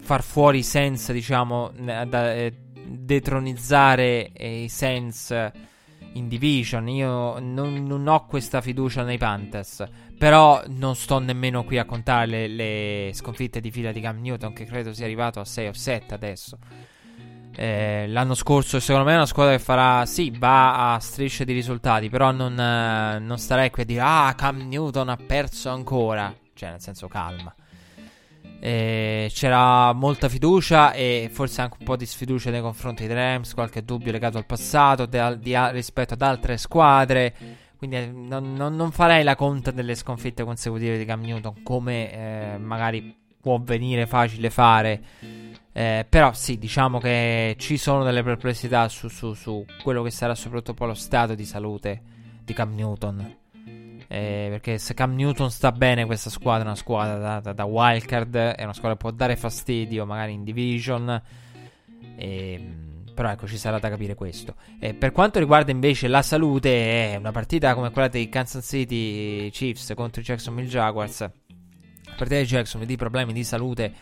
far 0.00 0.22
fuori 0.22 0.58
i 0.58 0.62
Sens, 0.62 1.10
diciamo, 1.10 1.72
da, 1.74 2.34
eh, 2.34 2.54
detronizzare 2.86 4.30
i 4.38 4.68
Sens 4.68 5.34
in 6.18 6.28
division. 6.28 6.88
Io 6.88 7.38
non, 7.38 7.84
non, 7.86 8.06
ho 8.06 8.26
questa 8.26 8.60
fiducia 8.60 9.02
nei 9.02 9.18
Panthers. 9.18 9.84
Però 10.18 10.62
non 10.66 10.96
sto 10.96 11.18
nemmeno 11.18 11.64
qui 11.64 11.78
a 11.78 11.84
contare 11.84 12.26
le, 12.26 12.48
le, 12.48 13.10
sconfitte 13.14 13.60
di 13.60 13.70
fila 13.70 13.92
di 13.92 14.00
Cam 14.00 14.20
Newton, 14.20 14.52
che 14.52 14.64
credo 14.64 14.92
sia 14.92 15.04
arrivato 15.04 15.40
a 15.40 15.44
6 15.44 15.68
o 15.68 15.72
7 15.72 16.14
adesso. 16.14 16.58
Eh, 17.54 18.06
l'anno 18.08 18.34
scorso, 18.34 18.78
secondo 18.78 19.06
me, 19.06 19.14
è 19.14 19.16
una 19.16 19.26
squadra 19.26 19.56
che 19.56 19.62
farà. 19.62 20.06
Sì, 20.06 20.32
va 20.36 20.94
a 20.94 20.98
strisce 20.98 21.44
di 21.44 21.52
risultati. 21.52 22.08
Però 22.08 22.30
non, 22.32 22.58
eh, 22.58 23.18
non 23.18 23.38
starei 23.38 23.70
qui 23.70 23.82
a 23.82 23.86
dire: 23.86 24.00
Ah, 24.00 24.34
Cam 24.36 24.68
Newton 24.68 25.08
ha 25.08 25.16
perso 25.16 25.70
ancora. 25.70 26.34
Cioè, 26.54 26.70
nel 26.70 26.80
senso, 26.80 27.08
calma. 27.08 27.54
Eh, 28.60 29.30
c'era 29.32 29.92
molta 29.92 30.28
fiducia 30.28 30.92
e 30.92 31.30
forse 31.32 31.60
anche 31.60 31.76
un 31.78 31.84
po' 31.84 31.96
di 31.96 32.06
sfiducia 32.06 32.50
nei 32.50 32.60
confronti 32.60 33.06
dei 33.06 33.14
Rams, 33.14 33.54
qualche 33.54 33.84
dubbio 33.84 34.10
legato 34.10 34.36
al 34.36 34.46
passato 34.46 35.06
de- 35.06 35.38
di 35.38 35.54
rispetto 35.70 36.14
ad 36.14 36.22
altre 36.22 36.56
squadre. 36.56 37.34
Quindi 37.76 37.96
eh, 37.96 38.06
non, 38.06 38.54
non, 38.54 38.74
non, 38.74 38.90
farei 38.90 39.22
la 39.22 39.36
conta 39.36 39.70
delle 39.70 39.94
sconfitte 39.94 40.42
consecutive 40.42 40.98
di 40.98 41.04
Cam 41.04 41.20
Newton 41.20 41.62
come 41.62 42.12
eh, 42.12 42.58
magari 42.58 43.16
può 43.40 43.60
venire 43.60 44.06
facile 44.06 44.50
fare. 44.50 45.00
Eh, 45.72 46.04
però 46.08 46.32
sì, 46.32 46.58
diciamo 46.58 46.98
che 46.98 47.54
ci 47.56 47.76
sono 47.76 48.02
delle 48.02 48.24
perplessità 48.24 48.88
su, 48.88 49.06
su, 49.06 49.32
su 49.34 49.64
quello 49.80 50.02
che 50.02 50.10
sarà 50.10 50.34
soprattutto 50.34 50.74
poi 50.74 50.88
lo 50.88 50.94
stato 50.94 51.36
di 51.36 51.44
salute 51.44 52.02
di 52.42 52.52
Cam 52.52 52.74
Newton. 52.74 53.36
Eh, 54.10 54.46
perché 54.50 54.78
se 54.78 54.94
Cam 54.94 55.14
Newton 55.14 55.50
sta 55.50 55.70
bene, 55.70 56.06
questa 56.06 56.30
squadra 56.30 56.64
è 56.64 56.66
una 56.66 56.76
squadra 56.76 57.18
da, 57.18 57.40
da, 57.40 57.52
da 57.52 57.64
wildcard, 57.64 58.34
è 58.34 58.62
una 58.62 58.72
squadra 58.72 58.92
che 58.92 59.02
può 59.02 59.10
dare 59.10 59.36
fastidio 59.36 60.06
magari 60.06 60.32
in 60.32 60.44
division. 60.44 61.22
E, 62.16 62.74
però 63.14 63.30
ecco, 63.30 63.46
ci 63.46 63.58
sarà 63.58 63.78
da 63.78 63.90
capire 63.90 64.14
questo. 64.14 64.54
Eh, 64.78 64.94
per 64.94 65.12
quanto 65.12 65.38
riguarda 65.38 65.70
invece 65.70 66.08
la 66.08 66.22
salute, 66.22 67.12
è 67.12 67.16
una 67.16 67.32
partita 67.32 67.74
come 67.74 67.90
quella 67.90 68.08
dei 68.08 68.28
Kansas 68.28 68.64
City 68.64 69.50
Chiefs 69.50 69.92
contro 69.94 70.20
i 70.22 70.24
Jacksonville 70.24 70.68
Jaguars. 70.68 71.20
La 71.20 72.14
partita 72.16 72.36
dei 72.36 72.46
Jacksonville 72.46 72.90
di 72.90 72.96
problemi 72.96 73.32
di 73.32 73.44
salute 73.44 73.92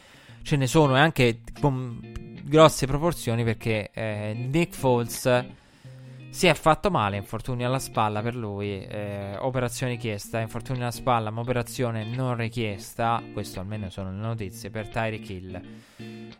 ce 0.42 0.56
ne 0.56 0.66
sono 0.68 0.96
e 0.96 1.00
anche 1.00 1.40
con 1.60 1.98
grosse 2.44 2.86
proporzioni 2.86 3.42
perché 3.42 3.90
eh, 3.92 4.32
Nick 4.34 4.74
Foles 4.74 5.44
si 6.36 6.48
è 6.48 6.52
fatto 6.52 6.90
male, 6.90 7.16
infortuni 7.16 7.64
alla 7.64 7.78
spalla 7.78 8.20
per 8.20 8.36
lui, 8.36 8.84
eh, 8.84 9.38
operazione 9.38 9.92
richiesta, 9.92 10.38
infortuni 10.38 10.80
alla 10.80 10.90
spalla, 10.90 11.30
ma 11.30 11.40
operazione 11.40 12.04
non 12.04 12.36
richiesta, 12.36 13.22
questo 13.32 13.60
almeno 13.60 13.88
sono 13.88 14.10
le 14.10 14.18
notizie 14.18 14.68
per 14.68 14.86
Tyreek 14.86 15.28
Hill. 15.30 15.60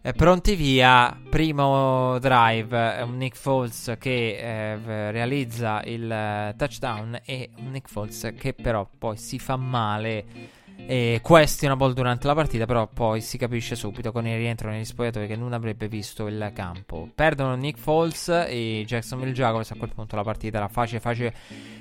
Eh, 0.03 0.13
pronti 0.13 0.55
via, 0.55 1.19
primo 1.31 2.19
drive, 2.19 3.01
un 3.05 3.17
Nick 3.17 3.39
Foles 3.39 3.97
che 3.99 4.37
eh, 4.37 5.11
realizza 5.13 5.83
il 5.85 6.13
eh, 6.13 6.55
touchdown 6.59 7.19
e 7.25 7.49
un 7.57 7.71
Nick 7.71 7.89
Foles 7.89 8.35
che 8.37 8.53
però 8.53 8.87
poi 8.99 9.17
si 9.17 9.39
fa 9.39 9.57
male 9.57 10.25
e 10.85 11.21
questionable 11.23 11.95
durante 11.95 12.27
la 12.27 12.35
partita, 12.35 12.67
però 12.67 12.87
poi 12.87 13.21
si 13.21 13.39
capisce 13.39 13.75
subito 13.75 14.13
con 14.13 14.27
il 14.27 14.37
rientro 14.37 14.71
negli 14.71 14.85
spogliatoi 14.85 15.27
che 15.27 15.37
non 15.37 15.53
avrebbe 15.53 15.89
visto 15.89 16.27
il 16.27 16.51
campo. 16.55 17.09
Perdono 17.15 17.55
Nick 17.57 17.79
Foles 17.79 18.29
e 18.29 18.85
Jacksonville 18.87 19.33
Jaguars. 19.33 19.71
A 19.73 19.77
quel 19.77 19.93
punto 19.93 20.15
la 20.15 20.23
partita 20.23 20.59
era 20.59 20.69
facile, 20.69 21.01
facile 21.01 21.35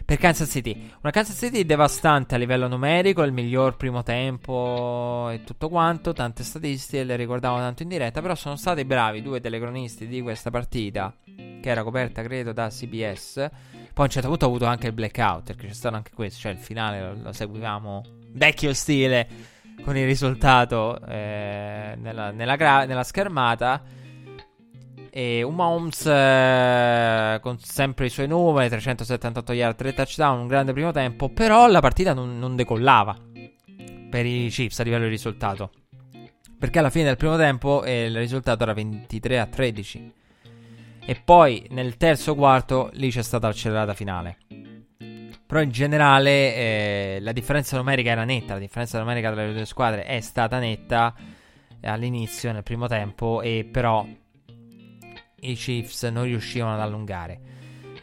per 0.04 0.18
Kansas 0.18 0.50
City. 0.50 0.91
Una 1.02 1.12
Kansas 1.12 1.38
City 1.38 1.66
devastante 1.66 2.36
a 2.36 2.38
livello 2.38 2.68
numerico, 2.68 3.22
il 3.24 3.32
miglior 3.32 3.76
primo 3.78 4.02
tempo 4.02 5.30
e 5.30 5.43
tutto 5.43 5.70
quanto. 5.70 6.14
Tante 6.14 6.43
statistiche, 6.43 7.04
le 7.04 7.16
ricordavo 7.16 7.58
tanto 7.58 7.84
in 7.84 7.89
diretta, 7.89 8.22
però 8.22 8.34
sono 8.34 8.56
stati 8.56 8.86
bravi 8.86 9.22
due 9.22 9.39
telecronisti 9.39 10.08
di 10.08 10.22
questa 10.22 10.50
partita, 10.50 11.14
che 11.26 11.70
era 11.70 11.84
coperta 11.84 12.24
credo 12.24 12.54
da 12.54 12.70
CBS. 12.70 13.50
Poi 13.93 14.04
a 14.04 14.08
un 14.08 14.10
certo 14.10 14.28
punto 14.30 14.46
ho 14.46 14.50
avuto 14.50 14.66
anche 14.66 14.88
il 14.88 14.93
blackout, 14.93 15.46
perché 15.46 15.68
c'è 15.68 15.74
stato 15.74 15.96
anche 15.96 16.12
questo, 16.14 16.39
cioè 16.39 16.52
il 16.52 16.58
finale 16.58 17.00
lo, 17.00 17.24
lo 17.24 17.32
seguivamo 17.32 18.14
vecchio 18.36 18.73
stile 18.73 19.27
con 19.83 19.97
il 19.97 20.05
risultato 20.05 20.99
eh, 21.07 21.95
nella, 21.97 22.31
nella, 22.31 22.55
gra- 22.55 22.86
nella, 22.86 23.03
schermata. 23.03 23.83
E 25.09 25.43
un 25.43 25.55
Mahomes 25.55 26.05
eh, 26.05 27.39
con 27.41 27.57
sempre 27.59 28.07
i 28.07 28.09
suoi 28.09 28.27
numeri, 28.27 28.67
378 28.67 29.53
yard, 29.53 29.77
3 29.77 29.93
touchdown, 29.93 30.39
un 30.39 30.47
grande 30.47 30.73
primo 30.73 30.91
tempo, 30.91 31.29
però 31.29 31.67
la 31.67 31.79
partita 31.79 32.13
non, 32.13 32.38
non 32.38 32.57
decollava 32.57 33.17
per 34.09 34.25
i 34.25 34.49
Chiefs 34.49 34.79
a 34.79 34.83
livello 34.83 35.05
di 35.05 35.09
risultato. 35.11 35.71
Perché 36.57 36.79
alla 36.79 36.89
fine 36.89 37.05
del 37.05 37.17
primo 37.17 37.38
tempo 37.38 37.83
eh, 37.83 38.05
il 38.05 38.17
risultato 38.17 38.63
era 38.63 38.73
23 38.73 39.39
a 39.39 39.45
13. 39.45 40.13
E 41.05 41.21
poi 41.23 41.65
nel 41.69 41.95
terzo 41.95 42.36
quarto 42.36 42.89
lì 42.93 43.09
c'è 43.09 43.21
stata 43.21 43.47
l'accelerata 43.47 43.93
finale 43.93 44.38
Però 45.48 45.62
in 45.62 45.70
generale 45.70 46.56
eh, 46.56 47.18
la 47.22 47.32
differenza 47.32 47.78
numerica 47.78 48.10
era 48.10 48.24
netta, 48.24 48.54
la 48.54 48.60
differenza 48.60 48.98
numerica 49.00 49.32
tra 49.32 49.46
le 49.46 49.54
due 49.54 49.66
squadre 49.66 50.04
è 50.06 50.20
stata 50.20 50.58
netta 50.58 51.14
all'inizio, 51.82 52.52
nel 52.52 52.64
primo 52.64 52.88
tempo, 52.88 53.41
e 53.41 53.68
però 53.72 54.06
i 55.41 55.54
Chiefs 55.54 56.04
non 56.04 56.24
riuscivano 56.24 56.74
ad 56.74 56.80
allungare. 56.80 57.39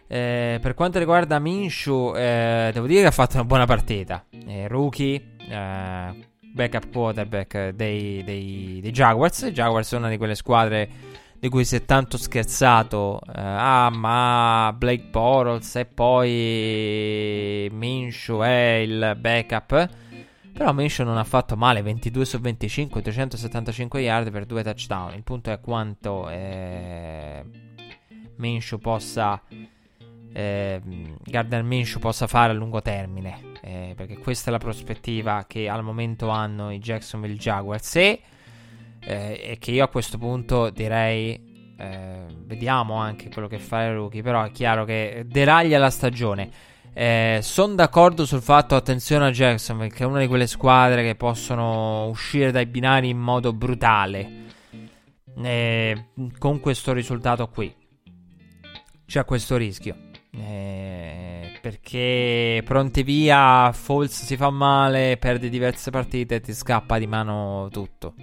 Eh, 0.07 0.59
per 0.61 0.75
quanto 0.75 0.99
riguarda 0.99 1.39
Minshu, 1.39 2.13
eh, 2.15 2.71
devo 2.73 2.87
dire 2.87 3.01
che 3.01 3.07
ha 3.07 3.13
fatto 3.13 3.37
una 3.37 3.45
buona 3.45 3.65
partita. 3.65 4.25
Eh, 4.47 4.69
rookie, 4.69 5.37
eh, 5.49 6.29
backup 6.53 6.93
quarterback 6.93 7.71
dei, 7.71 8.23
dei, 8.23 8.79
dei, 8.83 8.91
Jaguars. 8.91 9.47
Jaguars 9.47 9.89
sono 9.89 10.03
una 10.03 10.11
di 10.11 10.19
quelle 10.19 10.35
squadre 10.35 10.89
di 11.43 11.49
cui 11.49 11.65
si 11.65 11.75
è 11.75 11.85
tanto 11.85 12.19
scherzato. 12.19 13.21
Eh, 13.27 13.33
ah, 13.35 13.91
ma 13.91 14.73
Blake 14.79 15.09
Bortles 15.11 15.75
e 15.75 15.87
poi 15.87 17.69
Minshu 17.73 18.39
è 18.39 18.81
il 18.87 19.17
backup. 19.19 19.89
Però 20.53 20.73
Minshew 20.73 21.05
non 21.05 21.17
ha 21.17 21.25
fatto 21.25 21.57
male, 21.57 21.83
22 21.83 22.25
su 22.25 22.39
25, 22.39 23.03
375 23.03 24.01
yard 24.01 24.31
per 24.31 24.47
due 24.47 24.63
touchdown. 24.63 25.15
Il 25.15 25.25
punto 25.25 25.51
è 25.51 25.59
quanto 25.59 26.29
eh, 26.29 27.43
Minshew 28.37 28.79
possa 28.79 29.43
eh, 30.33 30.81
Gardner 31.25 31.65
Minshew 31.65 31.99
possa 31.99 32.29
fare 32.29 32.53
a 32.53 32.55
lungo 32.55 32.81
termine, 32.83 33.55
eh, 33.63 33.95
perché 33.97 34.17
questa 34.17 34.51
è 34.51 34.53
la 34.53 34.59
prospettiva 34.59 35.45
che 35.49 35.69
al 35.69 35.83
momento 35.83 36.29
hanno 36.29 36.71
i 36.71 36.79
Jacksonville 36.79 37.35
Jaguars 37.35 37.97
e, 37.97 38.21
eh, 39.05 39.41
e 39.43 39.59
che 39.59 39.71
io 39.73 39.85
a 39.85 39.89
questo 39.89 40.19
punto 40.19 40.71
direi 40.71 41.75
eh, 41.77 42.25
vediamo 42.45 42.95
anche 42.95 43.29
quello 43.29 43.49
che 43.49 43.59
fa 43.59 43.93
rookie, 43.93 44.23
però 44.23 44.45
è 44.45 44.51
chiaro 44.51 44.85
che 44.85 45.25
deraglia 45.27 45.79
la 45.79 45.91
stagione. 45.91 46.51
Eh, 46.95 47.41
Sono 47.43 47.75
d'accordo 47.75 48.27
sul 48.27 48.43
fatto, 48.43 48.77
attenzione 48.77 49.27
a 49.27 49.31
Jacksonville, 49.31 49.93
che 49.93 50.05
è 50.05 50.07
una 50.07 50.21
di 50.21 50.27
quelle 50.27 50.47
squadre 50.47 51.03
che 51.03 51.15
possono 51.15 52.07
uscire 52.07 52.51
dai 52.51 52.67
binari 52.67 53.09
in 53.09 53.19
modo 53.19 53.53
brutale. 53.53 54.41
Eh, 55.43 56.05
con 56.39 56.61
questo 56.61 56.93
risultato 56.93 57.49
qui 57.49 57.75
c'è 59.07 59.25
questo 59.25 59.57
rischio. 59.57 59.97
Eh, 60.35 61.59
perché 61.61 62.63
pronti 62.65 63.03
via, 63.03 63.73
Falls 63.73 64.25
si 64.25 64.37
fa 64.37 64.51
male, 64.51 65.17
perde 65.19 65.49
diverse 65.49 65.91
partite 65.91 66.37
e 66.37 66.41
ti 66.41 66.53
scappa 66.53 66.99
di 66.99 67.07
mano 67.07 67.69
tutto. 67.71 68.15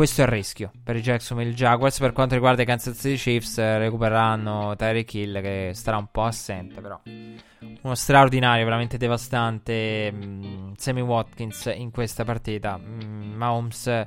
Questo 0.00 0.22
è 0.22 0.24
il 0.24 0.30
rischio 0.30 0.70
per 0.82 0.96
i 0.96 1.02
Jacksonville 1.02 1.52
Jaguars. 1.52 1.98
Per 1.98 2.12
quanto 2.12 2.32
riguarda 2.32 2.62
i 2.62 2.64
Kansas 2.64 2.96
City 2.96 3.16
Chiefs, 3.16 3.58
recupereranno 3.58 4.74
Tyreek 4.74 5.12
Hill 5.12 5.42
che 5.42 5.72
starà 5.74 5.98
un 5.98 6.06
po' 6.10 6.22
assente, 6.22 6.80
però 6.80 6.98
uno 7.82 7.94
straordinario, 7.94 8.64
veramente 8.64 8.96
devastante. 8.96 10.10
Mh, 10.10 10.72
Sammy 10.78 11.02
Watkins 11.02 11.70
in 11.76 11.90
questa 11.90 12.24
partita. 12.24 12.78
Mh, 12.78 13.34
Mahomes 13.36 14.06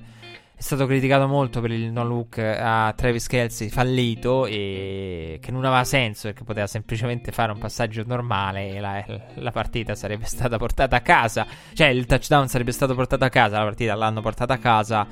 è 0.56 0.62
stato 0.62 0.86
criticato 0.86 1.28
molto 1.28 1.62
per 1.62 1.72
il 1.72 1.92
no 1.92 2.06
look 2.06 2.38
a 2.38 2.94
Travis 2.96 3.28
Kelsey 3.28 3.70
fallito 3.70 4.46
e 4.46 5.40
che 5.42 5.52
non 5.52 5.66
aveva 5.66 5.84
senso 5.84 6.28
perché 6.28 6.44
poteva 6.44 6.68
semplicemente 6.68 7.32
fare 7.32 7.52
un 7.52 7.58
passaggio 7.58 8.04
normale 8.06 8.70
e 8.70 8.80
la, 8.80 9.04
la, 9.36 9.52
partita 9.52 9.96
sarebbe 9.96 10.26
stata 10.26 10.58
portata 10.58 10.96
a 10.96 11.02
casa. 11.02 11.46
Cioè 11.74 11.88
il 11.88 12.06
touchdown 12.06 12.48
sarebbe 12.48 12.72
stato 12.72 12.94
portato 12.94 13.26
a 13.26 13.30
casa 13.30 13.58
la 13.58 13.64
partita 13.64 13.96
l'hanno 13.96 14.22
portata 14.22 14.54
a 14.54 14.58
casa 14.58 15.08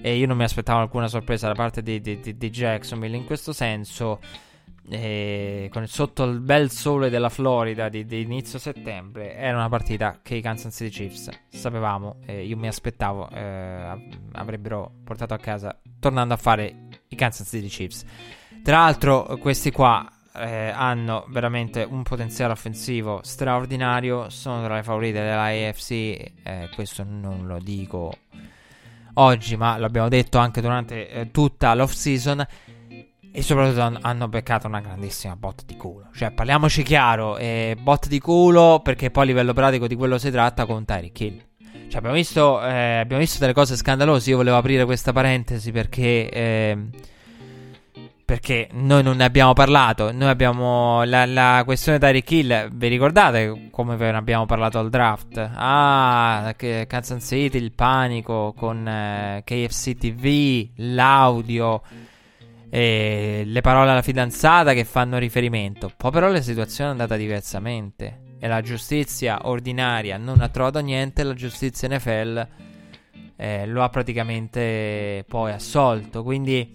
e 0.00 0.16
io 0.16 0.26
non 0.26 0.36
mi 0.36 0.44
aspettavo 0.44 0.80
alcuna 0.80 1.08
sorpresa 1.08 1.48
da 1.48 1.54
parte 1.54 1.82
di, 1.82 2.00
di, 2.00 2.20
di, 2.20 2.50
Jacksonville 2.50 3.16
in 3.16 3.24
questo 3.24 3.52
senso 3.52 4.20
e 4.88 5.68
con, 5.72 5.86
sotto 5.86 6.24
il 6.24 6.40
bel 6.40 6.70
sole 6.70 7.08
della 7.08 7.28
Florida 7.28 7.88
di, 7.88 8.04
di, 8.04 8.20
inizio 8.20 8.58
settembre 8.58 9.36
era 9.36 9.56
una 9.56 9.68
partita 9.68 10.18
che 10.22 10.34
i 10.34 10.40
Kansas 10.40 10.74
City 10.74 10.90
Chiefs 10.90 11.30
sapevamo 11.48 12.16
eh, 12.26 12.44
io 12.44 12.56
mi 12.56 12.66
aspettavo 12.66 13.28
eh, 13.30 14.10
avrebbero 14.32 14.92
portato 15.04 15.34
a 15.34 15.38
casa 15.38 15.78
tornando 16.00 16.34
a 16.34 16.36
fare 16.36 16.88
i 17.08 17.14
Kansas 17.14 17.48
City 17.48 17.68
Chiefs. 17.68 18.04
Tra 18.62 18.78
l'altro 18.78 19.38
questi 19.40 19.70
qua 19.70 20.08
eh, 20.34 20.72
hanno 20.74 21.26
veramente 21.28 21.86
un 21.88 22.02
potenziale 22.02 22.52
offensivo 22.52 23.20
straordinario 23.22 24.30
sono 24.30 24.64
tra 24.64 24.76
le 24.76 24.82
favorite 24.82 25.20
della 25.20 25.44
AFC 25.44 25.90
eh, 25.90 26.68
questo 26.74 27.04
non 27.04 27.46
lo 27.46 27.58
dico 27.58 28.12
oggi 29.14 29.56
ma 29.56 29.76
l'abbiamo 29.76 30.08
detto 30.08 30.38
anche 30.38 30.62
durante 30.62 31.08
eh, 31.08 31.30
tutta 31.30 31.74
l'off 31.74 31.92
season 31.92 32.44
e 33.34 33.42
soprattutto 33.42 33.98
hanno 34.02 34.28
beccato 34.28 34.66
una 34.66 34.80
grandissima 34.80 35.34
bot 35.36 35.64
di 35.64 35.76
culo. 35.76 36.08
Cioè, 36.14 36.32
parliamoci 36.32 36.82
chiaro: 36.82 37.38
eh, 37.38 37.76
bot 37.80 38.06
di 38.06 38.20
culo 38.20 38.80
perché 38.84 39.10
poi 39.10 39.24
a 39.24 39.26
livello 39.26 39.54
pratico 39.54 39.86
di 39.86 39.94
quello 39.96 40.18
si 40.18 40.30
tratta 40.30 40.66
con 40.66 40.84
Tyreek 40.84 41.20
Hill. 41.20 41.44
Cioè, 41.88 41.96
abbiamo 41.96 42.16
visto, 42.16 42.62
eh, 42.62 42.98
abbiamo 42.98 43.22
visto 43.22 43.38
delle 43.38 43.54
cose 43.54 43.76
scandalose. 43.76 44.30
Io 44.30 44.36
volevo 44.36 44.58
aprire 44.58 44.84
questa 44.84 45.12
parentesi 45.12 45.72
perché. 45.72 46.28
Eh, 46.28 46.78
perché 48.24 48.68
noi 48.72 49.02
non 49.02 49.16
ne 49.16 49.24
abbiamo 49.24 49.52
parlato. 49.52 50.10
Noi 50.10 50.28
abbiamo 50.28 51.04
la, 51.04 51.26
la 51.26 51.62
questione 51.64 51.98
Tyreek 51.98 52.30
Hill. 52.30 52.68
Vi 52.72 52.88
ricordate 52.88 53.68
come 53.70 53.96
ve 53.96 54.10
ne 54.10 54.16
abbiamo 54.16 54.46
parlato 54.46 54.78
al 54.78 54.88
draft? 54.88 55.50
Ah, 55.54 56.54
che 56.56 56.86
Kansas 56.86 57.26
City, 57.26 57.58
il 57.58 57.72
panico 57.72 58.54
con 58.56 58.86
eh, 58.86 59.42
KFC 59.44 59.96
TV, 59.96 60.68
l'audio 60.76 61.82
e 62.74 63.42
le 63.44 63.60
parole 63.60 63.90
alla 63.90 64.00
fidanzata 64.00 64.72
che 64.72 64.86
fanno 64.86 65.18
riferimento. 65.18 65.92
Poi 65.94 66.10
però 66.10 66.30
la 66.30 66.40
situazione 66.40 66.88
è 66.88 66.92
andata 66.92 67.16
diversamente 67.16 68.36
e 68.40 68.48
la 68.48 68.62
giustizia 68.62 69.40
ordinaria 69.46 70.16
non 70.16 70.40
ha 70.40 70.48
trovato 70.48 70.80
niente, 70.80 71.22
la 71.22 71.34
giustizia 71.34 71.86
NFL 71.94 72.48
eh, 73.36 73.66
lo 73.66 73.82
ha 73.82 73.90
praticamente 73.90 75.22
poi 75.28 75.52
assolto. 75.52 76.22
Quindi 76.22 76.74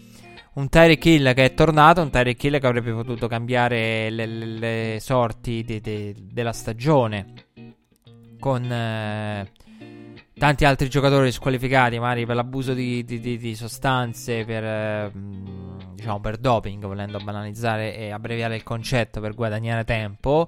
un 0.54 0.70
Tyreek 0.70 1.04
Hill 1.04 1.34
che 1.34 1.46
è 1.46 1.54
tornato, 1.56 2.04
un 2.04 2.12
Tyreek 2.12 2.44
Hill 2.44 2.60
che 2.60 2.68
avrebbe 2.68 2.92
potuto 2.94 3.28
cambiare 3.28 4.12
le, 4.12 4.28
le, 4.28 4.46
le 4.46 4.98
sorti 5.00 5.64
de, 5.64 5.82
de, 5.82 6.16
della 6.32 6.54
stagione 6.54 7.34
con... 8.40 8.72
Eh, 8.72 9.52
tanti 10.38 10.66
altri 10.66 10.90
giocatori 10.90 11.32
squalificati, 11.32 11.98
magari 12.00 12.26
per 12.26 12.36
l'abuso 12.36 12.74
di, 12.74 13.04
di, 13.04 13.20
di, 13.20 13.38
di 13.38 13.56
sostanze, 13.56 14.46
per, 14.46 14.64
eh, 14.64 15.12
diciamo, 15.98 16.20
per 16.20 16.38
doping, 16.38 16.86
volendo 16.86 17.18
banalizzare 17.20 17.98
e 17.98 18.12
abbreviare 18.12 18.56
il 18.56 18.64
concetto 18.64 19.20
per 19.20 19.34
guadagnare 19.34 19.84
tempo. 19.84 20.48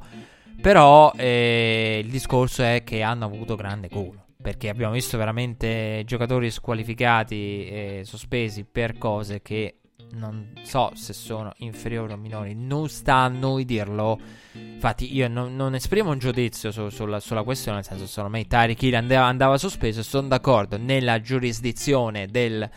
Però 0.62 1.12
eh, 1.16 2.02
il 2.04 2.10
discorso 2.10 2.64
è 2.64 2.84
che 2.86 3.02
hanno 3.02 3.26
avuto 3.26 3.56
grande 3.56 3.90
culo. 3.90 4.26
Perché 4.42 4.70
abbiamo 4.70 4.94
visto 4.94 5.18
veramente 5.18 6.04
giocatori 6.06 6.50
squalificati 6.50 7.68
e 7.68 8.02
sospesi 8.06 8.64
per 8.64 8.98
cose 8.98 9.42
che 9.42 9.80
non 10.12 10.54
so 10.64 10.92
se 10.96 11.14
sono 11.14 11.52
inferiori 11.58 12.14
o 12.14 12.18
minori, 12.18 12.56
non 12.56 12.88
sta 12.88 13.16
a 13.16 13.28
noi 13.28 13.66
dirlo. 13.66 14.18
Infatti, 14.54 15.14
io 15.14 15.28
non, 15.28 15.56
non 15.56 15.76
esprimo 15.76 16.12
un 16.12 16.20
giudizio 16.20 16.72
su, 16.72 16.90
sulla, 16.90 17.20
sulla, 17.20 17.44
questione, 17.44 17.78
nel 17.78 17.86
senso, 17.86 18.08
secondo 18.08 18.38
me 18.38 18.46
Tyreek 18.46 18.94
andava, 18.94 19.26
andava 19.26 19.58
sospeso 19.58 20.04
sono 20.04 20.28
d'accordo 20.28 20.78
nella 20.78 21.20
giurisdizione 21.20 22.28
del 22.28 22.70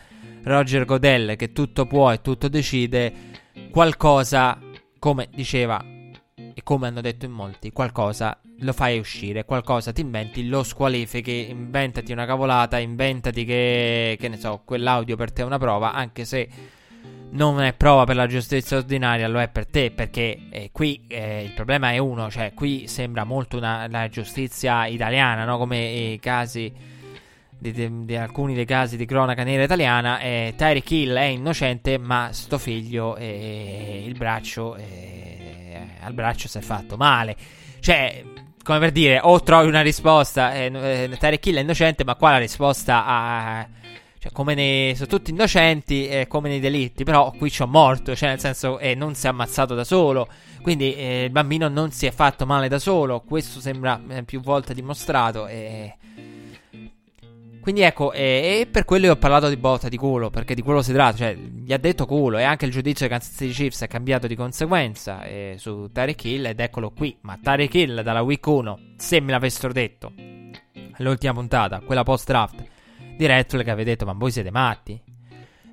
Roger 0.43 0.85
Godel 0.85 1.35
che 1.35 1.51
tutto 1.51 1.85
può 1.85 2.11
e 2.11 2.21
tutto 2.21 2.47
decide. 2.47 3.13
Qualcosa, 3.71 4.59
come 4.99 5.29
diceva 5.33 5.83
e 6.35 6.61
come 6.63 6.87
hanno 6.87 7.01
detto 7.01 7.25
in 7.25 7.31
molti, 7.31 7.71
qualcosa 7.71 8.37
lo 8.59 8.73
fai 8.73 8.99
uscire, 8.99 9.45
qualcosa 9.45 9.91
ti 9.91 10.01
inventi, 10.01 10.47
lo 10.47 10.63
squalifichi, 10.63 11.49
inventati 11.49 12.11
una 12.11 12.25
cavolata, 12.25 12.77
inventati 12.77 13.45
che, 13.45 14.17
che 14.19 14.27
ne 14.27 14.37
so, 14.37 14.61
quell'audio 14.63 15.15
per 15.15 15.31
te 15.31 15.41
è 15.41 15.45
una 15.45 15.57
prova, 15.57 15.93
anche 15.93 16.25
se 16.25 16.47
non 17.31 17.59
è 17.61 17.73
prova 17.73 18.03
per 18.05 18.15
la 18.15 18.27
giustizia 18.27 18.77
ordinaria, 18.77 19.27
lo 19.27 19.41
è 19.41 19.49
per 19.49 19.65
te, 19.65 19.91
perché 19.91 20.39
eh, 20.51 20.69
qui 20.71 21.05
eh, 21.07 21.43
il 21.43 21.51
problema 21.53 21.91
è 21.91 21.97
uno, 21.97 22.29
cioè 22.29 22.53
qui 22.53 22.87
sembra 22.87 23.23
molto 23.23 23.57
una, 23.57 23.87
la 23.89 24.07
giustizia 24.07 24.85
italiana, 24.85 25.43
no? 25.45 25.57
come 25.57 25.83
i 26.13 26.19
casi 26.19 26.71
di, 27.71 28.15
alcuni 28.15 28.53
dei 28.53 28.65
casi 28.65 28.97
di 28.97 29.05
cronaca 29.05 29.43
nera 29.43 29.63
italiana, 29.63 30.19
eh, 30.19 30.53
Tyreek 30.55 30.91
Hill 30.91 31.15
è 31.15 31.23
innocente, 31.23 31.97
ma 31.97 32.29
sto 32.31 32.57
figlio 32.57 33.15
eh, 33.15 34.03
il 34.05 34.17
braccio 34.17 34.75
eh, 34.75 35.87
al 36.01 36.13
braccio 36.13 36.47
si 36.47 36.57
è 36.57 36.61
fatto 36.61 36.97
male. 36.97 37.35
Cioè, 37.79 38.23
come 38.63 38.79
per 38.79 38.91
dire, 38.91 39.19
o 39.21 39.41
trovi 39.41 39.67
una 39.67 39.81
risposta, 39.81 40.53
eh, 40.53 40.71
eh 40.73 41.17
Tyreek 41.17 41.45
Hill 41.45 41.57
è 41.57 41.61
innocente, 41.61 42.03
ma 42.03 42.15
qua 42.15 42.31
la 42.31 42.37
risposta 42.37 43.05
a 43.05 43.67
cioè, 44.23 44.31
come 44.31 44.53
nei, 44.53 44.95
sono 44.95 45.07
tutti 45.07 45.31
innocenti, 45.31 46.07
eh, 46.07 46.27
come 46.27 46.47
nei 46.47 46.61
delitti, 46.61 47.03
però 47.03 47.29
qui 47.31 47.51
c'ho 47.51 47.67
morto, 47.67 48.15
cioè 48.15 48.29
nel 48.29 48.39
senso 48.39 48.79
eh, 48.79 48.95
non 48.95 49.15
si 49.15 49.25
è 49.25 49.29
ammazzato 49.29 49.75
da 49.75 49.83
solo, 49.83 50.29
quindi 50.61 50.95
eh, 50.95 51.25
il 51.25 51.29
bambino 51.29 51.67
non 51.67 51.91
si 51.91 52.05
è 52.05 52.11
fatto 52.11 52.45
male 52.45 52.69
da 52.69 52.79
solo, 52.79 53.19
questo 53.19 53.59
sembra 53.59 54.01
eh, 54.07 54.23
più 54.23 54.39
volte 54.39 54.73
dimostrato 54.73 55.47
e... 55.47 55.97
quindi 57.63 57.79
ecco, 57.79 58.11
e, 58.11 58.59
e, 58.59 58.67
per 58.69 58.83
quello 58.83 59.05
io 59.05 59.13
ho 59.13 59.15
parlato 59.15 59.47
di 59.47 59.55
botta 59.55 59.87
di 59.87 59.95
culo, 59.95 60.29
perché 60.29 60.53
di 60.53 60.61
quello 60.61 60.81
si 60.81 60.91
tratta, 60.91 61.15
cioè 61.15 61.33
gli 61.33 61.71
ha 61.71 61.77
detto 61.77 62.05
culo 62.05 62.37
e 62.37 62.43
anche 62.43 62.65
il 62.65 62.71
giudizio 62.71 63.05
di 63.05 63.11
Kansas 63.13 63.37
City 63.37 63.53
Chiefs 63.53 63.83
è 63.83 63.87
cambiato 63.87 64.27
di 64.27 64.35
conseguenza 64.35 65.23
eh, 65.23 65.55
su 65.57 65.89
Tyreek 65.89 66.25
Hill 66.25 66.45
ed 66.47 66.59
eccolo 66.59 66.91
qui, 66.91 67.17
ma 67.21 67.39
Tyreek 67.41 67.73
Hill 67.73 68.01
dalla 68.01 68.21
week 68.21 68.45
1, 68.45 68.79
se 68.97 69.21
me 69.21 69.31
l'avessero 69.31 69.71
detto 69.71 70.11
all'ultima 70.97 71.31
puntata, 71.31 71.79
quella 71.79 72.03
post 72.03 72.27
draft 72.27 72.61
di 73.15 73.25
Redflag 73.25 73.69
aveva 73.69 73.89
detto 73.89 74.03
ma 74.03 74.11
voi 74.13 74.31
siete 74.31 74.51
matti. 74.51 75.01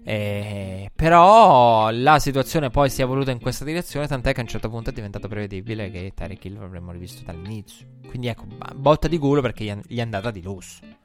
Eh, 0.05 0.93
però 0.95 1.91
la 1.91 2.21
situazione 2.21 2.71
poi 2.71 2.89
si 2.89 3.01
è 3.01 3.05
evoluta 3.05 3.33
in 3.33 3.41
questa 3.41 3.65
direzione, 3.65 4.07
tant'è 4.07 4.33
che 4.33 4.39
a 4.39 4.43
un 4.45 4.49
certo 4.49 4.71
punto 4.71 4.91
è 4.91 4.93
diventato 4.93 5.27
prevedibile 5.27 5.91
che 5.91 6.13
Tyreek 6.15 6.45
Hill 6.45 6.61
l'avremmo 6.61 6.93
rivisto 6.93 7.25
dall'inizio. 7.25 7.85
Quindi 8.07 8.29
ecco, 8.29 8.45
botta 8.77 9.09
di 9.09 9.19
culo 9.19 9.41
perché 9.41 9.83
gli 9.89 9.99
è 9.99 10.01
andata 10.01 10.31
di 10.31 10.41
lusso. 10.41 11.00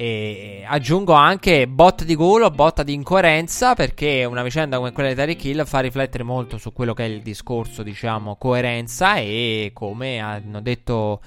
E 0.00 0.62
aggiungo 0.64 1.12
anche 1.12 1.66
botta 1.66 2.04
di 2.04 2.14
culo, 2.14 2.52
botta 2.52 2.84
di 2.84 2.94
incoerenza, 2.94 3.74
perché 3.74 4.24
una 4.24 4.44
vicenda 4.44 4.76
come 4.76 4.92
quella 4.92 5.08
di 5.08 5.16
Tyreek 5.16 5.44
Hill 5.44 5.64
fa 5.64 5.80
riflettere 5.80 6.22
molto 6.22 6.56
su 6.56 6.72
quello 6.72 6.94
che 6.94 7.04
è 7.04 7.08
il 7.08 7.20
discorso, 7.20 7.82
diciamo, 7.82 8.36
coerenza 8.36 9.16
e 9.16 9.72
come 9.74 10.20
hanno 10.20 10.60
detto 10.60 11.20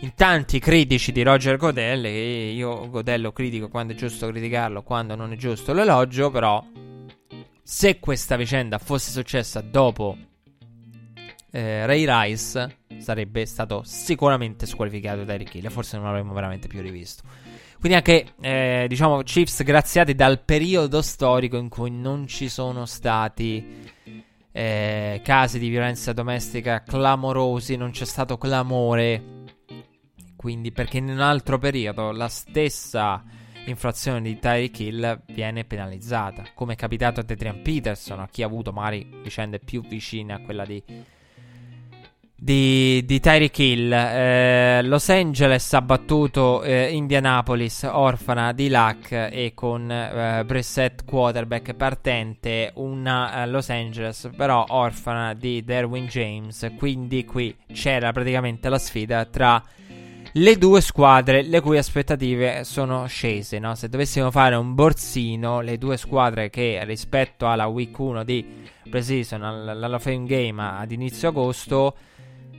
in 0.00 0.12
tanti 0.16 0.58
critici 0.58 1.12
di 1.12 1.22
Roger 1.22 1.56
Godell, 1.56 2.04
e 2.06 2.50
io 2.50 2.90
Godell 2.90 3.20
lo 3.20 3.30
critico 3.30 3.68
quando 3.68 3.92
è 3.92 3.96
giusto 3.96 4.26
criticarlo, 4.26 4.82
quando 4.82 5.14
non 5.14 5.30
è 5.30 5.36
giusto 5.36 5.72
lo 5.72 5.82
elogio, 5.82 6.32
però 6.32 6.66
se 7.62 8.00
questa 8.00 8.34
vicenda 8.34 8.78
fosse 8.78 9.12
successa 9.12 9.60
dopo 9.60 10.16
eh, 11.52 11.86
Ray 11.86 12.04
Rice 12.08 12.78
sarebbe 12.98 13.46
stato 13.46 13.82
sicuramente 13.84 14.66
squalificato 14.66 15.22
da 15.22 15.34
Hill, 15.34 15.68
forse 15.68 15.96
non 15.96 16.06
l'avremmo 16.06 16.32
veramente 16.32 16.66
più 16.66 16.80
rivisto. 16.80 17.43
Quindi 17.84 18.02
anche, 18.02 18.32
eh, 18.40 18.86
diciamo, 18.88 19.20
Chiefs 19.20 19.62
graziati 19.62 20.14
dal 20.14 20.40
periodo 20.40 21.02
storico 21.02 21.58
in 21.58 21.68
cui 21.68 21.90
non 21.90 22.26
ci 22.26 22.48
sono 22.48 22.86
stati 22.86 23.84
eh, 24.52 25.20
casi 25.22 25.58
di 25.58 25.68
violenza 25.68 26.14
domestica 26.14 26.82
clamorosi, 26.82 27.76
non 27.76 27.90
c'è 27.90 28.06
stato 28.06 28.38
clamore. 28.38 29.22
Quindi, 30.34 30.72
perché 30.72 30.96
in 30.96 31.10
un 31.10 31.20
altro 31.20 31.58
periodo 31.58 32.10
la 32.12 32.28
stessa 32.28 33.22
infrazione 33.66 34.22
di 34.22 34.38
Tyreek 34.38 34.80
Hill 34.80 35.22
viene 35.26 35.66
penalizzata, 35.66 36.42
come 36.54 36.72
è 36.72 36.76
capitato 36.76 37.20
a 37.20 37.26
Adrian 37.28 37.60
Peterson, 37.60 38.18
a 38.18 38.28
chi 38.28 38.42
ha 38.42 38.46
avuto 38.46 38.72
magari 38.72 39.06
vicende 39.22 39.58
più 39.58 39.82
vicine 39.82 40.32
a 40.32 40.40
quella 40.40 40.64
di 40.64 40.82
di, 42.44 43.02
di 43.06 43.20
Tyreek 43.20 43.58
Hill. 43.58 43.90
Eh, 43.90 44.82
Los 44.82 45.08
Angeles 45.08 45.72
ha 45.72 45.80
battuto 45.80 46.62
eh, 46.62 46.92
Indianapolis, 46.92 47.88
orfana 47.90 48.52
di 48.52 48.68
Luck 48.68 49.12
e 49.12 49.52
con 49.54 49.90
eh, 49.90 50.44
Brissett 50.44 51.06
quarterback 51.06 51.72
partente, 51.72 52.70
una 52.74 53.42
eh, 53.42 53.46
Los 53.46 53.70
Angeles 53.70 54.28
però 54.36 54.66
orfana 54.68 55.32
di 55.32 55.64
Derwin 55.64 56.04
James. 56.04 56.70
Quindi 56.76 57.24
qui 57.24 57.56
c'era 57.72 58.12
praticamente 58.12 58.68
la 58.68 58.78
sfida 58.78 59.24
tra 59.24 59.62
le 60.36 60.58
due 60.58 60.80
squadre 60.82 61.42
le 61.42 61.60
cui 61.62 61.78
aspettative 61.78 62.64
sono 62.64 63.06
scese. 63.06 63.58
No? 63.58 63.74
Se 63.74 63.88
dovessimo 63.88 64.30
fare 64.30 64.54
un 64.54 64.74
borsino, 64.74 65.62
le 65.62 65.78
due 65.78 65.96
squadre 65.96 66.50
che 66.50 66.78
rispetto 66.84 67.48
alla 67.48 67.68
week 67.68 67.98
1 67.98 68.22
di 68.22 68.44
Precision, 68.90 69.42
alla 69.42 69.98
Fame 69.98 70.24
Game 70.24 70.62
ad 70.62 70.92
inizio 70.92 71.28
agosto 71.28 71.94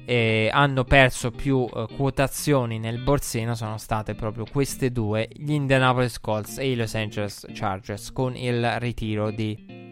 eh, 0.06 0.50
hanno 0.52 0.84
perso 0.84 1.32
più 1.32 1.68
eh, 1.74 1.88
quotazioni 1.96 2.78
nel 2.80 3.02
borsino 3.02 3.56
sono 3.56 3.78
state 3.78 4.14
proprio 4.14 4.46
queste 4.50 4.92
due, 4.92 5.28
gli 5.32 5.52
Indianapolis 5.52 6.20
Colts 6.20 6.60
e 6.60 6.72
i 6.72 6.76
Los 6.76 6.94
Angeles 6.94 7.46
Chargers, 7.54 8.12
con 8.12 8.36
il 8.36 8.80
ritiro 8.80 9.32
di 9.32 9.84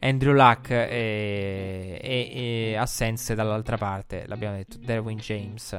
Andrew 0.00 0.32
Luck 0.32 0.70
e, 0.70 1.98
e, 2.00 2.30
e 2.32 2.76
assenze 2.76 3.34
dall'altra 3.34 3.76
parte, 3.76 4.24
l'abbiamo 4.26 4.56
detto, 4.56 4.78
Derwin 4.78 5.18
James. 5.18 5.76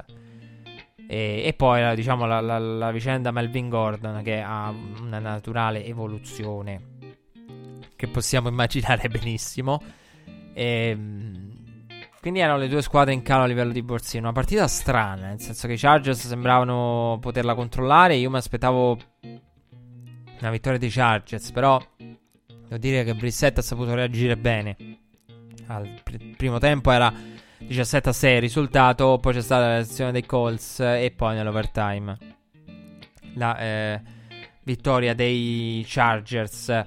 E, 1.07 1.41
e 1.43 1.53
poi 1.53 1.95
diciamo 1.95 2.25
la, 2.25 2.39
la, 2.39 2.59
la 2.59 2.91
vicenda 2.91 3.31
Melvin 3.31 3.67
Gordon 3.67 4.21
che 4.21 4.41
ha 4.41 4.71
una 5.01 5.17
naturale 5.17 5.83
evoluzione 5.83 6.97
che 7.95 8.07
possiamo 8.07 8.49
immaginare 8.49 9.09
benissimo. 9.09 9.81
E, 10.53 10.89
ehm, 10.89 11.58
quindi 12.21 12.39
erano 12.39 12.57
le 12.57 12.67
due 12.67 12.81
squadre 12.81 13.13
in 13.13 13.21
calo 13.21 13.43
a 13.43 13.47
livello 13.47 13.71
di 13.71 13.81
borsino. 13.81 14.23
Una 14.23 14.33
partita 14.33 14.67
strana, 14.67 15.27
nel 15.27 15.39
senso 15.39 15.67
che 15.67 15.73
i 15.73 15.77
Chargers 15.77 16.27
sembravano 16.27 17.17
poterla 17.21 17.55
controllare. 17.55 18.15
Io 18.15 18.29
mi 18.29 18.37
aspettavo 18.37 18.97
una 20.39 20.51
vittoria 20.51 20.79
dei 20.79 20.89
Chargers, 20.89 21.51
però 21.51 21.81
devo 21.97 22.77
dire 22.77 23.03
che 23.03 23.15
Brissett 23.15 23.57
ha 23.57 23.61
saputo 23.61 23.93
reagire 23.93 24.37
bene. 24.37 24.75
Al 25.67 26.01
pr- 26.03 26.35
primo 26.35 26.57
tempo 26.57 26.91
era 26.91 27.13
17 27.59 28.09
a 28.09 28.13
6 28.13 28.35
il 28.35 28.41
risultato, 28.41 29.17
poi 29.19 29.33
c'è 29.33 29.41
stata 29.41 29.67
la 29.67 29.73
reazione 29.75 30.11
dei 30.11 30.25
Colts 30.25 30.79
e 30.79 31.13
poi 31.15 31.35
nell'overtime 31.35 32.17
la 33.35 33.57
eh, 33.57 34.01
vittoria 34.63 35.13
dei 35.13 35.83
Chargers 35.87 36.85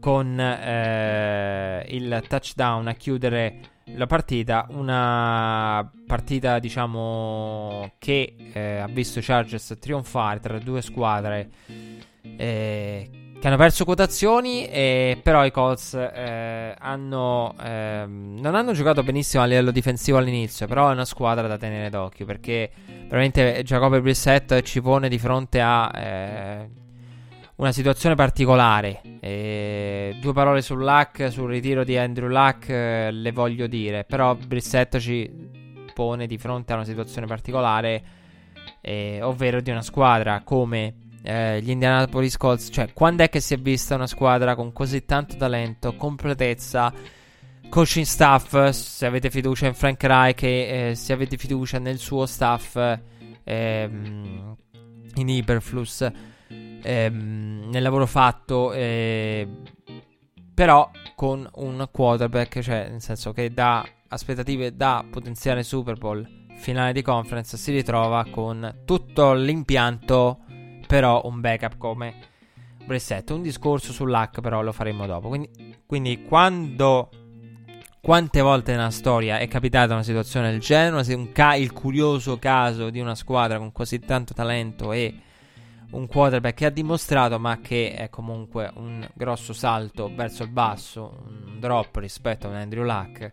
con 0.00 0.38
eh, 0.38 1.84
il 1.88 2.24
touchdown 2.26 2.88
a 2.88 2.94
chiudere 2.94 3.60
la 3.94 4.06
partita, 4.06 4.66
una 4.70 5.90
partita 6.06 6.58
diciamo 6.58 7.92
che 7.98 8.34
eh, 8.52 8.78
ha 8.78 8.86
visto 8.86 9.20
Chargers 9.22 9.76
trionfare 9.78 10.40
tra 10.40 10.58
due 10.58 10.82
squadre 10.82 11.50
eh, 12.36 13.10
che 13.42 13.48
hanno 13.48 13.56
perso 13.56 13.84
quotazioni, 13.84 14.68
eh, 14.68 15.18
però 15.20 15.44
i 15.44 15.50
Colts 15.50 15.94
eh, 15.94 16.76
hanno, 16.78 17.54
ehm, 17.60 18.38
non 18.40 18.54
hanno 18.54 18.72
giocato 18.72 19.02
benissimo 19.02 19.42
a 19.42 19.46
livello 19.46 19.72
difensivo 19.72 20.18
all'inizio, 20.18 20.68
però 20.68 20.90
è 20.90 20.92
una 20.92 21.04
squadra 21.04 21.48
da 21.48 21.58
tenere 21.58 21.90
d'occhio 21.90 22.24
perché 22.24 22.70
veramente 23.08 23.62
Jacoby 23.64 24.00
Brissett 24.00 24.60
ci 24.62 24.80
pone 24.80 25.08
di 25.08 25.18
fronte 25.18 25.60
a 25.60 25.90
eh, 25.92 26.68
una 27.62 27.72
situazione 27.72 28.16
particolare. 28.16 29.00
E 29.20 30.16
due 30.20 30.32
parole 30.32 30.62
sul 30.62 30.82
Luck, 30.82 31.30
sul 31.30 31.48
ritiro 31.48 31.84
di 31.84 31.96
Andrew 31.96 32.28
Luck, 32.28 32.68
eh, 32.68 33.10
le 33.12 33.30
voglio 33.30 33.68
dire. 33.68 34.04
Però 34.04 34.34
Brissett 34.34 34.98
ci 34.98 35.30
pone 35.94 36.26
di 36.26 36.38
fronte 36.38 36.72
a 36.72 36.76
una 36.76 36.84
situazione 36.84 37.26
particolare, 37.26 38.02
eh, 38.80 39.20
ovvero 39.22 39.60
di 39.60 39.70
una 39.70 39.82
squadra 39.82 40.42
come 40.42 40.94
eh, 41.22 41.62
gli 41.62 41.70
Indianapolis 41.70 42.36
Colts. 42.36 42.68
Cioè, 42.72 42.92
quando 42.92 43.22
è 43.22 43.28
che 43.28 43.38
si 43.38 43.54
è 43.54 43.58
vista 43.58 43.94
una 43.94 44.08
squadra 44.08 44.56
con 44.56 44.72
così 44.72 45.04
tanto 45.04 45.36
talento, 45.36 45.94
completezza? 45.94 46.92
Coaching 47.68 48.04
staff, 48.04 48.70
se 48.70 49.06
avete 49.06 49.30
fiducia 49.30 49.66
in 49.66 49.74
Frank 49.74 50.02
Reich 50.02 50.42
e 50.42 50.90
eh, 50.90 50.94
se 50.94 51.12
avete 51.12 51.38
fiducia 51.38 51.78
nel 51.78 51.96
suo 51.96 52.26
staff 52.26 52.76
ehm, 53.44 54.56
in 55.14 55.28
Iberflus 55.28 56.10
ehm, 56.82 57.68
nel 57.70 57.82
lavoro 57.82 58.06
fatto, 58.06 58.72
eh, 58.72 59.48
però 60.54 60.90
con 61.14 61.48
un 61.54 61.88
quarterback, 61.90 62.60
cioè 62.60 62.88
nel 62.90 63.00
senso 63.00 63.32
che 63.32 63.52
da 63.52 63.86
aspettative 64.08 64.76
da 64.76 65.04
potenziale 65.08 65.62
Super 65.62 65.96
Bowl 65.96 66.26
finale 66.56 66.92
di 66.92 67.02
conference 67.02 67.56
si 67.56 67.72
ritrova 67.72 68.26
con 68.30 68.82
tutto 68.84 69.32
l'impianto, 69.32 70.40
però 70.86 71.22
un 71.24 71.40
backup 71.40 71.76
come 71.78 72.14
Brissett. 72.84 73.30
Un 73.30 73.42
discorso 73.42 73.92
sull'hack 73.92 74.40
però 74.40 74.62
lo 74.62 74.72
faremo 74.72 75.06
dopo. 75.06 75.28
Quindi, 75.28 75.48
quindi 75.86 76.24
quando 76.24 77.10
quante 78.00 78.40
volte 78.40 78.72
nella 78.72 78.90
storia 78.90 79.38
è 79.38 79.46
capitata 79.46 79.92
una 79.92 80.02
situazione 80.02 80.50
del 80.50 80.58
genere, 80.58 81.30
ca- 81.30 81.54
il 81.54 81.72
curioso 81.72 82.36
caso 82.36 82.90
di 82.90 82.98
una 82.98 83.14
squadra 83.14 83.58
con 83.58 83.70
così 83.70 84.00
tanto 84.00 84.34
talento 84.34 84.92
e 84.92 85.14
un 85.92 86.06
quarterback 86.06 86.54
che 86.54 86.66
ha 86.66 86.70
dimostrato, 86.70 87.38
ma 87.38 87.60
che 87.60 87.94
è 87.94 88.08
comunque 88.08 88.70
un 88.74 89.06
grosso 89.14 89.52
salto 89.52 90.10
verso 90.14 90.42
il 90.42 90.50
basso, 90.50 91.22
un 91.26 91.58
drop 91.58 91.96
rispetto 91.96 92.46
a 92.46 92.50
un 92.50 92.56
Andrew 92.56 92.84
Luck, 92.84 93.32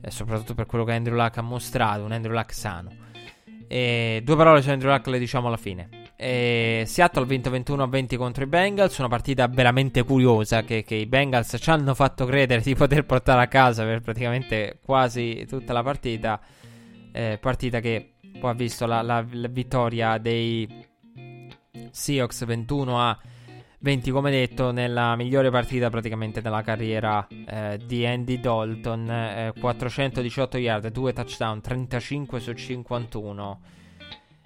e 0.00 0.10
soprattutto 0.10 0.54
per 0.54 0.66
quello 0.66 0.84
che 0.84 0.92
Andrew 0.92 1.16
Luck 1.16 1.36
ha 1.36 1.42
mostrato, 1.42 2.04
un 2.04 2.12
Andrew 2.12 2.34
Luck 2.34 2.52
sano. 2.52 3.06
E 3.70 4.22
due 4.24 4.36
parole 4.36 4.62
su 4.62 4.70
Andrew 4.70 4.90
Luck 4.90 5.06
le 5.08 5.18
diciamo 5.18 5.48
alla 5.48 5.56
fine. 5.56 6.06
E 6.16 6.82
Seattle 6.86 7.22
ha 7.22 7.26
vinto 7.26 7.50
21 7.50 7.82
a 7.82 7.86
20 7.86 8.16
contro 8.16 8.42
i 8.42 8.46
Bengals, 8.46 8.98
una 8.98 9.08
partita 9.08 9.46
veramente 9.46 10.02
curiosa 10.02 10.62
che, 10.62 10.82
che, 10.82 10.96
i 10.96 11.06
Bengals 11.06 11.56
ci 11.60 11.70
hanno 11.70 11.94
fatto 11.94 12.24
credere 12.24 12.60
di 12.60 12.74
poter 12.74 13.04
portare 13.04 13.42
a 13.42 13.46
casa 13.46 13.84
per 13.84 14.00
praticamente 14.00 14.78
quasi 14.84 15.44
tutta 15.46 15.72
la 15.72 15.82
partita. 15.82 16.40
Eh, 17.12 17.38
partita 17.40 17.80
che 17.80 18.14
poi 18.40 18.50
ha 18.50 18.54
visto 18.54 18.86
la, 18.86 19.02
la, 19.02 19.24
la 19.30 19.48
vittoria 19.48 20.18
dei 20.18 20.87
Seahawks 21.90 22.44
21 22.44 23.00
a 23.00 23.18
20 23.80 24.10
come 24.10 24.30
detto 24.30 24.72
nella 24.72 25.14
migliore 25.14 25.50
partita 25.50 25.88
praticamente 25.88 26.40
della 26.40 26.62
carriera 26.62 27.26
eh, 27.28 27.78
di 27.84 28.04
Andy 28.04 28.40
Dalton 28.40 29.08
eh, 29.08 29.52
418 29.58 30.58
yard 30.58 30.88
2 30.88 31.12
touchdown 31.12 31.60
35 31.60 32.40
su 32.40 32.52
51 32.52 33.60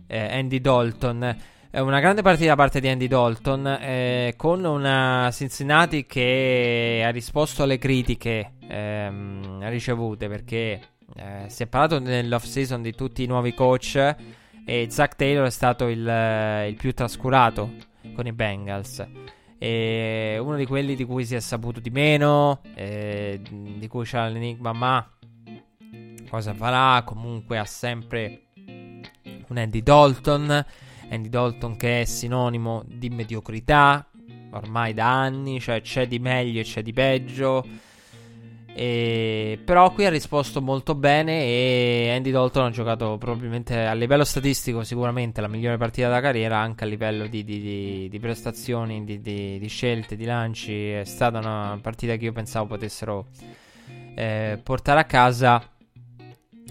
eh, 0.06 0.18
Andy 0.18 0.60
Dalton 0.60 1.36
una 1.74 2.00
grande 2.00 2.20
partita 2.20 2.48
da 2.48 2.56
parte 2.56 2.80
di 2.80 2.88
Andy 2.88 3.08
Dalton 3.08 3.66
eh, 3.66 4.34
con 4.36 4.62
una 4.64 5.30
Cincinnati 5.32 6.04
che 6.04 7.02
ha 7.02 7.08
risposto 7.08 7.62
alle 7.62 7.78
critiche 7.78 8.52
ehm, 8.68 9.66
ricevute 9.70 10.28
perché 10.28 10.80
eh, 11.16 11.44
si 11.46 11.62
è 11.62 11.66
parlato 11.66 11.98
nell'off 11.98 12.44
season 12.44 12.82
di 12.82 12.92
tutti 12.92 13.22
i 13.22 13.26
nuovi 13.26 13.54
coach 13.54 14.14
e 14.64 14.86
Zach 14.90 15.16
Taylor 15.16 15.46
è 15.46 15.50
stato 15.50 15.88
il, 15.88 15.98
il 16.68 16.74
più 16.76 16.92
trascurato 16.92 17.72
con 18.14 18.26
i 18.26 18.32
Bengals. 18.32 19.06
E 19.58 20.38
uno 20.40 20.56
di 20.56 20.66
quelli 20.66 20.96
di 20.96 21.04
cui 21.04 21.24
si 21.24 21.34
è 21.34 21.40
saputo 21.40 21.78
di 21.78 21.90
meno, 21.90 22.60
eh, 22.74 23.40
di 23.42 23.86
cui 23.88 24.04
c'è 24.04 24.28
l'enigma, 24.28 24.72
ma 24.72 25.08
cosa 26.28 26.52
farà? 26.52 27.02
Comunque 27.04 27.58
ha 27.58 27.64
sempre 27.64 28.46
un 29.48 29.56
Andy 29.56 29.82
Dalton. 29.82 30.64
Andy 31.10 31.28
Dalton 31.28 31.76
che 31.76 32.00
è 32.00 32.04
sinonimo 32.04 32.82
di 32.86 33.08
mediocrità 33.10 34.06
ormai 34.50 34.94
da 34.94 35.20
anni, 35.20 35.60
cioè 35.60 35.80
c'è 35.80 36.06
di 36.06 36.18
meglio 36.18 36.60
e 36.60 36.64
c'è 36.64 36.82
di 36.82 36.92
peggio. 36.92 37.64
E... 38.74 39.58
Però 39.64 39.92
qui 39.92 40.06
ha 40.06 40.10
risposto 40.10 40.62
molto 40.62 40.94
bene 40.94 41.44
e 41.44 42.12
Andy 42.14 42.30
Dalton 42.30 42.66
ha 42.66 42.70
giocato 42.70 43.18
probabilmente 43.18 43.84
a 43.84 43.92
livello 43.92 44.24
statistico 44.24 44.82
sicuramente 44.82 45.40
la 45.40 45.48
migliore 45.48 45.76
partita 45.76 46.08
da 46.08 46.20
carriera, 46.20 46.58
anche 46.58 46.84
a 46.84 46.86
livello 46.86 47.26
di, 47.26 47.44
di, 47.44 47.60
di, 47.60 48.08
di 48.08 48.18
prestazioni, 48.18 49.04
di, 49.04 49.66
scelte, 49.68 50.16
di 50.16 50.24
lanci. 50.24 50.90
È 50.90 51.04
stata 51.04 51.38
una 51.38 51.78
partita 51.80 52.16
che 52.16 52.24
io 52.24 52.32
pensavo 52.32 52.66
potessero 52.66 53.26
eh, 54.14 54.58
portare 54.62 55.00
a 55.00 55.04
casa 55.04 55.62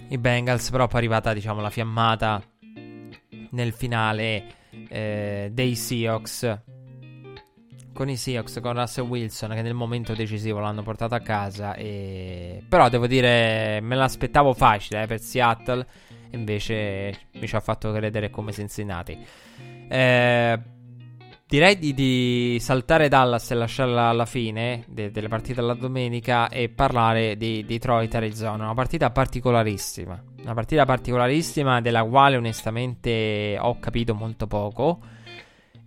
i 0.08 0.18
Bengals, 0.18 0.70
però 0.70 0.86
poi 0.86 0.94
è 0.94 0.98
arrivata 0.98 1.32
diciamo 1.32 1.60
la 1.60 1.70
fiammata 1.70 2.42
nel 3.50 3.72
finale 3.72 4.44
eh, 4.88 5.50
dei 5.52 5.74
Seahawks 5.74 6.60
con 7.92 8.08
i 8.08 8.16
Seahawks, 8.16 8.60
con 8.60 8.72
Russell 8.72 9.06
Wilson 9.06 9.50
che 9.50 9.62
nel 9.62 9.74
momento 9.74 10.14
decisivo 10.14 10.58
l'hanno 10.60 10.82
portato 10.82 11.14
a 11.14 11.20
casa. 11.20 11.74
E... 11.74 12.62
Però 12.68 12.88
devo 12.88 13.06
dire, 13.06 13.80
me 13.80 13.94
l'aspettavo 13.94 14.54
facile 14.54 15.02
eh, 15.02 15.06
per 15.06 15.20
Seattle. 15.20 15.86
Invece 16.30 17.28
mi 17.32 17.46
ci 17.46 17.54
ha 17.54 17.60
fatto 17.60 17.92
credere 17.92 18.30
come 18.30 18.52
Cincinnati. 18.52 19.18
Eh, 19.88 20.60
direi 21.46 21.78
di, 21.78 21.92
di, 21.92 22.56
saltare 22.58 23.08
Dallas 23.08 23.50
e 23.50 23.54
lasciarla 23.54 24.04
alla 24.04 24.24
fine 24.24 24.84
de, 24.88 25.10
delle 25.10 25.28
partite 25.28 25.60
della 25.60 25.74
domenica 25.74 26.48
e 26.48 26.70
parlare 26.70 27.36
di 27.36 27.64
Detroit 27.66 28.14
Arizona. 28.14 28.64
Una 28.64 28.74
partita 28.74 29.10
particolarissima. 29.10 30.22
Una 30.42 30.54
partita 30.54 30.86
particolarissima 30.86 31.82
della 31.82 32.02
quale 32.04 32.36
onestamente 32.36 33.58
ho 33.60 33.78
capito 33.78 34.14
molto 34.14 34.46
poco 34.46 35.20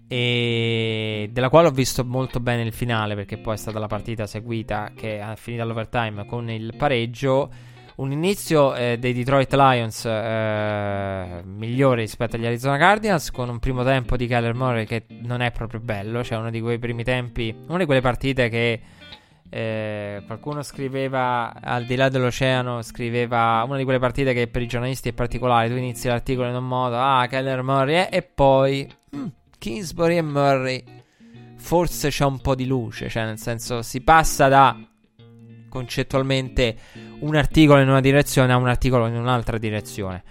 e 0.07 1.29
della 1.31 1.49
quale 1.49 1.67
ho 1.67 1.71
visto 1.71 2.05
molto 2.05 2.39
bene 2.39 2.61
il 2.61 2.73
finale 2.73 3.15
perché 3.15 3.37
poi 3.37 3.55
è 3.55 3.57
stata 3.57 3.79
la 3.79 3.87
partita 3.87 4.27
seguita 4.27 4.91
che 4.95 5.19
è 5.19 5.33
finita 5.35 5.63
all'overtime 5.63 6.25
con 6.25 6.49
il 6.49 6.73
pareggio. 6.77 7.49
Un 7.95 8.11
inizio 8.11 8.75
eh, 8.75 8.97
dei 8.99 9.13
Detroit 9.13 9.53
Lions 9.53 10.03
eh, 10.03 11.41
migliore 11.45 12.01
rispetto 12.01 12.35
agli 12.35 12.45
Arizona 12.45 12.77
Cardinals 12.77 13.31
con 13.31 13.47
un 13.47 13.57
primo 13.59 13.85
tempo 13.85 14.17
di 14.17 14.27
Kyler 14.27 14.53
Murray 14.53 14.85
che 14.85 15.05
non 15.21 15.39
è 15.39 15.51
proprio 15.51 15.79
bello 15.79 16.21
cioè 16.21 16.37
uno 16.37 16.49
di 16.49 16.59
quei 16.59 16.77
primi 16.77 17.05
tempi 17.05 17.55
una 17.67 17.77
di 17.77 17.85
quelle 17.85 18.01
partite 18.01 18.49
che 18.49 18.81
eh, 19.49 20.23
qualcuno 20.25 20.61
scriveva 20.61 21.53
al 21.61 21.85
di 21.85 21.95
là 21.95 22.09
dell'oceano 22.09 22.81
scriveva 22.81 23.63
una 23.65 23.77
di 23.77 23.85
quelle 23.85 23.99
partite 23.99 24.33
che 24.33 24.47
per 24.47 24.61
i 24.61 24.67
giornalisti 24.67 25.07
è 25.07 25.13
particolare 25.13 25.69
tu 25.69 25.75
inizi 25.75 26.09
l'articolo 26.09 26.49
in 26.49 26.55
un 26.55 26.67
modo 26.67 26.97
ah 26.99 27.25
Kyler 27.27 27.61
Murray 27.61 28.07
e 28.11 28.23
poi 28.23 28.91
mm, 29.15 29.25
Kingsbury 29.65 30.17
e 30.17 30.21
Murray 30.21 30.83
forse 31.57 32.09
c'è 32.09 32.23
un 32.23 32.39
po' 32.39 32.53
di 32.53 32.67
luce, 32.67 33.09
cioè 33.09 33.25
nel 33.25 33.39
senso 33.39 33.81
si 33.81 34.01
passa 34.01 34.47
da 34.47 34.77
concettualmente 35.67 36.77
un 37.21 37.35
articolo 37.35 37.81
in 37.81 37.89
una 37.89 37.99
direzione 37.99 38.53
a 38.53 38.57
un 38.57 38.67
articolo 38.67 39.07
in 39.07 39.15
un'altra 39.15 39.57
direzione. 39.57 40.21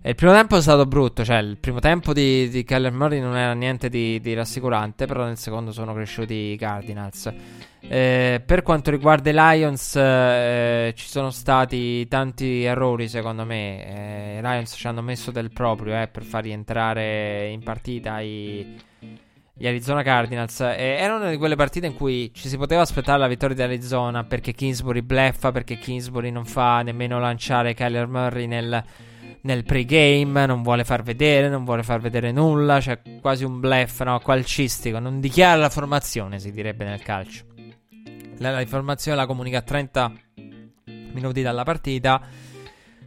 E 0.00 0.10
il 0.10 0.14
primo 0.14 0.32
tempo 0.32 0.56
è 0.56 0.60
stato 0.60 0.86
brutto, 0.86 1.24
cioè 1.24 1.38
il 1.38 1.56
primo 1.58 1.80
tempo 1.80 2.12
di, 2.12 2.48
di 2.50 2.62
Keller 2.62 2.92
Murray 2.92 3.18
non 3.18 3.36
era 3.36 3.52
niente 3.52 3.88
di, 3.88 4.20
di, 4.20 4.32
rassicurante, 4.34 5.06
però 5.06 5.24
nel 5.24 5.38
secondo 5.38 5.72
sono 5.72 5.92
cresciuti 5.92 6.52
i 6.52 6.56
Cardinals. 6.56 7.32
Eh, 7.80 8.42
per 8.44 8.62
quanto 8.62 8.90
riguarda 8.90 9.30
i 9.30 9.32
Lions, 9.32 9.94
eh, 9.96 10.92
ci 10.96 11.06
sono 11.08 11.30
stati 11.30 12.06
tanti 12.08 12.64
errori 12.64 13.08
secondo 13.08 13.44
me. 13.44 14.36
Eh, 14.36 14.38
I 14.38 14.42
Lions 14.42 14.74
ci 14.76 14.86
hanno 14.86 15.02
messo 15.02 15.30
del 15.30 15.50
proprio 15.50 16.00
eh, 16.00 16.08
per 16.08 16.24
far 16.24 16.42
rientrare 16.42 17.48
in 17.48 17.62
partita 17.62 18.20
i, 18.20 18.76
gli 19.54 19.66
Arizona 19.66 20.02
Cardinals. 20.02 20.60
era 20.60 21.14
una 21.14 21.30
di 21.30 21.36
quelle 21.36 21.56
partite 21.56 21.86
in 21.86 21.94
cui 21.94 22.32
ci 22.34 22.48
si 22.48 22.56
poteva 22.56 22.82
aspettare 22.82 23.18
la 23.18 23.28
vittoria 23.28 23.54
di 23.54 23.62
Arizona 23.62 24.24
perché 24.24 24.52
Kingsbury 24.52 25.00
bleffa, 25.00 25.52
perché 25.52 25.78
Kingsbury 25.78 26.30
non 26.30 26.44
fa 26.44 26.82
nemmeno 26.82 27.20
lanciare 27.20 27.74
Kyler 27.74 28.06
Murray 28.08 28.46
nel, 28.46 28.84
nel 29.42 29.64
pregame, 29.64 30.46
non 30.46 30.62
vuole 30.62 30.84
far 30.84 31.02
vedere, 31.02 31.48
non 31.48 31.64
vuole 31.64 31.84
far 31.84 32.00
vedere 32.00 32.32
nulla, 32.32 32.80
c'è 32.80 33.00
quasi 33.20 33.44
un 33.44 33.60
bluff 33.60 34.02
no, 34.02 34.18
calcistico, 34.18 34.98
non 34.98 35.20
dichiara 35.20 35.60
la 35.60 35.70
formazione, 35.70 36.38
si 36.38 36.50
direbbe 36.50 36.84
nel 36.84 37.02
calcio. 37.02 37.47
La, 38.38 38.60
informazione 38.60 39.16
la 39.16 39.26
comunica 39.26 39.58
a 39.58 39.62
30 39.62 40.12
minuti 41.12 41.42
dalla 41.42 41.64
partita. 41.64 42.20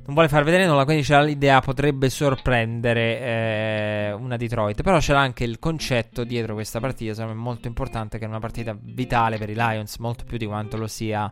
Non 0.03 0.15
vuole 0.15 0.29
far 0.29 0.43
vedere 0.43 0.65
nulla, 0.65 0.83
quindi 0.83 1.03
c'era 1.03 1.21
l'idea 1.21 1.61
potrebbe 1.61 2.09
sorprendere 2.09 3.19
eh, 3.19 4.11
una 4.13 4.35
Detroit. 4.35 4.81
Però 4.81 4.97
c'era 4.97 5.19
anche 5.19 5.43
il 5.43 5.59
concetto 5.59 6.23
dietro 6.23 6.53
questa 6.55 6.79
partita, 6.79 7.13
secondo 7.13 7.35
me 7.35 7.41
molto 7.41 7.67
importante, 7.67 8.17
che 8.17 8.25
è 8.25 8.27
una 8.27 8.39
partita 8.39 8.75
vitale 8.79 9.37
per 9.37 9.49
i 9.49 9.55
Lions, 9.55 9.97
molto 9.97 10.23
più 10.23 10.37
di 10.37 10.45
quanto 10.45 10.77
lo 10.77 10.87
sia 10.87 11.31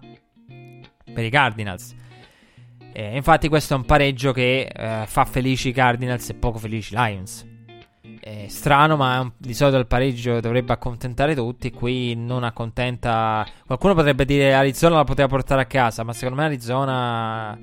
per 1.14 1.24
i 1.24 1.30
Cardinals. 1.30 1.96
Eh, 2.94 3.16
infatti 3.16 3.48
questo 3.50 3.74
è 3.74 3.78
un 3.78 3.86
pareggio 3.86 4.32
che 4.32 4.72
eh, 4.72 5.04
fa 5.08 5.26
felici 5.26 5.70
i 5.70 5.74
Cardinals 5.74 6.30
e 6.30 6.36
poco 6.36 6.58
felici 6.60 6.94
i 6.94 6.98
Lions. 6.98 7.49
È 8.20 8.48
strano, 8.48 8.96
ma 8.96 9.32
di 9.38 9.54
solito 9.54 9.78
il 9.78 9.88
pareggio 9.88 10.40
dovrebbe 10.40 10.74
accontentare 10.74 11.36
tutti. 11.36 11.72
Qui 11.72 12.16
non 12.16 12.44
accontenta. 12.44 13.46
Qualcuno 13.66 13.94
potrebbe 13.94 14.26
dire 14.26 14.54
Arizona 14.54 14.96
la 14.96 15.04
poteva 15.04 15.28
portare 15.28 15.62
a 15.62 15.66
casa, 15.66 16.04
ma 16.04 16.14
secondo 16.14 16.42
me 16.42 16.48
Arizona 16.48 17.58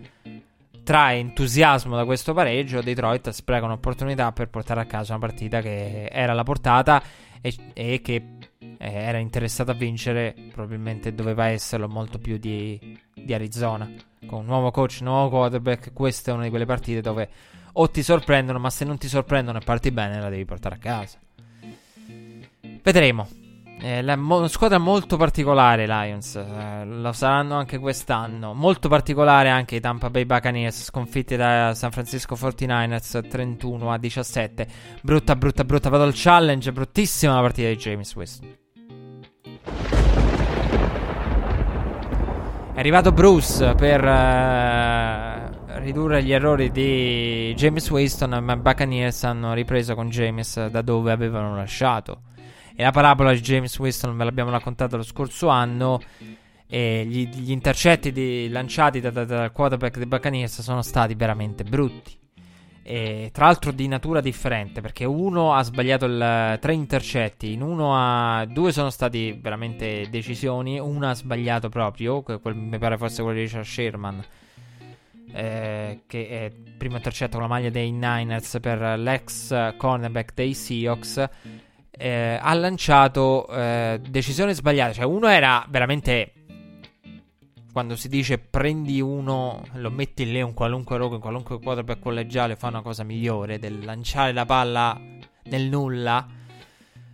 trae 0.83 1.19
entusiasmo 1.19 1.97
da 1.97 2.05
questo 2.05 2.33
pareggio. 2.33 2.81
Detroit 2.81 3.31
spreca 3.31 3.65
un'opportunità 3.65 4.31
per 4.33 4.49
portare 4.49 4.81
a 4.81 4.85
casa 4.85 5.15
una 5.15 5.27
partita 5.27 5.61
che 5.61 6.07
era 6.07 6.33
alla 6.33 6.45
portata 6.45 7.03
e, 7.41 7.55
e 7.73 8.01
che 8.01 8.23
eh, 8.59 8.77
era 8.79 9.19
interessata 9.19 9.73
a 9.73 9.75
vincere. 9.75 10.35
Probabilmente 10.53 11.13
doveva 11.13 11.47
esserlo 11.47 11.89
molto 11.89 12.19
più 12.19 12.39
di, 12.39 12.99
di 13.13 13.35
Arizona. 13.35 13.91
Con 14.27 14.41
un 14.41 14.47
nuovo 14.47 14.71
coach, 14.71 15.01
nuovo 15.03 15.29
quarterback. 15.29 15.93
Questa 15.93 16.31
è 16.31 16.35
una 16.35 16.45
di 16.45 16.51
quelle 16.51 16.67
partite 16.67 17.01
dove 17.01 17.29
o 17.79 17.91
ti 17.91 18.03
sorprendono, 18.03 18.59
ma 18.59 18.71
se 18.71 18.85
non 18.85 18.99
ti 18.99 19.09
sorprendono 19.09 19.59
e 19.59 19.63
parti 19.65 19.91
bene, 19.91 20.21
la 20.21 20.29
devi 20.29 20.45
portare 20.45 20.77
a 20.77 20.79
casa. 20.79 21.19
Vedremo. 22.83 23.29
Eh, 23.79 24.01
la 24.01 24.17
mo- 24.17 24.49
squadra 24.49 24.79
molto 24.79 25.19
particolare, 25.19 25.87
Lions. 25.87 26.37
Eh, 26.37 26.85
lo 26.87 27.13
saranno 27.13 27.57
anche 27.57 27.79
quest'anno. 27.79 28.55
Molto 28.55 28.89
particolare 28.89 29.51
anche 29.51 29.77
i 29.77 29.81
Tampa 29.81 30.09
Bay 30.09 30.25
Buccaneers, 30.25 30.85
sconfitti 30.85 31.37
da 31.37 31.75
San 31.75 31.91
Francisco 31.91 32.35
49ers 32.37 33.29
31 33.29 33.93
a 33.93 33.99
17. 33.99 34.67
Brutta, 35.03 35.37
brutta, 35.37 35.65
brutta. 35.65 35.91
Vado 35.91 36.05
al 36.05 36.13
challenge. 36.15 36.73
Bruttissima 36.73 37.35
la 37.35 37.43
partita 37.43 37.69
di 37.69 37.77
James 37.77 38.15
Winston. 38.15 38.57
È 42.73 42.79
arrivato 42.79 43.13
Bruce 43.13 43.75
per. 43.75 44.05
Uh, 44.05 45.56
ridurre 45.79 46.23
gli 46.23 46.33
errori 46.33 46.71
di 46.71 47.53
James 47.57 47.91
Winston, 47.91 48.43
ma 48.43 48.55
i 48.55 48.57
Buccaneers 48.57 49.25
hanno 49.25 49.55
ripreso 49.55 49.95
con 49.95 50.09
James 50.09 50.67
da 50.67 50.83
dove 50.83 51.13
avevano 51.13 51.57
lasciato. 51.57 52.23
E 52.75 52.83
la 52.83 52.91
parabola 52.91 53.33
di 53.33 53.41
James 53.41 53.79
Winston 53.79 54.17
ve 54.17 54.25
l'abbiamo 54.25 54.51
raccontata 54.51 54.97
lo 54.97 55.03
scorso 55.03 55.49
anno. 55.49 56.01
Gli, 56.69 57.29
gli 57.29 57.51
intercetti 57.51 58.11
di, 58.11 58.49
lanciati 58.49 59.01
dal 59.01 59.13
da, 59.13 59.25
da 59.25 59.51
quarterback 59.51 59.99
dei 59.99 60.07
Buccaneers 60.07 60.61
sono 60.61 60.83
stati 60.83 61.15
veramente 61.15 61.65
brutti. 61.65 62.19
E, 62.83 63.31
tra 63.33 63.47
l'altro 63.47 63.73
di 63.73 63.89
natura 63.89 64.21
differente 64.21 64.81
perché 64.81 65.05
uno 65.05 65.55
ha 65.55 65.63
sbagliato 65.63 66.05
il, 66.07 66.59
tre 66.61 66.73
intercetti, 66.73 67.53
in 67.53 67.63
uno 67.63 67.97
ha, 67.97 68.45
due 68.45 68.73
sono 68.73 68.91
stati 68.91 69.37
veramente 69.41 70.09
decisioni, 70.09 70.79
uno 70.79 71.09
ha 71.09 71.15
sbagliato 71.15 71.69
proprio, 71.69 72.23
quel, 72.23 72.55
mi 72.55 72.79
pare 72.79 72.97
fosse 72.97 73.23
quello 73.23 73.37
di 73.37 73.45
Richard 73.45 73.65
Sherman 73.65 74.25
eh, 75.37 76.05
che 76.07 76.29
è 76.29 76.51
primo 76.51 76.97
intercetto 76.97 77.33
con 77.33 77.43
la 77.43 77.49
maglia 77.49 77.69
dei 77.69 77.93
Niners 77.93 78.57
per 78.59 78.99
l'ex 78.99 79.77
cornerback 79.77 80.33
dei 80.35 80.55
Seahawks, 80.55 81.29
eh, 81.91 82.39
ha 82.41 82.55
lanciato 82.55 83.47
eh, 83.49 84.01
decisioni 84.09 84.55
sbagliate. 84.55 84.95
Cioè, 84.95 85.05
uno 85.05 85.29
era 85.29 85.65
veramente. 85.69 86.33
Quando 87.71 87.95
si 87.95 88.09
dice 88.09 88.39
prendi 88.39 89.03
uno, 89.03 89.63
lo 89.75 89.91
metti 89.91 90.25
lì 90.25 90.41
un 90.41 90.55
qualunque 90.55 90.97
rogo, 90.97 91.17
in 91.17 91.21
qualunque 91.21 91.59
quarterback 91.61 92.01
collegiale, 92.01 92.57
fa 92.57 92.69
una 92.69 92.81
cosa 92.81 93.05
migliore 93.05 93.59
del 93.59 93.85
lanciare 93.85 94.33
la 94.33 94.47
palla 94.47 94.99
nel 95.43 95.69
nulla, 95.69 96.27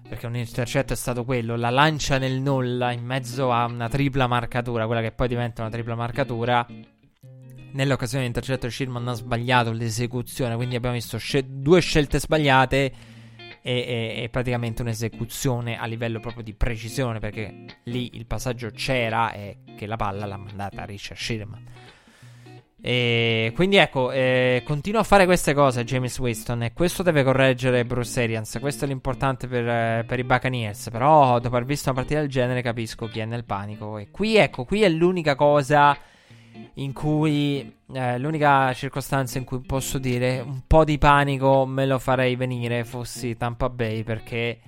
perché 0.08 0.26
un 0.26 0.36
intercetto 0.36 0.92
è 0.92 0.96
stato 0.96 1.24
quello, 1.24 1.56
la 1.56 1.70
lancia 1.70 2.18
nel 2.18 2.40
nulla 2.40 2.92
in 2.92 3.04
mezzo 3.04 3.50
a 3.50 3.64
una 3.64 3.88
tripla 3.88 4.28
marcatura, 4.28 4.86
quella 4.86 5.00
che 5.00 5.10
poi 5.10 5.26
diventa 5.26 5.62
una 5.62 5.70
tripla 5.72 5.96
marcatura. 5.96 6.64
Nell'occasione 7.72 8.24
dell'intercetto 8.24 8.68
Shirman 8.68 9.08
ha 9.08 9.14
sbagliato 9.14 9.72
l'esecuzione, 9.72 10.56
quindi 10.56 10.76
abbiamo 10.76 10.94
visto 10.94 11.18
scel- 11.18 11.44
due 11.44 11.80
scelte 11.80 12.20
sbagliate 12.20 12.76
e, 12.80 12.92
e, 13.62 14.22
e, 14.22 14.28
praticamente 14.28 14.82
un'esecuzione 14.82 15.78
a 15.78 15.86
livello 15.86 16.20
proprio 16.20 16.42
di 16.42 16.52
precisione, 16.52 17.18
perché 17.18 17.64
lì 17.84 18.16
il 18.16 18.26
passaggio 18.26 18.70
c'era 18.70 19.32
e 19.32 19.58
che 19.76 19.86
la 19.86 19.96
palla 19.96 20.26
l'ha 20.26 20.36
mandata 20.36 20.84
Richard 20.84 21.18
Shirman. 21.18 21.66
E 22.84 23.52
quindi 23.54 23.76
ecco, 23.76 24.10
eh, 24.10 24.62
continua 24.64 25.02
a 25.02 25.04
fare 25.04 25.24
queste 25.24 25.54
cose 25.54 25.84
James 25.84 26.18
Winston 26.18 26.64
e 26.64 26.72
questo 26.72 27.04
deve 27.04 27.22
correggere 27.22 27.84
Bruce 27.84 28.20
Arians. 28.20 28.58
Questo 28.60 28.84
è 28.84 28.88
l'importante 28.88 29.46
per, 29.46 29.68
eh, 29.68 30.04
per, 30.04 30.18
i 30.18 30.24
Buccaneers. 30.24 30.90
Però 30.90 31.38
dopo 31.38 31.54
aver 31.54 31.64
visto 31.64 31.90
una 31.90 32.00
partita 32.00 32.18
del 32.18 32.28
genere 32.28 32.60
capisco 32.60 33.06
chi 33.06 33.20
è 33.20 33.24
nel 33.24 33.44
panico. 33.44 33.98
E 33.98 34.10
qui 34.10 34.36
ecco, 34.36 34.64
qui 34.64 34.82
è 34.82 34.88
l'unica 34.88 35.36
cosa 35.36 35.96
in 36.74 36.92
cui, 36.92 37.76
eh, 37.92 38.18
l'unica 38.18 38.72
circostanza 38.72 39.38
in 39.38 39.44
cui 39.44 39.60
posso 39.60 39.98
dire 39.98 40.40
un 40.40 40.62
po' 40.66 40.84
di 40.84 40.98
panico 40.98 41.66
me 41.66 41.86
lo 41.86 41.98
farei 41.98 42.36
venire 42.36 42.84
fossi 42.84 43.36
Tampa 43.36 43.68
Bay 43.68 44.02
perché 44.02 44.60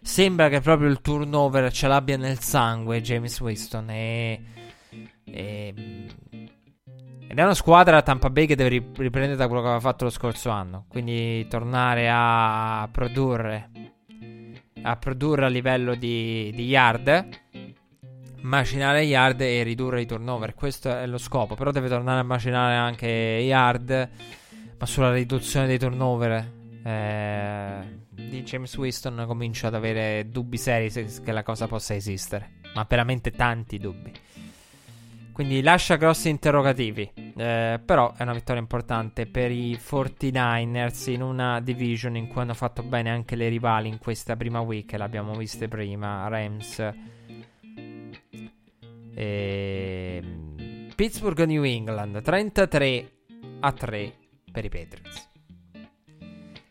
sembra 0.00 0.48
che 0.48 0.60
proprio 0.60 0.88
il 0.88 1.00
turnover 1.00 1.70
ce 1.70 1.88
l'abbia 1.88 2.16
nel 2.16 2.38
sangue 2.40 3.00
James 3.00 3.40
Winston 3.40 3.90
e... 3.90 4.42
e 5.24 5.74
ed 7.32 7.38
è 7.38 7.44
una 7.44 7.54
squadra 7.54 8.02
Tampa 8.02 8.28
Bay 8.28 8.44
che 8.44 8.54
deve 8.54 8.68
riprendere 8.68 9.36
da 9.36 9.46
quello 9.46 9.62
che 9.62 9.68
aveva 9.68 9.80
fatto 9.80 10.04
lo 10.04 10.10
scorso 10.10 10.50
anno. 10.50 10.84
Quindi 10.86 11.48
tornare 11.48 12.10
a 12.12 12.86
produrre. 12.92 13.70
A 14.82 14.96
produrre 14.96 15.46
a 15.46 15.48
livello 15.48 15.94
di, 15.94 16.52
di 16.54 16.66
yard. 16.66 17.28
Macinare 18.42 19.02
yard 19.02 19.40
e 19.40 19.62
ridurre 19.62 20.00
i 20.00 20.06
turnover. 20.06 20.54
Questo 20.54 20.88
è 20.88 21.06
lo 21.06 21.18
scopo. 21.18 21.54
Però 21.54 21.70
deve 21.70 21.88
tornare 21.88 22.20
a 22.20 22.24
macinare 22.24 22.74
anche 22.74 23.06
yard. 23.06 24.10
Ma 24.78 24.86
sulla 24.86 25.12
riduzione 25.12 25.66
dei 25.66 25.78
turnover. 25.78 26.60
Eh, 26.84 28.00
di 28.08 28.42
James 28.42 28.76
Winston 28.76 29.24
comincio 29.26 29.68
ad 29.68 29.74
avere 29.74 30.28
dubbi 30.28 30.56
seri 30.56 30.90
se, 30.90 31.06
che 31.24 31.32
la 31.32 31.42
cosa 31.42 31.66
possa 31.68 31.94
esistere. 31.94 32.60
Ma 32.74 32.84
veramente 32.88 33.30
tanti 33.30 33.78
dubbi. 33.78 34.12
Quindi 35.32 35.62
lascia 35.62 35.96
grossi 35.96 36.28
interrogativi. 36.28 37.10
Eh, 37.14 37.80
però 37.84 38.12
è 38.16 38.22
una 38.22 38.34
vittoria 38.34 38.60
importante 38.60 39.26
per 39.26 39.50
i 39.50 39.78
49ers 39.80 41.10
in 41.10 41.22
una 41.22 41.60
division 41.60 42.16
in 42.16 42.28
cui 42.28 42.42
hanno 42.42 42.54
fatto 42.54 42.82
bene 42.82 43.10
anche 43.10 43.34
le 43.34 43.48
rivali 43.48 43.88
in 43.88 43.98
questa 43.98 44.36
prima 44.36 44.60
week. 44.60 44.92
L'abbiamo 44.92 45.32
viste 45.34 45.68
prima. 45.68 46.28
Rams. 46.28 46.92
Ehm, 49.14 50.90
Pittsburgh 50.94 51.44
New 51.44 51.64
England 51.64 52.22
33 52.22 53.12
a 53.60 53.72
3 53.72 54.12
per 54.50 54.64
i 54.64 54.68
Patriots. 54.68 55.30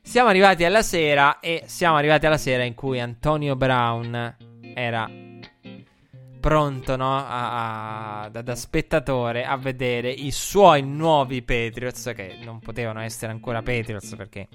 Siamo 0.01 0.29
arrivati 0.29 0.65
alla 0.65 0.81
sera 0.81 1.39
e 1.39 1.63
siamo 1.67 1.95
arrivati 1.95 2.25
alla 2.25 2.37
sera 2.37 2.63
in 2.63 2.75
cui 2.75 2.99
Antonio 2.99 3.55
Brown 3.55 4.35
era 4.73 5.09
pronto 6.41 6.95
no, 6.95 7.15
a, 7.15 8.23
a, 8.23 8.29
da, 8.29 8.41
da, 8.41 8.55
spettatore 8.55 9.45
a 9.45 9.55
vedere 9.57 10.09
i 10.09 10.31
suoi 10.31 10.81
nuovi 10.81 11.43
Patriots, 11.43 12.11
che 12.15 12.39
non 12.43 12.59
potevano 12.59 12.99
essere 12.99 13.31
ancora 13.31 13.61
Patriots 13.61 14.15
perché 14.15 14.47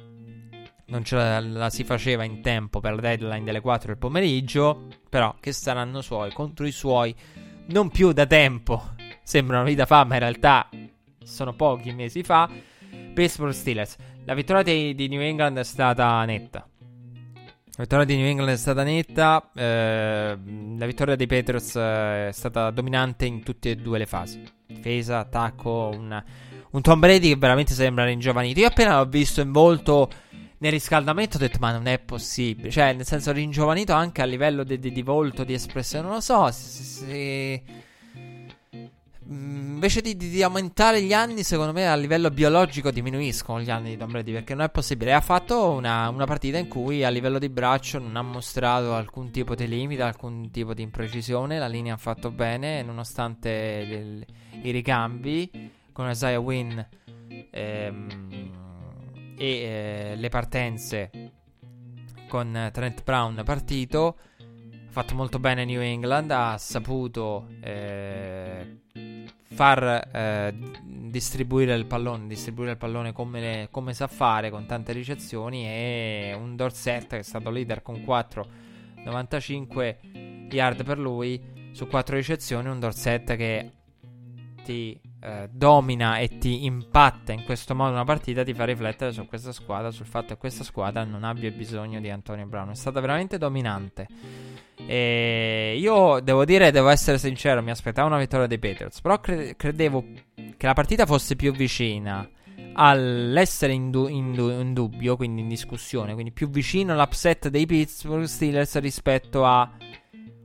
non 0.86 1.04
ce 1.04 1.16
la, 1.16 1.40
la, 1.40 1.70
si 1.70 1.84
faceva 1.84 2.24
in 2.24 2.42
tempo 2.42 2.80
per 2.80 2.94
la 2.94 3.00
deadline 3.00 3.44
delle 3.44 3.60
4 3.60 3.88
del 3.88 3.98
pomeriggio, 3.98 4.88
però 5.08 5.36
che 5.40 5.52
saranno 5.52 6.02
suoi 6.02 6.32
contro 6.32 6.66
i 6.66 6.72
suoi 6.72 7.14
non 7.66 7.88
più 7.88 8.12
da 8.12 8.26
tempo. 8.26 8.94
Sembra 9.22 9.58
una 9.58 9.66
vita 9.68 9.86
fa, 9.86 10.04
ma 10.04 10.14
in 10.14 10.20
realtà 10.20 10.68
sono 11.22 11.54
pochi 11.54 11.92
mesi 11.92 12.22
fa. 12.22 12.48
Pittsburgh 13.12 13.52
Steelers. 13.52 13.96
La 14.24 14.34
vittoria 14.34 14.62
di, 14.62 14.94
di 14.94 15.08
New 15.08 15.20
England 15.20 15.58
è 15.58 15.64
stata 15.64 16.24
netta. 16.24 16.68
La 17.78 17.82
vittoria 17.82 18.04
di 18.04 18.16
New 18.16 18.26
England 18.26 18.50
è 18.50 18.56
stata 18.56 18.82
netta. 18.82 19.50
Eh, 19.54 20.38
la 20.78 20.86
vittoria 20.86 21.16
dei 21.16 21.26
Patriots 21.26 21.76
eh, 21.76 22.28
è 22.28 22.32
stata 22.32 22.70
dominante 22.70 23.26
in 23.26 23.42
tutte 23.42 23.70
e 23.70 23.76
due 23.76 23.98
le 23.98 24.06
fasi: 24.06 24.42
difesa, 24.66 25.18
attacco. 25.18 25.90
Una, 25.94 26.24
un 26.70 26.80
Tom 26.80 26.98
Brady 26.98 27.28
che 27.28 27.36
veramente 27.36 27.74
sembra 27.74 28.04
ringiovanito. 28.04 28.60
Io 28.60 28.66
appena 28.66 28.98
l'ho 28.98 29.06
visto 29.06 29.40
in 29.40 29.52
volto 29.52 30.10
nel 30.58 30.72
riscaldamento 30.72 31.36
ho 31.36 31.40
detto: 31.40 31.58
Ma 31.60 31.72
non 31.72 31.86
è 31.86 31.98
possibile. 31.98 32.70
Cioè, 32.70 32.92
nel 32.92 33.06
senso, 33.06 33.32
ringiovanito 33.32 33.92
anche 33.92 34.22
a 34.22 34.24
livello 34.24 34.64
di, 34.64 34.78
di, 34.78 34.92
di 34.92 35.02
volto, 35.02 35.44
di 35.44 35.54
espressione. 35.54 36.04
Non 36.04 36.14
lo 36.14 36.20
so. 36.20 36.50
Se. 36.50 36.82
se 36.82 37.62
Mm, 39.28 39.74
invece 39.74 40.02
di, 40.02 40.16
di, 40.16 40.40
aumentare 40.42 41.02
gli 41.02 41.12
anni, 41.12 41.42
secondo 41.42 41.72
me 41.72 41.88
a 41.88 41.96
livello 41.96 42.30
biologico 42.30 42.92
diminuiscono 42.92 43.60
gli 43.60 43.70
anni 43.70 43.90
di 43.90 43.96
Tom 43.96 44.12
Brady 44.12 44.32
perché 44.32 44.54
non 44.54 44.64
è 44.64 44.70
possibile. 44.70 45.12
Ha 45.14 45.20
fatto 45.20 45.70
una, 45.70 46.08
una, 46.10 46.26
partita 46.26 46.58
in 46.58 46.68
cui 46.68 47.02
a 47.02 47.08
livello 47.08 47.40
di 47.40 47.48
braccio 47.48 47.98
non 47.98 48.14
ha 48.14 48.22
mostrato 48.22 48.94
alcun 48.94 49.32
tipo 49.32 49.56
di 49.56 49.66
limite, 49.66 50.02
alcun 50.02 50.50
tipo 50.52 50.74
di 50.74 50.82
imprecisione. 50.82 51.58
La 51.58 51.66
linea 51.66 51.94
ha 51.94 51.96
fatto 51.96 52.30
bene 52.30 52.82
nonostante 52.82 53.84
le, 53.84 54.26
i 54.62 54.70
ricambi 54.70 55.72
con 55.90 56.08
Isaiah 56.08 56.38
Wynn 56.38 56.78
ehm, 57.50 58.55
e 59.36 59.46
eh, 59.46 60.14
le 60.16 60.28
partenze 60.28 61.10
con 62.28 62.70
Trent 62.72 63.02
Brown 63.02 63.42
partito. 63.44 64.18
Ha 64.38 64.90
fatto 64.90 65.14
molto 65.14 65.38
bene 65.38 65.64
New 65.64 65.80
England, 65.80 66.30
ha 66.30 66.56
saputo. 66.58 67.48
Eh, 67.60 68.80
far 69.56 70.08
eh, 70.12 70.54
distribuire 70.84 71.74
il 71.74 71.86
pallone, 71.86 72.26
distribuire 72.26 72.72
il 72.72 72.76
pallone 72.76 73.12
come, 73.12 73.40
le, 73.40 73.68
come, 73.70 73.94
sa 73.94 74.06
fare 74.06 74.50
con 74.50 74.66
tante 74.66 74.92
ricezioni 74.92 75.64
e 75.64 76.36
un 76.38 76.56
Dorset 76.56 77.06
che 77.06 77.20
è 77.20 77.22
stato 77.22 77.48
leader 77.48 77.80
con 77.80 77.94
4,95 77.96 80.48
yard 80.50 80.84
per 80.84 80.98
lui 80.98 81.70
su 81.72 81.86
4 81.86 82.16
ricezioni, 82.16 82.68
un 82.68 82.78
Dorset 82.78 83.34
che 83.36 83.72
ti 84.62 85.00
eh, 85.20 85.48
domina 85.50 86.18
e 86.18 86.38
ti 86.38 86.64
impatta 86.64 87.32
in 87.32 87.44
questo 87.44 87.74
modo 87.74 87.92
una 87.92 88.04
partita 88.04 88.44
ti 88.44 88.54
fa 88.54 88.64
riflettere 88.64 89.12
su 89.12 89.26
questa 89.26 89.52
squadra, 89.52 89.90
sul 89.90 90.06
fatto 90.06 90.34
che 90.34 90.36
questa 90.36 90.64
squadra 90.64 91.04
non 91.04 91.24
abbia 91.24 91.50
bisogno 91.50 92.00
di 92.00 92.10
Antonio 92.10 92.46
Brown, 92.46 92.70
è 92.70 92.74
stata 92.74 93.00
veramente 93.00 93.38
dominante. 93.38 94.06
E 94.86 95.76
io 95.78 96.20
devo 96.20 96.44
dire, 96.44 96.70
devo 96.70 96.88
essere 96.88 97.18
sincero, 97.18 97.62
mi 97.62 97.70
aspettavo 97.70 98.08
una 98.08 98.18
vittoria 98.18 98.46
dei 98.46 98.58
Patriots. 98.58 99.00
Però 99.00 99.18
cre- 99.20 99.56
credevo 99.56 100.04
che 100.34 100.66
la 100.66 100.74
partita 100.74 101.06
fosse 101.06 101.34
più 101.34 101.52
vicina 101.52 102.28
all'essere 102.74 103.72
in, 103.72 103.90
du- 103.90 104.08
in, 104.08 104.32
du- 104.32 104.50
in, 104.50 104.74
dubbio, 104.74 105.16
quindi 105.16 105.40
in 105.40 105.48
discussione, 105.48 106.12
quindi 106.12 106.30
più 106.30 106.48
vicino 106.50 106.92
all'upset 106.92 107.48
dei 107.48 107.64
Pittsburgh 107.66 108.24
Steelers 108.24 108.78
rispetto 108.78 109.44
a 109.44 109.70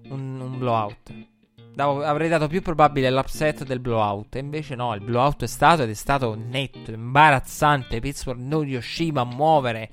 un, 0.10 0.40
un 0.40 0.58
blowout. 0.58 1.30
Davo, 1.74 2.04
avrei 2.04 2.28
dato 2.28 2.48
più 2.48 2.62
probabile 2.62 3.10
l'upset 3.10 3.64
del 3.64 3.80
blowout. 3.80 4.36
E 4.36 4.40
invece 4.40 4.76
no, 4.76 4.94
il 4.94 5.02
blowout 5.02 5.44
è 5.44 5.48
stato 5.48 5.84
ed 5.84 5.90
è 5.90 5.94
stato 5.94 6.36
netto, 6.36 6.92
imbarazzante. 6.92 8.00
Pittsburgh 8.00 8.42
non 8.42 8.62
riusciva 8.62 9.22
a 9.22 9.26
muovere 9.26 9.90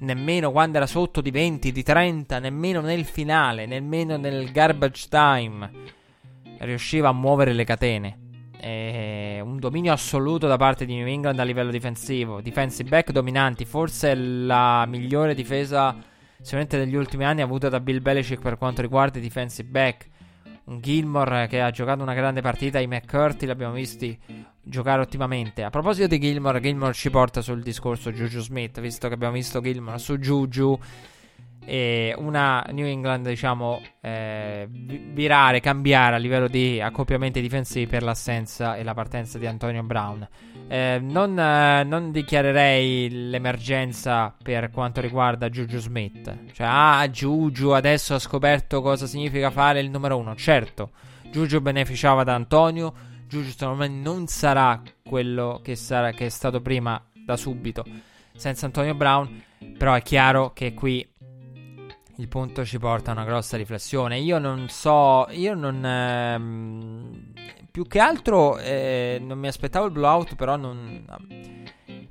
nemmeno 0.00 0.50
quando 0.52 0.76
era 0.76 0.86
sotto 0.86 1.20
di 1.20 1.30
20, 1.30 1.72
di 1.72 1.82
30, 1.82 2.38
nemmeno 2.38 2.80
nel 2.80 3.04
finale, 3.04 3.66
nemmeno 3.66 4.16
nel 4.16 4.50
garbage 4.52 5.06
time 5.08 5.70
riusciva 6.60 7.08
a 7.08 7.12
muovere 7.12 7.52
le 7.52 7.64
catene. 7.64 8.18
E 8.60 9.40
un 9.42 9.58
dominio 9.58 9.92
assoluto 9.92 10.48
da 10.48 10.56
parte 10.56 10.84
di 10.84 10.94
New 10.94 11.06
England 11.06 11.38
a 11.38 11.44
livello 11.44 11.70
difensivo. 11.70 12.40
Defensive 12.40 12.88
back 12.88 13.12
dominanti, 13.12 13.64
forse 13.64 14.14
la 14.14 14.84
migliore 14.86 15.34
difesa 15.34 15.94
sicuramente 16.40 16.78
degli 16.78 16.94
ultimi 16.94 17.24
anni 17.24 17.42
avuta 17.42 17.68
da 17.68 17.80
Bill 17.80 18.00
Belichick 18.00 18.40
per 18.40 18.56
quanto 18.56 18.80
riguarda 18.80 19.18
i 19.18 19.22
defensive 19.22 19.68
back. 19.68 20.08
Gilmore 20.80 21.46
che 21.46 21.60
ha 21.60 21.70
giocato 21.70 22.02
una 22.02 22.14
grande 22.14 22.42
partita, 22.42 22.78
i 22.78 22.86
McCurty 22.86 23.46
l'abbiamo 23.46 23.72
visti 23.72 24.18
giocare 24.62 25.00
ottimamente. 25.00 25.62
A 25.62 25.70
proposito 25.70 26.06
di 26.06 26.18
Gilmore, 26.18 26.60
Gilmore 26.60 26.92
ci 26.92 27.10
porta 27.10 27.40
sul 27.40 27.62
discorso 27.62 28.12
Juju 28.12 28.40
Smith, 28.40 28.80
visto 28.80 29.08
che 29.08 29.14
abbiamo 29.14 29.34
visto 29.34 29.60
Gilmore 29.60 29.98
su 29.98 30.18
Juju 30.18 30.78
e 31.68 32.14
una 32.16 32.64
New 32.70 32.86
England, 32.86 33.28
diciamo, 33.28 33.82
eh, 34.00 34.66
virare, 34.70 35.60
cambiare 35.60 36.16
a 36.16 36.18
livello 36.18 36.48
di 36.48 36.80
accoppiamenti 36.80 37.42
difensivi 37.42 37.86
per 37.86 38.02
l'assenza 38.02 38.74
e 38.74 38.82
la 38.82 38.94
partenza 38.94 39.36
di 39.36 39.46
Antonio 39.46 39.82
Brown. 39.82 40.26
Eh, 40.66 40.98
non, 41.02 41.38
eh, 41.38 41.84
non, 41.84 42.10
dichiarerei 42.10 43.28
l'emergenza 43.28 44.34
per 44.42 44.70
quanto 44.70 45.02
riguarda 45.02 45.50
Juju 45.50 45.78
Smith. 45.78 46.52
Cioè, 46.52 46.66
ah, 46.66 47.06
Juju 47.06 47.68
adesso 47.70 48.14
ha 48.14 48.18
scoperto 48.18 48.80
cosa 48.80 49.06
significa 49.06 49.50
fare 49.50 49.80
il 49.80 49.90
numero 49.90 50.16
uno. 50.16 50.34
Certo, 50.36 50.92
Juju 51.30 51.60
beneficiava 51.60 52.24
da 52.24 52.34
Antonio. 52.34 52.94
Juju 53.28 53.50
secondo 53.50 53.74
me 53.80 53.88
non 53.88 54.26
sarà 54.26 54.80
quello 55.04 55.60
che, 55.62 55.76
sarà, 55.76 56.12
che 56.12 56.24
è 56.24 56.30
stato 56.30 56.62
prima 56.62 56.98
da 57.12 57.36
subito 57.36 57.84
senza 58.34 58.64
Antonio 58.64 58.94
Brown. 58.94 59.42
Però 59.76 59.92
è 59.92 60.02
chiaro 60.02 60.52
che 60.54 60.72
qui 60.72 61.06
il 62.18 62.28
punto 62.28 62.64
ci 62.64 62.78
porta 62.78 63.10
a 63.10 63.14
una 63.14 63.24
grossa 63.24 63.56
riflessione. 63.56 64.18
Io 64.18 64.38
non 64.38 64.68
so, 64.68 65.26
io 65.30 65.54
non... 65.54 65.84
Ehm, 65.84 67.32
più 67.70 67.86
che 67.86 68.00
altro 68.00 68.58
eh, 68.58 69.18
non 69.22 69.38
mi 69.38 69.46
aspettavo 69.46 69.86
il 69.86 69.92
blowout, 69.92 70.34
però 70.34 70.56
non... 70.56 71.04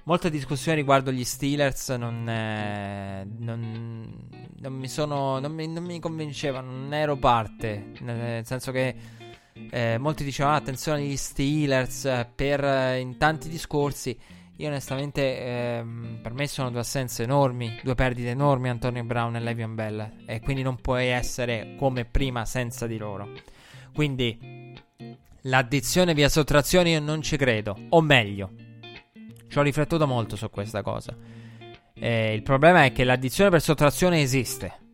Molte 0.03 0.29
discussioni 0.29 0.77
riguardo 0.77 1.11
gli 1.11 1.25
Steelers 1.25 1.89
non, 1.89 2.29
eh, 2.29 3.27
non, 3.39 4.29
non 4.59 4.73
mi 4.73 4.87
sono. 4.87 5.39
Non 5.39 5.51
mi, 5.51 5.67
non 5.67 5.83
mi, 5.83 5.99
convincevano, 5.99 6.71
non 6.71 6.93
ero 6.93 7.17
parte. 7.17 7.91
Nel 7.99 8.45
senso 8.45 8.71
che 8.71 8.95
eh, 9.69 9.97
molti 9.97 10.23
dicevano: 10.23 10.55
ah, 10.55 10.59
attenzione 10.59 10.99
agli 10.99 11.17
Steelers 11.17 12.05
eh, 12.05 12.29
per 12.33 12.63
eh, 12.63 12.99
in 12.99 13.17
tanti 13.17 13.49
discorsi. 13.49 14.17
Io 14.59 14.69
onestamente 14.69 15.39
ehm, 15.39 16.19
per 16.21 16.33
me 16.33 16.47
sono 16.47 16.71
due 16.71 16.79
assenze 16.79 17.21
enormi, 17.23 17.79
due 17.83 17.93
perdite 17.93 18.29
enormi 18.29 18.69
Antonio 18.69 19.03
Brown 19.03 19.35
e 19.35 19.39
Levion 19.39 19.75
Bell 19.75 20.23
e 20.25 20.39
quindi 20.39 20.63
non 20.63 20.81
puoi 20.81 21.07
essere 21.07 21.75
come 21.77 22.05
prima 22.05 22.43
senza 22.43 22.87
di 22.87 22.97
loro. 22.97 23.29
Quindi 23.93 24.73
l'addizione 25.41 26.15
via 26.15 26.27
sottrazione 26.27 26.89
io 26.89 26.99
non 26.99 27.21
ci 27.21 27.37
credo, 27.37 27.77
o 27.89 28.01
meglio, 28.01 28.51
ci 29.47 29.59
ho 29.59 29.61
riflettuto 29.61 30.07
molto 30.07 30.35
su 30.35 30.49
questa 30.49 30.81
cosa. 30.81 31.15
Eh, 31.93 32.33
il 32.33 32.41
problema 32.41 32.83
è 32.83 32.91
che 32.91 33.03
l'addizione 33.03 33.51
per 33.51 33.61
sottrazione 33.61 34.21
esiste. 34.21 34.86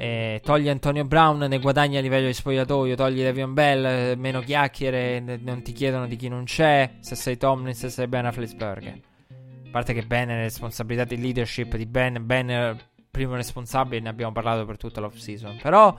Eh, 0.00 0.40
togli 0.42 0.70
Antonio 0.70 1.04
Brown, 1.04 1.40
ne 1.40 1.58
guadagni 1.58 1.98
a 1.98 2.00
livello 2.00 2.26
di 2.26 2.32
spogliatoio, 2.32 2.96
togli 2.96 3.20
Levion 3.20 3.52
Bell, 3.52 3.84
eh, 3.84 4.16
meno 4.16 4.40
chiacchiere, 4.40 5.20
ne, 5.20 5.36
non 5.36 5.60
ti 5.60 5.72
chiedono 5.72 6.06
di 6.06 6.16
chi 6.16 6.28
non 6.28 6.44
c'è, 6.44 6.92
se 7.00 7.14
sei 7.14 7.36
Tomlin, 7.36 7.74
se 7.74 7.90
sei 7.90 8.06
Ben 8.06 8.24
Afflesberg. 8.24 8.86
A 8.86 9.70
parte 9.70 9.92
che 9.92 10.00
Ben 10.00 10.30
è 10.30 10.36
responsabilità 10.36 11.04
di 11.04 11.20
leadership 11.20 11.76
di 11.76 11.84
Ben, 11.84 12.24
Ben 12.24 12.48
è 12.48 12.70
il 12.70 12.82
primo 13.10 13.34
responsabile, 13.34 14.00
ne 14.00 14.08
abbiamo 14.08 14.32
parlato 14.32 14.64
per 14.64 14.78
tutta 14.78 15.02
l'off 15.02 15.16
season. 15.16 15.58
Però 15.60 15.94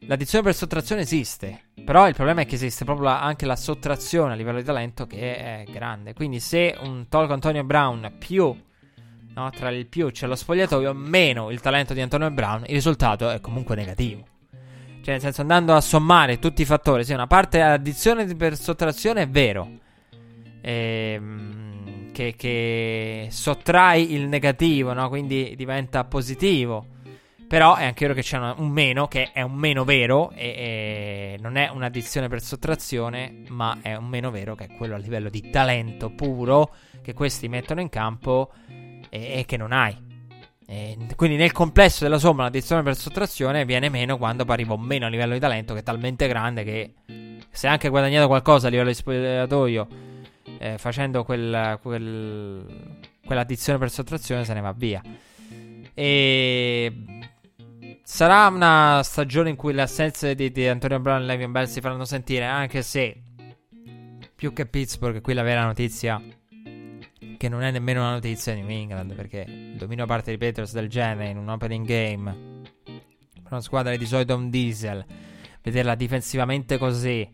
l'addizione 0.00 0.42
per 0.42 0.54
sottrazione 0.56 1.02
esiste. 1.02 1.66
Però 1.84 2.08
il 2.08 2.14
problema 2.14 2.40
è 2.40 2.46
che 2.46 2.56
esiste 2.56 2.84
proprio 2.84 3.10
la, 3.10 3.22
anche 3.22 3.46
la 3.46 3.54
sottrazione 3.54 4.32
a 4.32 4.34
livello 4.34 4.58
di 4.58 4.64
talento 4.64 5.06
che 5.06 5.36
è 5.36 5.64
grande. 5.70 6.14
Quindi 6.14 6.40
se 6.40 6.74
un 6.80 7.06
tolgo 7.08 7.32
Antonio 7.32 7.62
Brown 7.62 8.12
più 8.18 8.52
no? 9.34 9.50
tra 9.50 9.70
il 9.70 9.86
più 9.86 10.10
c'è 10.10 10.26
lo 10.26 10.34
spogliatoio, 10.34 10.92
meno 10.92 11.50
il 11.50 11.60
talento 11.60 11.94
di 11.94 12.00
Antonio 12.00 12.30
Brown, 12.30 12.64
il 12.66 12.74
risultato 12.74 13.30
è 13.30 13.40
comunque 13.40 13.74
negativo. 13.74 14.24
Cioè, 15.02 15.14
nel 15.14 15.20
senso, 15.20 15.40
andando 15.40 15.74
a 15.74 15.80
sommare 15.80 16.38
tutti 16.38 16.62
i 16.62 16.64
fattori, 16.64 17.04
sì, 17.04 17.12
una 17.12 17.26
parte 17.26 17.60
addizione 17.60 18.24
per 18.36 18.56
sottrazione 18.56 19.22
è 19.22 19.28
vero. 19.28 19.68
Ehm, 20.60 22.12
che, 22.12 22.34
che, 22.36 23.26
sottrai 23.30 24.12
il 24.12 24.28
negativo, 24.28 24.92
no? 24.92 25.08
Quindi 25.08 25.54
diventa 25.56 26.04
positivo. 26.04 26.86
Però 27.48 27.74
è 27.74 27.84
anche 27.84 28.06
vero 28.06 28.14
che 28.14 28.22
c'è 28.22 28.38
una, 28.38 28.54
un 28.56 28.70
meno, 28.70 29.08
che 29.08 29.32
è 29.32 29.42
un 29.42 29.54
meno 29.54 29.84
vero, 29.84 30.30
e, 30.30 30.46
e 30.46 31.38
non 31.40 31.56
è 31.56 31.68
un'addizione 31.68 32.28
per 32.28 32.40
sottrazione, 32.40 33.42
ma 33.48 33.78
è 33.82 33.94
un 33.96 34.06
meno 34.06 34.30
vero, 34.30 34.54
che 34.54 34.66
è 34.66 34.76
quello 34.76 34.94
a 34.94 34.98
livello 34.98 35.28
di 35.28 35.50
talento 35.50 36.10
puro 36.10 36.72
che 37.02 37.12
questi 37.12 37.48
mettono 37.48 37.80
in 37.80 37.90
campo 37.90 38.52
e, 39.12 39.40
e 39.40 39.44
che 39.44 39.58
non 39.58 39.72
hai. 39.72 40.10
E 40.66 40.96
quindi 41.16 41.36
nel 41.36 41.52
complesso 41.52 42.04
della 42.04 42.18
somma 42.18 42.44
l'addizione 42.44 42.82
per 42.82 42.96
sottrazione 42.96 43.66
viene 43.66 43.90
meno 43.90 44.16
quando 44.16 44.44
arriva 44.46 44.74
meno 44.78 45.04
a 45.04 45.08
livello 45.10 45.34
di 45.34 45.40
talento 45.40 45.74
che 45.74 45.80
è 45.80 45.82
talmente 45.82 46.26
grande 46.28 46.64
che 46.64 46.94
se 47.50 47.66
anche 47.66 47.90
guadagnato 47.90 48.26
qualcosa 48.26 48.68
a 48.68 48.70
livello 48.70 48.88
di 48.88 48.94
spogliatoio 48.94 49.88
eh, 50.58 50.78
facendo 50.78 51.24
quel, 51.24 51.78
quel, 51.82 52.96
quell'addizione 53.26 53.78
per 53.78 53.90
sottrazione 53.90 54.44
se 54.46 54.54
ne 54.54 54.60
va 54.60 54.72
via. 54.72 55.02
E 55.92 57.04
sarà 58.02 58.46
una 58.46 59.02
stagione 59.02 59.50
in 59.50 59.56
cui 59.56 59.74
le 59.74 59.82
assenze 59.82 60.34
di, 60.34 60.50
di 60.50 60.66
Antonio 60.66 61.00
Brown 61.00 61.20
e 61.22 61.26
Levion 61.26 61.52
Bell 61.52 61.66
si 61.66 61.82
faranno 61.82 62.06
sentire 62.06 62.46
anche 62.46 62.80
se 62.80 63.20
più 64.34 64.54
che 64.54 64.64
Pittsburgh 64.64 65.20
qui 65.20 65.34
la 65.34 65.42
vera 65.42 65.64
notizia 65.64 66.22
che 67.42 67.48
non 67.48 67.62
è 67.64 67.72
nemmeno 67.72 68.02
una 68.02 68.12
notizia 68.12 68.54
New 68.54 68.68
England, 68.68 69.16
perché 69.16 69.44
il 69.48 69.74
dominio 69.74 70.04
a 70.04 70.06
parte 70.06 70.30
di 70.30 70.38
Petros 70.38 70.72
del 70.72 70.88
genere 70.88 71.30
in 71.30 71.38
un 71.38 71.48
opening 71.48 71.84
game, 71.84 72.60
per 72.84 73.50
una 73.50 73.60
squadra 73.60 73.96
di 73.96 74.06
solito 74.06 74.36
un 74.36 74.48
diesel, 74.48 75.04
vederla 75.60 75.96
difensivamente 75.96 76.78
così, 76.78 77.28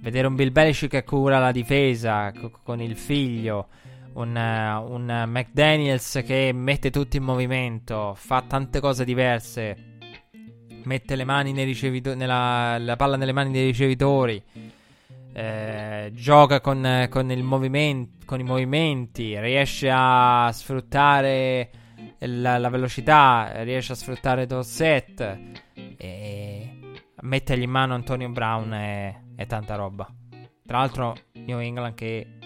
vedere 0.00 0.26
un 0.26 0.34
Bill 0.34 0.50
Belichick 0.50 0.90
che 0.90 1.04
cura 1.04 1.38
la 1.38 1.52
difesa 1.52 2.32
co- 2.32 2.50
con 2.64 2.80
il 2.80 2.96
figlio, 2.96 3.68
un, 4.14 4.34
uh, 4.34 4.92
un 4.92 5.24
McDaniels 5.28 6.24
che 6.26 6.50
mette 6.52 6.90
tutto 6.90 7.16
in 7.16 7.22
movimento, 7.22 8.14
fa 8.16 8.42
tante 8.42 8.80
cose 8.80 9.04
diverse, 9.04 9.76
mette 10.82 11.14
le 11.14 11.24
mani 11.24 11.52
nei 11.52 11.64
ricevitori, 11.64 12.18
la 12.26 12.94
palla 12.96 13.16
nelle 13.16 13.30
mani 13.30 13.52
dei 13.52 13.66
ricevitori 13.66 14.42
eh, 15.36 16.12
gioca 16.14 16.60
con, 16.60 17.08
con, 17.10 17.26
con, 18.24 18.40
i 18.40 18.42
movimenti, 18.44 19.38
riesce 19.40 19.90
a 19.92 20.48
sfruttare 20.52 21.70
la, 22.20 22.56
la 22.58 22.68
velocità, 22.68 23.62
riesce 23.62 23.92
a 23.92 23.96
sfruttare 23.96 24.46
Dorset 24.46 25.38
e 25.96 26.78
mettergli 27.22 27.62
in 27.62 27.70
mano 27.70 27.94
Antonio 27.94 28.28
Brown 28.28 28.70
è, 28.70 29.20
è 29.34 29.46
tanta 29.46 29.74
roba. 29.74 30.08
Tra 30.64 30.78
l'altro 30.78 31.16
New 31.32 31.58
England 31.58 31.94
che 31.94 32.38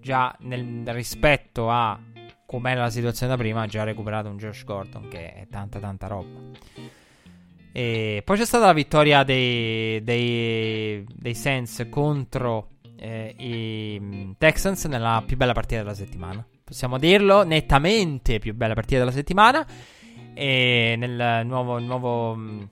già 0.00 0.34
nel 0.40 0.84
rispetto 0.92 1.68
a 1.68 1.98
com'era 2.46 2.82
la 2.82 2.90
situazione 2.90 3.32
da 3.32 3.38
prima 3.38 3.62
ha 3.62 3.66
già 3.66 3.82
recuperato 3.82 4.28
un 4.28 4.36
Josh 4.36 4.64
Gordon 4.64 5.08
che 5.08 5.32
è 5.34 5.46
tanta 5.48 5.80
tanta 5.80 6.06
roba. 6.06 6.38
E 7.72 8.22
poi 8.24 8.36
c'è 8.36 8.44
stata 8.44 8.66
la 8.66 8.72
vittoria 8.72 9.22
dei, 9.22 10.02
dei, 10.02 11.04
dei 11.12 11.34
Saints 11.34 11.86
contro 11.88 12.70
eh, 12.96 13.34
i 13.38 13.98
mm, 14.00 14.32
Texans 14.38 14.84
nella 14.86 15.22
più 15.24 15.36
bella 15.36 15.52
partita 15.52 15.82
della 15.82 15.94
settimana. 15.94 16.44
Possiamo 16.62 16.98
dirlo, 16.98 17.44
nettamente 17.44 18.38
più 18.38 18.54
bella 18.54 18.74
partita 18.74 18.98
della 18.98 19.10
settimana. 19.10 19.66
E 20.34 20.94
nel 20.96 21.46
nuovo, 21.46 21.78
nuovo 21.78 22.34
mm, 22.34 22.62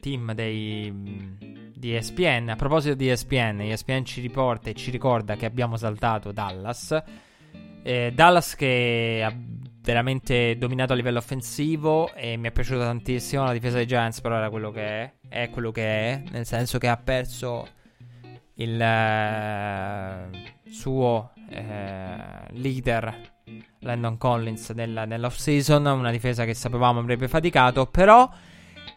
team 0.00 0.32
dei, 0.32 0.90
mm, 0.90 1.72
di 1.74 1.94
ESPN. 1.94 2.48
A 2.50 2.56
proposito 2.56 2.94
di 2.94 3.08
ESPN, 3.08 3.60
ESPN 3.60 4.04
ci 4.04 4.20
riporta 4.20 4.70
e 4.70 4.74
ci 4.74 4.90
ricorda 4.90 5.36
che 5.36 5.46
abbiamo 5.46 5.76
saltato 5.76 6.32
Dallas. 6.32 7.02
Eh, 7.82 8.12
Dallas 8.14 8.54
che 8.54 9.22
ha 9.22 9.34
veramente 9.84 10.56
dominato 10.56 10.94
a 10.94 10.96
livello 10.96 11.18
offensivo 11.18 12.12
e 12.14 12.38
mi 12.38 12.48
è 12.48 12.50
piaciuta 12.50 12.84
tantissimo 12.84 13.44
la 13.44 13.52
difesa 13.52 13.76
dei 13.76 13.86
Giants, 13.86 14.22
però 14.22 14.36
era 14.36 14.48
quello 14.48 14.70
che 14.70 14.82
è, 14.82 15.12
è 15.28 15.50
quello 15.50 15.70
che 15.70 15.84
è, 15.84 16.22
nel 16.30 16.46
senso 16.46 16.78
che 16.78 16.88
ha 16.88 16.96
perso 16.96 17.68
il 18.54 18.80
uh, 18.80 20.70
suo 20.70 21.32
uh, 21.34 22.46
leader 22.52 23.32
Landon 23.80 24.16
Collins 24.16 24.70
nella, 24.70 25.04
nell'off 25.04 25.36
season, 25.36 25.84
una 25.84 26.10
difesa 26.10 26.46
che 26.46 26.54
sapevamo 26.54 27.00
avrebbe 27.00 27.28
faticato, 27.28 27.84
però 27.84 28.30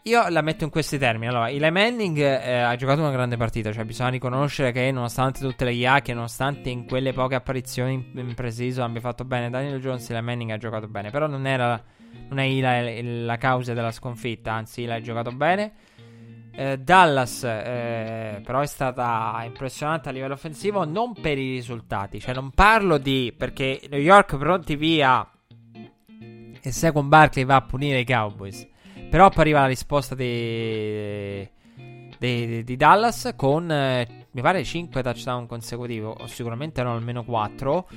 io 0.08 0.26
la 0.28 0.40
metto 0.40 0.64
in 0.64 0.70
questi 0.70 0.98
termini. 0.98 1.28
Allora, 1.28 1.50
Eli 1.50 1.70
Manning 1.70 2.16
eh, 2.18 2.60
ha 2.60 2.74
giocato 2.76 3.00
una 3.00 3.10
grande 3.10 3.36
partita. 3.36 3.70
Cioè, 3.72 3.84
bisogna 3.84 4.08
riconoscere 4.08 4.72
che, 4.72 4.90
nonostante 4.90 5.40
tutte 5.40 5.64
le 5.64 5.72
chiacchiere, 5.72 6.14
nonostante 6.14 6.70
in 6.70 6.86
quelle 6.86 7.12
poche 7.12 7.34
apparizioni 7.34 7.94
in, 7.94 8.18
in 8.18 8.34
preciso 8.34 8.82
abbia 8.82 9.00
fatto 9.00 9.24
bene, 9.24 9.50
Daniel 9.50 9.80
Jones, 9.80 10.08
Eli 10.10 10.22
Manning 10.22 10.50
ha 10.50 10.56
giocato 10.56 10.88
bene. 10.88 11.10
Però 11.10 11.26
non 11.26 11.46
era. 11.46 11.80
Non 12.30 12.38
è 12.38 12.46
Eli 12.46 13.24
la 13.24 13.36
causa 13.36 13.74
della 13.74 13.92
sconfitta, 13.92 14.52
anzi, 14.52 14.82
Eli 14.82 14.92
ha 14.92 15.00
giocato 15.00 15.30
bene. 15.30 15.72
Eh, 16.52 16.78
Dallas, 16.78 17.44
eh, 17.44 18.40
però, 18.42 18.60
è 18.60 18.66
stata 18.66 19.42
impressionante 19.44 20.08
a 20.08 20.12
livello 20.12 20.34
offensivo. 20.34 20.84
Non 20.84 21.12
per 21.12 21.38
i 21.38 21.52
risultati, 21.52 22.18
cioè, 22.18 22.34
non 22.34 22.50
parlo 22.50 22.96
di. 22.98 23.34
Perché 23.36 23.82
New 23.90 24.00
York 24.00 24.36
pronti 24.38 24.74
via. 24.74 25.30
E 26.60 26.72
Second 26.72 27.08
Barkley 27.08 27.44
va 27.44 27.56
a 27.56 27.62
punire 27.62 28.00
i 28.00 28.04
Cowboys. 28.04 28.66
Però 29.10 29.24
appariva 29.24 29.60
la 29.60 29.66
risposta 29.66 30.14
di, 30.14 31.48
di, 32.18 32.62
di 32.62 32.76
Dallas 32.76 33.32
con, 33.36 33.70
eh, 33.70 34.26
mi 34.30 34.42
pare, 34.42 34.62
5 34.62 35.02
touchdown 35.02 35.46
consecutivi, 35.46 36.04
o 36.04 36.26
sicuramente 36.26 36.80
erano 36.80 36.96
almeno 36.96 37.24
4. 37.24 37.88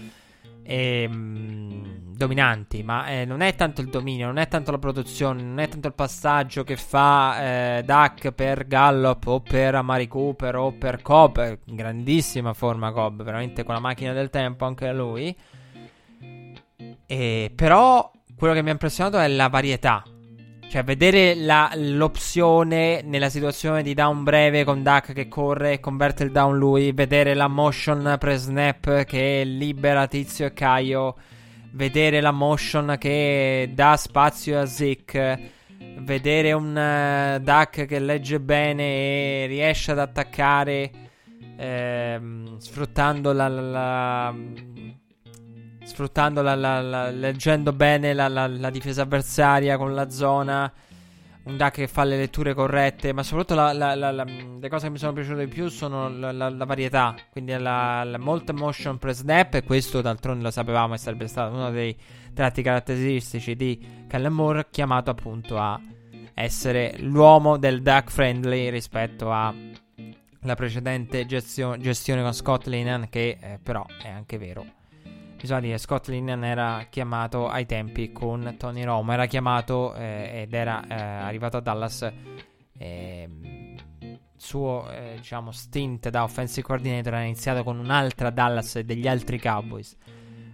E, 0.64 1.08
mh, 1.08 2.16
dominanti, 2.16 2.82
ma 2.84 3.08
eh, 3.08 3.26
non 3.26 3.42
è 3.42 3.56
tanto 3.56 3.82
il 3.82 3.90
dominio, 3.90 4.28
non 4.28 4.38
è 4.38 4.48
tanto 4.48 4.72
la 4.72 4.78
produzione, 4.78 5.42
non 5.42 5.60
è 5.60 5.68
tanto 5.68 5.88
il 5.88 5.94
passaggio 5.96 6.64
che 6.64 6.78
fa 6.78 7.78
eh, 7.78 7.84
Duck 7.84 8.32
per 8.32 8.68
Gallop 8.68 9.28
o 9.28 9.42
per 9.42 9.76
Amari 9.76 10.08
Cooper 10.08 10.56
o 10.56 10.72
per 10.72 11.02
Cobb, 11.02 11.40
grandissima 11.66 12.54
forma 12.54 12.92
Cobb, 12.94 13.24
veramente 13.24 13.64
con 13.64 13.74
la 13.74 13.82
macchina 13.82 14.14
del 14.14 14.30
tempo 14.30 14.66
anche 14.66 14.94
lui. 14.94 15.36
E, 17.06 17.52
però 17.54 18.12
quello 18.38 18.54
che 18.54 18.62
mi 18.62 18.70
ha 18.70 18.74
impressionato 18.74 19.18
è 19.18 19.28
la 19.28 19.50
varietà 19.50 20.04
cioè, 20.72 20.86
vedere 20.86 21.36
la, 21.36 21.70
l'opzione 21.76 23.02
nella 23.04 23.28
situazione 23.28 23.84
di 23.84 23.94
down 23.94 24.24
breve 24.24 24.64
con 24.64 24.82
Duck 24.82 25.12
che 25.12 25.28
corre 25.28 25.74
e 25.74 25.80
converte 25.82 26.24
il 26.24 26.32
down 26.32 26.58
lui, 26.58 26.94
vedere 26.94 27.34
la 27.34 27.50
motion 27.50 28.16
pre-snap 28.18 29.04
che 29.04 29.44
libera 29.44 30.08
Tizio 30.08 30.46
e 30.46 30.54
Caio, 30.54 31.16
vedere 31.72 32.22
la 32.22 32.32
motion 32.32 32.96
che 32.98 33.70
dà 33.74 33.98
spazio 33.98 34.62
a 34.62 34.66
Zik, 34.66 35.40
vedere 35.98 36.54
un 36.54 36.70
uh, 36.70 37.44
Duck 37.44 37.84
che 37.84 38.00
legge 38.00 38.40
bene 38.40 38.84
e 38.84 39.46
riesce 39.48 39.92
ad 39.92 40.00
attaccare 40.00 40.90
ehm, 41.58 42.58
sfruttando 42.60 43.34
la, 43.34 43.50
la, 43.50 43.62
la 43.62 44.36
sfruttando 45.84 46.42
la, 46.42 47.10
leggendo 47.10 47.74
bene 47.74 48.14
la 48.14 48.70
difesa 48.70 49.04
avversaria 49.04 49.78
con 49.78 49.94
la 49.94 50.10
zona 50.10 50.72
un 51.44 51.58
deck 51.58 51.74
che 51.74 51.88
fa 51.88 52.04
le 52.04 52.18
letture 52.18 52.54
corrette, 52.54 53.14
ma 53.14 53.24
soprattutto 53.24 53.56
la, 53.56 53.74
la, 53.74 53.96
la, 53.96 54.12
le 54.12 54.70
cose 54.70 54.86
che 54.86 54.92
mi 54.92 54.98
sono 54.98 55.14
piaciute 55.14 55.46
di 55.46 55.52
più 55.52 55.70
sono 55.70 56.08
la, 56.10 56.66
varietà, 56.66 57.16
quindi 57.32 57.58
la, 57.58 58.16
molta 58.20 58.54
motion 58.54 58.98
per 58.98 59.14
snap 59.14 59.56
e 59.56 59.64
questo 59.64 60.02
d'altronde 60.02 60.44
lo 60.44 60.52
sapevamo 60.52 60.94
e 60.94 60.98
sarebbe 60.98 61.28
stato 61.28 61.56
uno 61.56 61.72
dei 61.72 61.98
tratti 62.34 62.62
caratteristici 62.62 63.56
di 63.56 64.06
Kellen 64.08 64.34
Moore, 64.34 64.68
chiamato 64.70 65.10
appunto 65.10 65.58
a 65.58 65.80
essere 66.34 66.96
l'uomo 67.00 67.58
del 67.58 67.82
deck 67.82 68.12
friendly 68.12 68.70
rispetto 68.70 69.32
alla 69.32 70.56
precedente 70.56 71.26
gestio- 71.26 71.78
gestione 71.78 72.22
con 72.22 72.34
Scott 72.34 72.68
Linan 72.68 73.10
che 73.10 73.38
eh, 73.42 73.60
però 73.62 73.86
è 74.02 74.10
anche 74.10 74.38
vero 74.38 74.66
dire 75.60 75.78
Scott 75.78 76.08
Linehan 76.08 76.44
era 76.44 76.86
chiamato 76.90 77.48
ai 77.48 77.66
tempi 77.66 78.12
con 78.12 78.56
Tony 78.58 78.84
Romo 78.84 79.12
era 79.12 79.26
chiamato 79.26 79.94
eh, 79.96 80.42
ed 80.44 80.54
era 80.54 80.86
eh, 80.88 80.94
arrivato 80.94 81.58
a 81.58 81.62
Dallas 81.62 82.12
eh, 82.78 83.30
suo 84.36 84.88
diciamo 85.16 85.52
stint 85.52 86.10
da 86.10 86.24
offensive 86.24 86.66
coordinator 86.66 87.14
era 87.14 87.24
iniziato 87.24 87.64
con 87.64 87.78
un'altra 87.78 88.32
Dallas 88.32 88.78
e 88.78 88.84
degli 88.84 89.08
altri 89.08 89.40
Cowboys. 89.40 89.96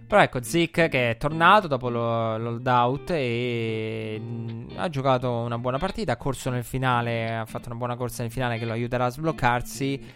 Però 0.08 0.22
ecco 0.22 0.42
Zick 0.42 0.88
che 0.88 1.10
è 1.10 1.16
tornato 1.18 1.68
dopo 1.68 1.90
lo, 1.90 2.38
l'holdout 2.38 3.10
e 3.10 4.18
mh, 4.18 4.72
ha 4.76 4.88
giocato 4.88 5.30
una 5.30 5.58
buona 5.58 5.76
partita 5.76 6.12
ha 6.12 6.16
corso 6.16 6.48
nel 6.48 6.64
finale 6.64 7.36
ha 7.36 7.44
fatto 7.44 7.68
una 7.68 7.76
buona 7.76 7.94
corsa 7.94 8.22
nel 8.22 8.32
finale 8.32 8.58
che 8.58 8.64
lo 8.64 8.72
aiuterà 8.72 9.04
a 9.04 9.10
sbloccarsi 9.10 10.14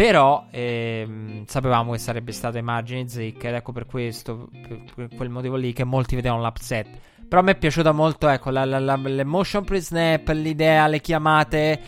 però 0.00 0.46
ehm, 0.50 1.44
sapevamo 1.44 1.92
che 1.92 1.98
sarebbe 1.98 2.32
stato 2.32 2.56
ai 2.56 2.62
margini 2.62 3.06
Zeke 3.06 3.48
ed 3.48 3.54
ecco 3.56 3.70
per 3.70 3.84
questo, 3.84 4.48
per, 4.50 4.82
per, 4.94 5.08
quel 5.14 5.28
motivo 5.28 5.56
lì 5.56 5.74
che 5.74 5.84
molti 5.84 6.14
vedevano 6.14 6.42
l'upset. 6.42 6.88
Però 7.28 7.42
a 7.42 7.44
me 7.44 7.50
è 7.50 7.58
piaciuta 7.58 7.92
molto, 7.92 8.26
ecco, 8.26 8.48
la, 8.48 8.64
la, 8.64 8.78
la, 8.78 8.96
l'emotion 8.96 9.62
pre-snap, 9.62 10.26
l'idea, 10.28 10.86
le 10.86 11.02
chiamate, 11.02 11.80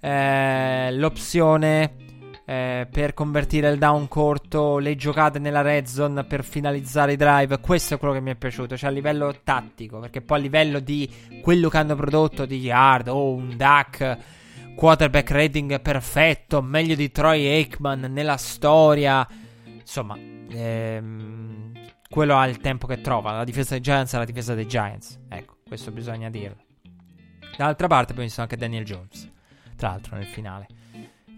eh, 0.00 0.90
l'opzione 0.90 1.94
eh, 2.44 2.88
per 2.90 3.14
convertire 3.14 3.70
il 3.70 3.78
down 3.78 4.08
corto, 4.08 4.78
le 4.78 4.96
giocate 4.96 5.38
nella 5.38 5.62
red 5.62 5.86
zone 5.86 6.24
per 6.24 6.42
finalizzare 6.42 7.12
i 7.12 7.16
drive. 7.16 7.60
Questo 7.60 7.94
è 7.94 7.98
quello 7.98 8.14
che 8.14 8.20
mi 8.20 8.32
è 8.32 8.34
piaciuto, 8.34 8.76
cioè 8.76 8.90
a 8.90 8.92
livello 8.92 9.32
tattico, 9.44 10.00
perché 10.00 10.20
poi 10.20 10.40
a 10.40 10.42
livello 10.42 10.80
di 10.80 11.08
quello 11.40 11.68
che 11.68 11.76
hanno 11.76 11.94
prodotto 11.94 12.44
di 12.44 12.58
yard 12.58 13.06
o 13.06 13.14
oh, 13.14 13.34
un 13.34 13.56
duck 13.56 14.40
quarterback 14.74 15.30
rating 15.30 15.80
perfetto, 15.80 16.62
meglio 16.62 16.94
di 16.94 17.10
Troy 17.10 17.46
Aikman 17.46 18.00
nella 18.12 18.36
storia. 18.36 19.26
Insomma, 19.64 20.16
ehm, 20.16 21.72
quello 22.08 22.36
ha 22.36 22.46
il 22.46 22.58
tempo 22.58 22.86
che 22.86 23.00
trova. 23.00 23.32
La 23.32 23.44
difesa 23.44 23.70
dei 23.70 23.80
Giants 23.80 24.14
è 24.14 24.18
la 24.18 24.24
difesa 24.24 24.54
dei 24.54 24.66
Giants. 24.66 25.18
Ecco, 25.28 25.58
questo 25.66 25.90
bisogna 25.90 26.30
dirlo. 26.30 26.62
Dall'altra 27.56 27.86
parte 27.86 28.14
poi 28.14 28.24
visto 28.24 28.40
anche 28.40 28.56
Daniel 28.56 28.84
Jones, 28.84 29.30
tra 29.76 29.90
l'altro 29.90 30.16
nel 30.16 30.26
finale, 30.26 30.66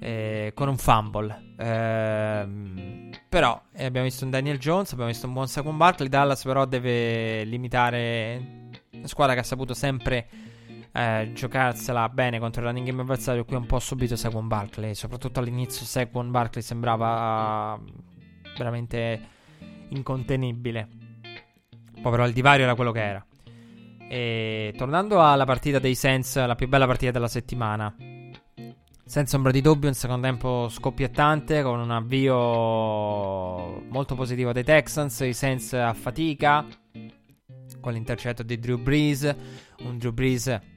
eh, 0.00 0.52
con 0.54 0.68
un 0.68 0.76
fumble. 0.76 1.54
Eh, 1.56 3.10
però 3.28 3.60
eh, 3.72 3.84
abbiamo 3.84 4.06
visto 4.06 4.24
un 4.24 4.30
Daniel 4.30 4.58
Jones, 4.58 4.92
abbiamo 4.92 5.10
visto 5.10 5.26
un 5.26 5.32
buon 5.32 5.48
Saquon 5.48 5.76
Barkley. 5.76 6.08
Dallas 6.08 6.42
però 6.44 6.64
deve 6.64 7.44
limitare 7.44 8.70
la 8.90 9.08
squadra 9.08 9.34
che 9.34 9.40
ha 9.40 9.44
saputo 9.44 9.74
sempre 9.74 10.28
eh, 10.96 11.32
giocarsela 11.32 12.08
bene 12.08 12.38
contro 12.38 12.60
il 12.62 12.68
running 12.68 12.86
game 12.86 13.02
avversario. 13.02 13.44
Qui 13.44 13.56
un 13.56 13.66
po' 13.66 13.80
subito 13.80 14.14
Saquon 14.14 14.46
Barkley. 14.46 14.94
Soprattutto 14.94 15.40
all'inizio 15.40 15.84
Saquon 15.84 16.30
Barkley 16.30 16.62
sembrava 16.62 17.78
veramente 18.56 19.20
incontenibile. 19.88 20.88
Poi 22.00 22.10
però 22.12 22.26
il 22.26 22.32
divario 22.32 22.64
era 22.64 22.76
quello 22.76 22.92
che 22.92 23.02
era. 23.02 23.26
E 24.08 24.72
tornando 24.76 25.20
alla 25.20 25.44
partita 25.44 25.80
dei 25.80 25.96
Saints, 25.96 26.36
la 26.36 26.54
più 26.54 26.68
bella 26.68 26.86
partita 26.86 27.10
della 27.10 27.28
settimana. 27.28 27.92
Senza 29.04 29.36
ombra 29.36 29.50
di 29.50 29.60
dubbio, 29.60 29.88
un 29.88 29.94
secondo 29.94 30.26
tempo 30.26 30.68
scoppiettante 30.68 31.62
con 31.62 31.80
un 31.80 31.90
avvio 31.90 33.82
molto 33.90 34.14
positivo 34.14 34.52
dei 34.52 34.64
Texans, 34.64 35.20
i 35.20 35.34
Saints 35.34 35.72
a 35.72 35.92
fatica 35.92 36.64
con 37.80 37.92
l'intercetto 37.92 38.42
di 38.42 38.58
Drew 38.58 38.78
Brees, 38.78 39.36
un 39.80 39.98
Drew 39.98 40.12
Brees 40.12 40.72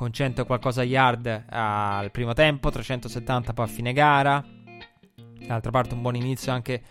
con 0.00 0.14
100 0.14 0.40
e 0.40 0.46
qualcosa 0.46 0.82
yard 0.82 1.44
al 1.50 2.10
primo 2.10 2.32
tempo, 2.32 2.70
370 2.70 3.52
poi 3.52 3.66
a 3.66 3.68
fine 3.68 3.92
gara. 3.92 4.42
D'altra 5.46 5.70
parte 5.70 5.92
un 5.92 6.00
buon 6.00 6.16
inizio 6.16 6.52
anche 6.52 6.82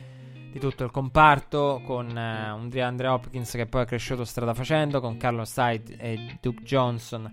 di 0.51 0.59
tutto 0.59 0.83
il 0.83 0.91
comparto 0.91 1.81
con 1.83 2.05
uh, 2.05 2.55
un 2.55 2.69
DeAndre 2.69 3.07
Hopkins 3.07 3.49
che 3.53 3.65
poi 3.65 3.81
è 3.81 3.85
cresciuto 3.85 4.25
strada 4.25 4.53
facendo, 4.53 5.01
con 5.01 5.17
Carlos 5.17 5.55
Hyde 5.57 5.97
e 5.97 6.37
Duke 6.39 6.61
Johnson 6.61 7.31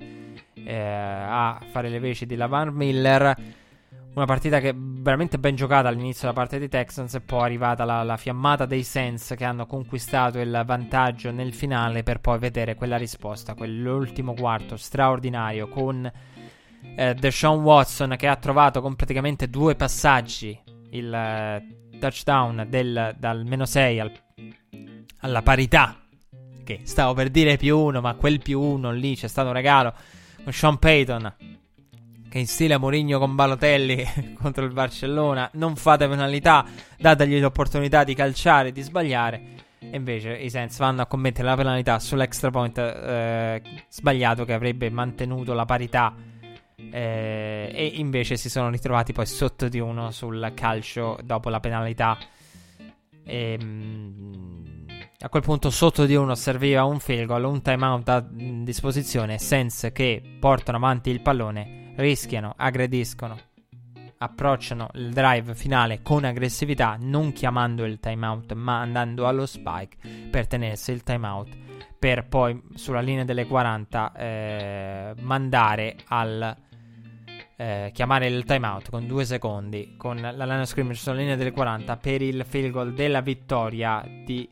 eh, 0.55 0.75
a 0.75 1.61
fare 1.71 1.91
le 1.91 1.99
veci 1.99 2.25
di 2.25 2.37
Lavan 2.37 2.73
Miller 2.73 3.37
una 4.17 4.25
partita 4.25 4.61
che 4.61 4.73
veramente 4.75 5.39
ben 5.39 5.55
giocata 5.57 5.89
all'inizio 5.89 6.27
da 6.27 6.33
parte 6.33 6.59
dei 6.59 6.71
Texans 6.71 7.15
e 7.15 7.21
poi 7.21 7.41
è 7.41 7.45
arrivata 7.45 7.85
la, 7.85 8.03
la, 8.03 8.17
fiammata 8.17 8.65
dei 8.65 8.83
Saints 8.83 9.35
che 9.37 9.45
hanno 9.45 9.67
conquistato 9.67 10.39
il 10.39 10.63
vantaggio 10.65 11.31
nel 11.31 11.53
finale 11.53 12.03
per 12.03 12.21
poi 12.21 12.39
vedere 12.39 12.77
quella 12.77 12.97
risposta, 12.97 13.55
quell'ultimo 13.55 14.33
quarto 14.33 14.79
straordinario 14.79 15.69
con 15.69 16.11
eh, 16.97 17.15
Deshaun 17.15 17.63
Watson 17.63 18.15
che 18.17 18.27
ha 18.27 18.37
trovato 18.37 18.81
con 18.81 18.97
praticamente 18.97 19.51
due 19.51 19.75
passaggi 19.75 20.59
il 20.93 21.13
eh, 21.13 21.99
touchdown 22.01 22.67
del, 22.71 23.15
dal 23.19 23.45
meno 23.45 23.67
6 23.67 24.01
al, 24.01 24.13
alla 25.19 25.43
parità 25.43 26.01
che 26.65 26.81
stavo 26.85 27.13
per 27.13 27.29
dire 27.29 27.59
più 27.59 27.79
uno 27.79 28.01
ma 28.01 28.15
quel 28.15 28.41
più 28.41 28.63
uno 28.63 28.93
lì 28.93 29.15
c'è 29.15 29.29
stato 29.29 29.49
un 29.49 29.55
regalo 29.55 29.93
con 30.43 30.55
Sean 30.55 30.79
Payton 30.79 31.35
che 32.37 32.43
in 32.43 32.47
stile 32.47 32.77
Mourinho 32.77 33.19
con 33.19 33.35
Balotelli 33.35 34.05
contro 34.39 34.65
il 34.67 34.73
Barcellona, 34.73 35.49
non 35.55 35.75
fate 35.75 36.07
penalità, 36.07 36.67
dategli 36.99 37.41
l'opportunità 37.41 38.05
di 38.05 38.15
calciare, 38.15 38.73
di 38.73 38.83
sbagliare. 38.83 39.55
E 39.79 39.97
invece 39.97 40.37
i 40.37 40.51
Saints 40.51 40.77
vanno 40.79 41.03
a 41.03 41.07
commettere 41.07 41.49
la 41.49 41.57
penalità 41.57 41.99
sull'extra 41.99 42.51
point 42.51 42.77
eh, 42.77 43.63
sbagliato 43.89 44.45
che 44.45 44.53
avrebbe 44.53 44.91
mantenuto 44.91 45.55
la 45.55 45.65
parità. 45.65 46.15
Eh, 46.77 47.71
e 47.73 47.93
invece 47.95 48.37
si 48.37 48.51
sono 48.51 48.69
ritrovati 48.69 49.13
poi 49.13 49.27
sotto 49.27 49.69
di 49.69 49.81
uno 49.81 50.11
sul 50.11 50.53
calcio 50.55 51.19
dopo 51.23 51.49
la 51.49 51.61
penalità. 51.61 52.19
E, 53.25 53.59
mh, 53.59 54.85
a 55.21 55.29
quel 55.31 55.43
punto 55.43 55.71
sotto 55.71 56.05
di 56.05 56.15
uno 56.15 56.35
serviva 56.35 56.85
un 56.85 56.99
field 57.01 57.27
goal, 57.27 57.45
un 57.45 57.63
timeout 57.63 58.09
a 58.11 58.27
disposizione, 58.29 59.39
Saints 59.39 59.89
che 59.93 60.23
portano 60.39 60.77
avanti 60.77 61.09
il 61.09 61.23
pallone 61.23 61.85
rischiano, 61.97 62.55
aggrediscono, 62.57 63.39
approcciano 64.19 64.89
il 64.95 65.13
drive 65.13 65.55
finale 65.55 66.01
con 66.03 66.25
aggressività, 66.25 66.97
non 66.99 67.33
chiamando 67.33 67.85
il 67.85 68.01
timeout, 68.01 68.53
ma 68.55 68.81
andando 68.81 69.27
allo 69.27 69.47
spike 69.47 69.97
per 70.31 70.47
tenersi 70.47 70.93
il 70.93 71.03
timeout, 71.03 71.57
per 71.99 72.27
poi 72.27 72.63
sulla 72.75 73.01
linea 73.01 73.25
delle 73.25 73.47
40 73.47 74.13
eh, 74.15 75.15
mandare 75.21 75.97
al 76.09 76.57
eh, 77.57 77.91
chiamare 77.95 78.27
il 78.27 78.45
timeout 78.45 78.91
con 78.91 79.07
due 79.07 79.25
secondi 79.25 79.95
con 79.97 80.21
la 80.21 80.31
line 80.31 80.61
of 80.61 80.69
scrimmage 80.69 80.99
sulla 80.99 81.15
linea 81.15 81.37
delle 81.37 81.53
40 81.53 81.97
per 81.97 82.21
il 82.21 82.45
field 82.45 82.71
goal 82.71 82.93
della 82.93 83.23
vittoria 83.23 84.07
di 84.07 84.47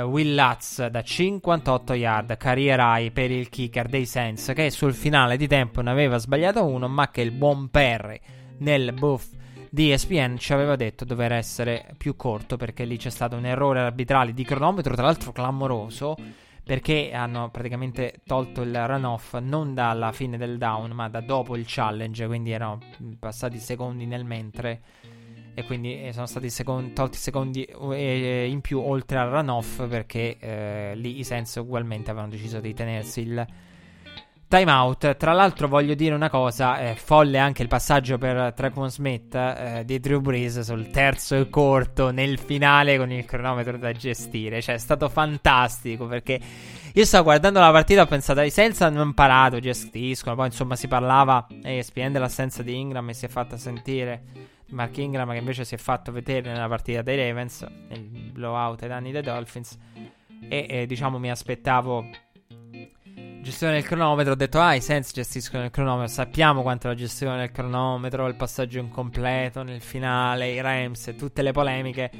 Will 0.00 0.34
Lutz 0.34 0.86
da 0.86 1.02
58 1.02 1.92
yard, 1.94 2.36
career 2.38 2.78
high 2.80 3.12
per 3.12 3.30
il 3.30 3.48
kicker 3.50 3.88
dei 3.88 4.06
Saints 4.06 4.52
che 4.54 4.70
sul 4.70 4.94
finale 4.94 5.36
di 5.36 5.46
tempo 5.46 5.82
ne 5.82 5.90
aveva 5.90 6.16
sbagliato 6.16 6.64
uno, 6.64 6.88
ma 6.88 7.10
che 7.10 7.20
il 7.20 7.30
buon 7.30 7.68
Perry 7.68 8.18
nel 8.58 8.92
buff 8.92 9.28
di 9.68 9.90
ESPN 9.90 10.36
ci 10.38 10.52
aveva 10.52 10.76
detto 10.76 11.04
dover 11.04 11.32
essere 11.32 11.94
più 11.98 12.16
corto 12.16 12.56
perché 12.56 12.84
lì 12.84 12.96
c'è 12.96 13.10
stato 13.10 13.36
un 13.36 13.44
errore 13.44 13.80
arbitrale 13.80 14.32
di 14.32 14.44
cronometro, 14.44 14.94
tra 14.94 15.04
l'altro 15.04 15.32
clamoroso 15.32 16.16
perché 16.64 17.12
hanno 17.12 17.50
praticamente 17.50 18.20
tolto 18.24 18.62
il 18.62 18.86
runoff 18.86 19.36
non 19.38 19.74
dalla 19.74 20.12
fine 20.12 20.38
del 20.38 20.58
down 20.58 20.92
ma 20.92 21.08
da 21.08 21.20
dopo 21.20 21.56
il 21.56 21.64
challenge, 21.66 22.26
quindi 22.26 22.50
erano 22.50 22.78
passati 23.18 23.58
secondi 23.58 24.06
nel 24.06 24.24
mentre 24.24 24.80
e 25.54 25.64
quindi 25.64 26.02
eh, 26.02 26.12
sono 26.12 26.26
stati 26.26 26.48
secondi, 26.50 26.92
tolti 26.92 27.18
secondi 27.18 27.64
eh, 27.64 28.46
in 28.48 28.60
più 28.60 28.80
oltre 28.80 29.18
al 29.18 29.30
runoff 29.30 29.86
perché 29.86 30.36
eh, 30.38 30.92
lì 30.94 31.18
i 31.18 31.24
Sens 31.24 31.54
ugualmente 31.56 32.10
avevano 32.10 32.32
deciso 32.32 32.60
di 32.60 32.72
tenersi 32.72 33.20
il 33.20 33.46
time 34.52 34.70
out. 34.70 35.16
Tra 35.16 35.32
l'altro, 35.32 35.66
voglio 35.66 35.94
dire 35.94 36.14
una 36.14 36.28
cosa: 36.28 36.76
è 36.78 36.94
folle 36.94 37.38
anche 37.38 37.62
il 37.62 37.68
passaggio 37.68 38.18
per 38.18 38.52
Trequan 38.52 38.90
Smith 38.90 39.34
eh, 39.34 39.82
di 39.86 39.98
Drew 39.98 40.20
Brees 40.20 40.60
sul 40.60 40.90
terzo 40.90 41.36
e 41.36 41.48
corto 41.48 42.10
nel 42.10 42.38
finale 42.38 42.98
con 42.98 43.10
il 43.10 43.24
cronometro 43.24 43.78
da 43.78 43.92
gestire. 43.92 44.60
Cioè, 44.60 44.74
è 44.74 44.78
stato 44.78 45.08
fantastico 45.08 46.06
perché 46.06 46.38
io 46.92 47.04
stavo 47.06 47.24
guardando 47.24 47.60
la 47.60 47.70
partita. 47.70 48.02
Ho 48.02 48.06
pensato 48.06 48.40
ai 48.40 48.50
Saints 48.50 48.82
hanno 48.82 49.02
imparato, 49.02 49.58
gestiscono. 49.58 50.34
Poi, 50.36 50.46
insomma, 50.46 50.76
si 50.76 50.86
parlava 50.86 51.46
ESPN 51.62 52.12
dell'assenza 52.12 52.62
di 52.62 52.78
Ingram 52.78 53.08
e 53.08 53.14
si 53.14 53.24
è 53.24 53.28
fatta 53.28 53.56
sentire. 53.56 54.51
Mark 54.72 54.96
Ingram 54.98 55.30
che 55.30 55.38
invece 55.38 55.64
si 55.64 55.74
è 55.74 55.78
fatto 55.78 56.12
vedere 56.12 56.50
nella 56.50 56.68
partita 56.68 57.02
dei 57.02 57.16
Ravens, 57.16 57.66
nel 57.88 58.30
blowout 58.32 58.82
ai 58.82 58.88
danni 58.88 59.12
dei 59.12 59.22
Dolphins. 59.22 59.78
E, 60.48 60.66
e 60.68 60.86
diciamo 60.86 61.18
mi 61.18 61.30
aspettavo 61.30 62.04
gestione 63.42 63.74
del 63.74 63.84
cronometro. 63.84 64.32
Ho 64.32 64.36
detto, 64.36 64.60
ah, 64.60 64.74
i 64.74 64.80
Sense 64.80 65.12
gestiscono 65.12 65.64
il 65.64 65.70
cronometro. 65.70 66.12
Sappiamo 66.12 66.62
quanto 66.62 66.88
la 66.88 66.94
gestione 66.94 67.38
del 67.38 67.50
cronometro, 67.50 68.26
il 68.26 68.36
passaggio 68.36 68.78
incompleto 68.78 69.62
nel 69.62 69.80
finale, 69.80 70.50
i 70.50 70.60
Rams 70.60 71.08
e 71.08 71.16
tutte 71.16 71.42
le 71.42 71.52
polemiche. 71.52 72.10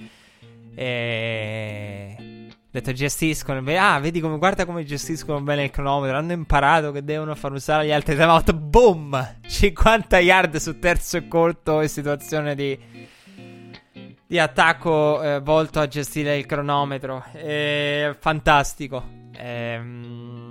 E. 0.74 2.16
Detto 2.70 2.92
gestiscono. 2.92 3.62
Ah, 3.76 3.98
vedi 4.00 4.20
come 4.20 4.38
guarda 4.38 4.64
come 4.64 4.84
gestiscono 4.84 5.40
bene 5.40 5.64
il 5.64 5.70
cronometro. 5.70 6.16
Hanno 6.16 6.32
imparato 6.32 6.90
che 6.90 7.04
devono 7.04 7.34
far 7.34 7.52
usare 7.52 7.86
gli 7.86 7.92
altri 7.92 8.14
timeout. 8.14 8.52
Boom! 8.52 9.38
50 9.46 10.18
yard 10.20 10.56
su 10.56 10.78
terzo 10.78 11.18
e 11.18 11.28
corto 11.28 11.80
e 11.80 11.88
situazione 11.88 12.54
di, 12.54 12.78
di 14.26 14.38
attacco 14.38 15.22
eh, 15.22 15.40
volto 15.40 15.80
a 15.80 15.86
gestire 15.86 16.38
il 16.38 16.46
cronometro. 16.46 17.24
Eh, 17.34 18.16
fantastico. 18.18 19.20
Ehm 19.36 20.42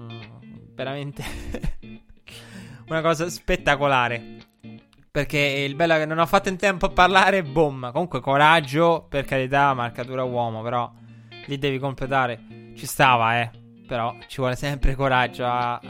veramente 0.82 1.24
una 2.88 3.02
cosa 3.02 3.30
spettacolare. 3.30 4.50
Perché 5.12 5.40
il 5.40 5.76
bello 5.76 5.96
è 5.96 5.98
che 5.98 6.06
non 6.06 6.20
ho 6.20 6.26
fatto 6.26 6.48
in 6.48 6.56
tempo 6.56 6.86
a 6.86 6.90
parlare, 6.90 7.44
boom. 7.44 7.92
Comunque 7.92 8.22
coraggio, 8.22 9.06
per 9.10 9.26
carità, 9.26 9.74
marcatura 9.74 10.24
uomo, 10.24 10.62
però 10.62 10.90
lì 11.48 11.58
devi 11.58 11.80
completare. 11.80 12.72
Ci 12.78 12.86
stava, 12.86 13.42
eh. 13.42 13.52
Però 13.86 14.16
ci 14.28 14.38
vuole 14.38 14.56
sempre 14.56 14.96
coraggio 14.96 15.46
a 15.46 15.82
eh, 15.84 15.88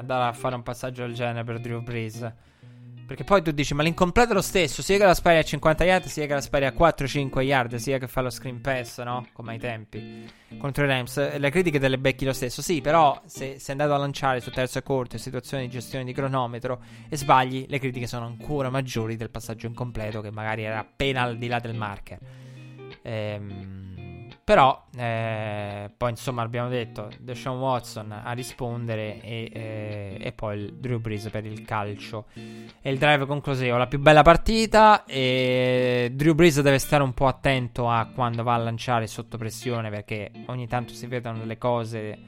andare 0.00 0.24
a 0.24 0.32
fare 0.34 0.56
un 0.56 0.62
passaggio 0.62 1.06
del 1.06 1.14
genere 1.14 1.42
per 1.42 1.58
Drew 1.58 1.80
Brees. 1.80 2.30
Perché 3.10 3.24
poi 3.24 3.42
tu 3.42 3.50
dici, 3.50 3.74
ma 3.74 3.82
l'incompleto 3.82 4.30
è 4.30 4.34
lo 4.34 4.40
stesso, 4.40 4.82
sia 4.82 4.96
che 4.96 5.02
la 5.02 5.14
spari 5.14 5.38
a 5.38 5.42
50 5.42 5.82
yard, 5.82 6.04
sia 6.04 6.26
che 6.26 6.32
la 6.34 6.40
spari 6.40 6.66
a 6.66 6.72
4-5 6.72 7.40
yard, 7.40 7.74
sia 7.74 7.98
che 7.98 8.06
fa 8.06 8.20
lo 8.20 8.30
screen 8.30 8.60
pass, 8.60 9.02
no? 9.02 9.26
Come 9.32 9.54
ai 9.54 9.58
tempi. 9.58 10.30
Contro 10.56 10.84
i 10.84 10.86
Rams, 10.86 11.36
le 11.36 11.50
critiche 11.50 11.80
delle 11.80 11.98
becchi 11.98 12.24
lo 12.24 12.32
stesso, 12.32 12.62
sì, 12.62 12.80
però 12.80 13.20
se 13.26 13.58
sei 13.58 13.72
andato 13.72 13.94
a 13.94 13.96
lanciare 13.96 14.38
su 14.38 14.52
terzo 14.52 14.78
e 14.78 14.84
corto 14.84 15.16
in 15.16 15.22
situazioni 15.22 15.64
di 15.64 15.70
gestione 15.70 16.04
di 16.04 16.12
cronometro 16.12 16.80
e 17.08 17.16
sbagli, 17.16 17.66
le 17.68 17.80
critiche 17.80 18.06
sono 18.06 18.26
ancora 18.26 18.70
maggiori 18.70 19.16
del 19.16 19.30
passaggio 19.30 19.66
incompleto 19.66 20.20
che 20.20 20.30
magari 20.30 20.62
era 20.62 20.78
appena 20.78 21.22
al 21.22 21.36
di 21.36 21.48
là 21.48 21.58
del 21.58 21.74
marker. 21.74 22.18
Ehm 23.02 23.89
però, 24.42 24.86
eh, 24.96 25.90
poi 25.96 26.10
insomma 26.10 26.42
abbiamo 26.42 26.68
detto 26.68 27.08
Deshaun 27.18 27.60
Watson 27.60 28.10
a 28.10 28.32
rispondere 28.32 29.20
e, 29.20 29.50
eh, 29.52 30.18
e, 30.20 30.32
poi 30.32 30.58
il 30.58 30.74
Drew 30.74 30.98
Brees 30.98 31.28
per 31.30 31.44
il 31.46 31.62
calcio 31.62 32.26
e 32.34 32.90
il 32.90 32.98
drive 32.98 33.26
conclusivo. 33.26 33.76
La 33.76 33.86
più 33.86 34.00
bella 34.00 34.22
partita 34.22 35.04
e 35.04 36.10
Drew 36.12 36.34
Brees 36.34 36.60
deve 36.60 36.78
stare 36.78 37.02
un 37.02 37.14
po' 37.14 37.28
attento 37.28 37.88
a 37.88 38.06
quando 38.12 38.42
va 38.42 38.54
a 38.54 38.58
lanciare 38.58 39.06
sotto 39.06 39.36
pressione 39.36 39.88
perché 39.90 40.30
ogni 40.46 40.66
tanto 40.66 40.94
si 40.94 41.06
vedono 41.06 41.38
delle 41.38 41.58
cose 41.58 42.18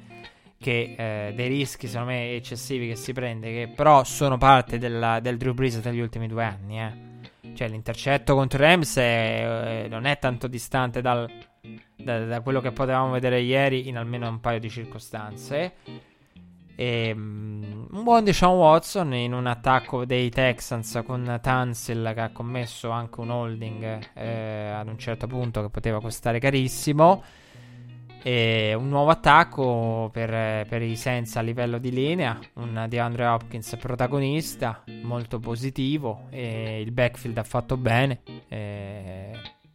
che 0.58 0.94
eh, 0.96 1.32
dei 1.34 1.48
rischi 1.48 1.88
secondo 1.88 2.12
me 2.12 2.34
eccessivi 2.34 2.86
che 2.86 2.94
si 2.94 3.12
prende 3.12 3.50
che 3.50 3.72
però 3.74 4.04
sono 4.04 4.38
parte 4.38 4.78
della, 4.78 5.18
del 5.18 5.36
Drew 5.36 5.54
Brees 5.54 5.80
degli 5.80 6.00
ultimi 6.00 6.28
due 6.28 6.44
anni. 6.44 6.80
Eh. 6.80 7.54
Cioè 7.54 7.68
l'intercetto 7.68 8.34
contro 8.34 8.58
Rams 8.58 8.96
è, 8.96 9.82
eh, 9.84 9.88
non 9.88 10.04
è 10.04 10.18
tanto 10.18 10.46
distante 10.46 11.00
dal 11.00 11.28
da, 12.02 12.24
da, 12.24 12.40
quello 12.40 12.60
che 12.60 12.72
potevamo 12.72 13.12
vedere 13.12 13.40
ieri 13.40 13.88
in 13.88 13.96
almeno 13.96 14.28
un 14.28 14.40
paio 14.40 14.58
di 14.58 14.70
circostanze. 14.70 15.74
E, 16.74 17.12
um, 17.12 17.86
un 17.90 18.02
buon 18.02 18.24
diciamo 18.24 18.54
Watson 18.54 19.14
in 19.14 19.34
un 19.34 19.46
attacco 19.46 20.04
dei 20.04 20.30
Texans 20.30 21.02
con 21.04 21.38
Tansil 21.40 22.12
che 22.14 22.20
ha 22.20 22.30
commesso 22.30 22.90
anche 22.90 23.20
un 23.20 23.30
holding 23.30 24.08
eh, 24.14 24.70
ad 24.70 24.88
un 24.88 24.98
certo 24.98 25.26
punto 25.26 25.60
che 25.62 25.68
poteva 25.68 26.00
costare 26.00 26.38
carissimo. 26.38 27.22
E 28.24 28.72
un 28.74 28.88
nuovo 28.88 29.10
attacco 29.10 30.08
per, 30.12 30.66
per 30.68 30.80
i 30.80 30.94
Senza 30.94 31.40
a 31.40 31.42
livello 31.42 31.78
di 31.78 31.90
linea. 31.90 32.38
Un 32.54 32.86
DeAndre 32.88 33.26
Hopkins 33.26 33.76
protagonista, 33.76 34.84
molto 35.02 35.40
positivo. 35.40 36.26
E 36.30 36.80
il 36.80 36.92
backfield 36.92 37.36
ha 37.38 37.42
fatto 37.42 37.76
bene. 37.76 38.20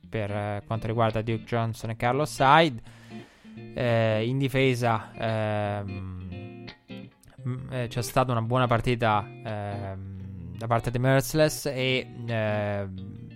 Per 0.09 0.31
eh, 0.31 0.63
quanto 0.65 0.87
riguarda 0.87 1.21
Duke 1.21 1.43
Johnson 1.43 1.91
e 1.91 1.95
Carlos 1.95 2.37
Hyde. 2.39 2.81
Eh, 3.73 4.27
in 4.27 4.37
difesa 4.37 5.11
ehm, 5.17 6.65
eh, 7.69 7.87
c'è 7.87 8.01
stata 8.01 8.31
una 8.31 8.41
buona 8.41 8.67
partita 8.67 9.25
ehm, 9.27 10.55
da 10.57 10.67
parte 10.67 10.91
di 10.91 10.99
Merciless 10.99 11.65
e 11.65 12.07
ehm, 12.27 13.27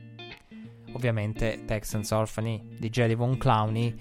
ovviamente 0.94 1.64
Texans 1.66 2.12
Orphany 2.12 2.76
di 2.78 2.90
Jerry 2.90 3.16
Von 3.16 3.38
Clowney 3.38 3.96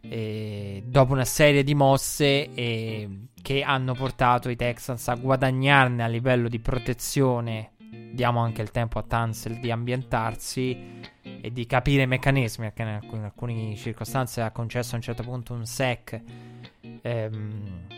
e 0.00 0.82
dopo 0.86 1.12
una 1.12 1.24
serie 1.24 1.64
di 1.64 1.74
mosse 1.74 2.52
e, 2.54 3.26
che 3.40 3.62
hanno 3.62 3.94
portato 3.94 4.48
i 4.48 4.56
Texans 4.56 5.08
a 5.08 5.14
guadagnarne 5.14 6.02
a 6.02 6.06
livello 6.06 6.48
di 6.48 6.58
protezione 6.60 7.72
diamo 8.12 8.40
anche 8.40 8.62
il 8.62 8.70
tempo 8.70 8.98
a 8.98 9.02
Tansel 9.02 9.58
di 9.58 9.70
ambientarsi 9.70 11.00
e 11.44 11.52
di 11.52 11.66
capire 11.66 12.04
i 12.04 12.06
meccanismi, 12.06 12.66
perché 12.66 12.82
in 12.82 12.88
alcune, 12.88 13.18
in 13.18 13.24
alcune 13.24 13.74
circostanze 13.74 14.42
ha 14.42 14.52
concesso 14.52 14.92
a 14.94 14.96
un 14.96 15.02
certo 15.02 15.24
punto 15.24 15.52
un 15.52 15.66
sec 15.66 16.20
ehm, 17.02 17.88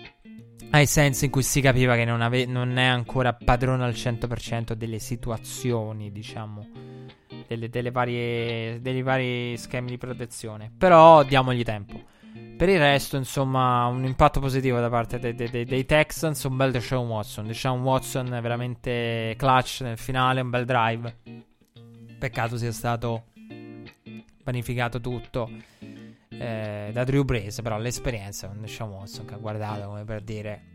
ai 0.70 0.86
sensi 0.86 1.26
in 1.26 1.30
cui 1.30 1.42
si 1.42 1.60
capiva 1.60 1.94
che 1.94 2.06
non, 2.06 2.22
ave- 2.22 2.46
non, 2.46 2.78
è 2.78 2.84
ancora 2.84 3.34
padrone 3.34 3.84
al 3.84 3.92
100% 3.92 4.72
delle 4.72 4.98
situazioni, 4.98 6.10
diciamo, 6.10 6.66
delle, 7.46 7.68
delle 7.68 7.90
varie, 7.90 8.80
dei 8.80 9.02
vari 9.02 9.58
schemi 9.58 9.90
di 9.90 9.98
protezione. 9.98 10.72
Però 10.76 11.22
diamogli 11.22 11.62
tempo. 11.62 12.00
Per 12.56 12.68
il 12.68 12.78
resto, 12.78 13.18
insomma, 13.18 13.84
un 13.86 14.06
impatto 14.06 14.40
positivo 14.40 14.80
da 14.80 14.88
parte 14.88 15.18
dei, 15.18 15.34
dei, 15.34 15.64
dei 15.64 15.84
Texans. 15.84 16.42
Un 16.44 16.56
bel 16.56 16.72
Deshaun 16.72 17.06
Watson. 17.06 17.46
Deshaun 17.46 17.82
Watson 17.82 18.26
veramente 18.40 19.34
clutch 19.36 19.82
nel 19.82 19.98
finale. 19.98 20.40
Un 20.40 20.50
bel 20.50 20.64
drive. 20.64 21.16
Peccato 22.18 22.56
sia 22.56 22.72
stato 22.72 23.26
panificato 24.44 25.00
tutto 25.00 25.50
eh, 26.28 26.90
da 26.92 27.04
Drew 27.04 27.24
Brees. 27.24 27.60
Però 27.60 27.78
l'esperienza 27.78 28.46
Deshaun 28.56 28.90
Watson 28.90 29.24
che 29.24 29.34
ha 29.34 29.38
guardato 29.38 29.86
come 29.86 30.04
per 30.04 30.22
dire: 30.22 30.66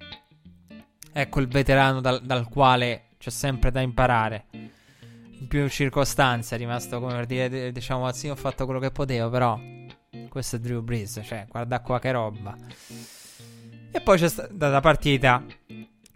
Ecco 1.14 1.40
il 1.40 1.48
veterano 1.48 2.02
dal, 2.02 2.22
dal 2.22 2.50
quale 2.50 3.12
c'è 3.18 3.30
sempre 3.30 3.72
da 3.72 3.80
imparare. 3.80 4.46
In 4.52 5.48
più 5.48 5.70
circostanze 5.70 6.56
è 6.56 6.58
rimasto 6.58 7.00
come 7.00 7.14
per 7.14 7.26
dire: 7.26 7.72
Diciamo, 7.72 8.02
Watson, 8.02 8.32
ho 8.32 8.36
fatto 8.36 8.66
quello 8.66 8.80
che 8.82 8.92
potevo, 8.92 9.30
però 9.30 9.58
questo 10.28 10.58
è 10.58 10.60
Drew 10.60 10.82
Brees, 10.82 11.22
cioè, 11.24 11.46
guarda 11.48 11.80
qua 11.80 12.00
che 12.00 12.12
roba. 12.12 12.58
E 13.92 14.02
poi 14.02 14.18
c'è 14.18 14.30
stata 14.30 14.68
la 14.68 14.82
partita 14.82 15.44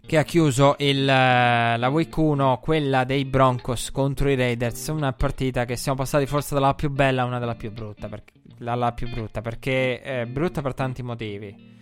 che 0.06 0.18
ha 0.18 0.22
chiuso 0.22 0.76
il, 0.78 1.08
eh, 1.08 1.76
la 1.76 1.88
week 1.88 2.16
1, 2.16 2.58
quella 2.62 3.04
dei 3.04 3.24
Broncos 3.24 3.90
contro 3.90 4.28
i 4.28 4.34
Raiders. 4.34 4.88
Una 4.88 5.12
partita 5.12 5.64
che 5.64 5.76
siamo 5.76 5.98
passati 5.98 6.26
forse 6.26 6.54
dalla 6.54 6.74
più 6.74 6.90
bella 6.90 7.22
a 7.22 7.24
una 7.24 7.38
della 7.38 7.54
più 7.54 7.72
brutta. 7.72 8.08
Perché, 8.08 8.32
alla 8.64 8.92
più 8.92 9.08
brutta, 9.08 9.40
perché 9.40 10.00
è 10.00 10.26
brutta 10.26 10.62
per 10.62 10.74
tanti 10.74 11.02
motivi. 11.02 11.72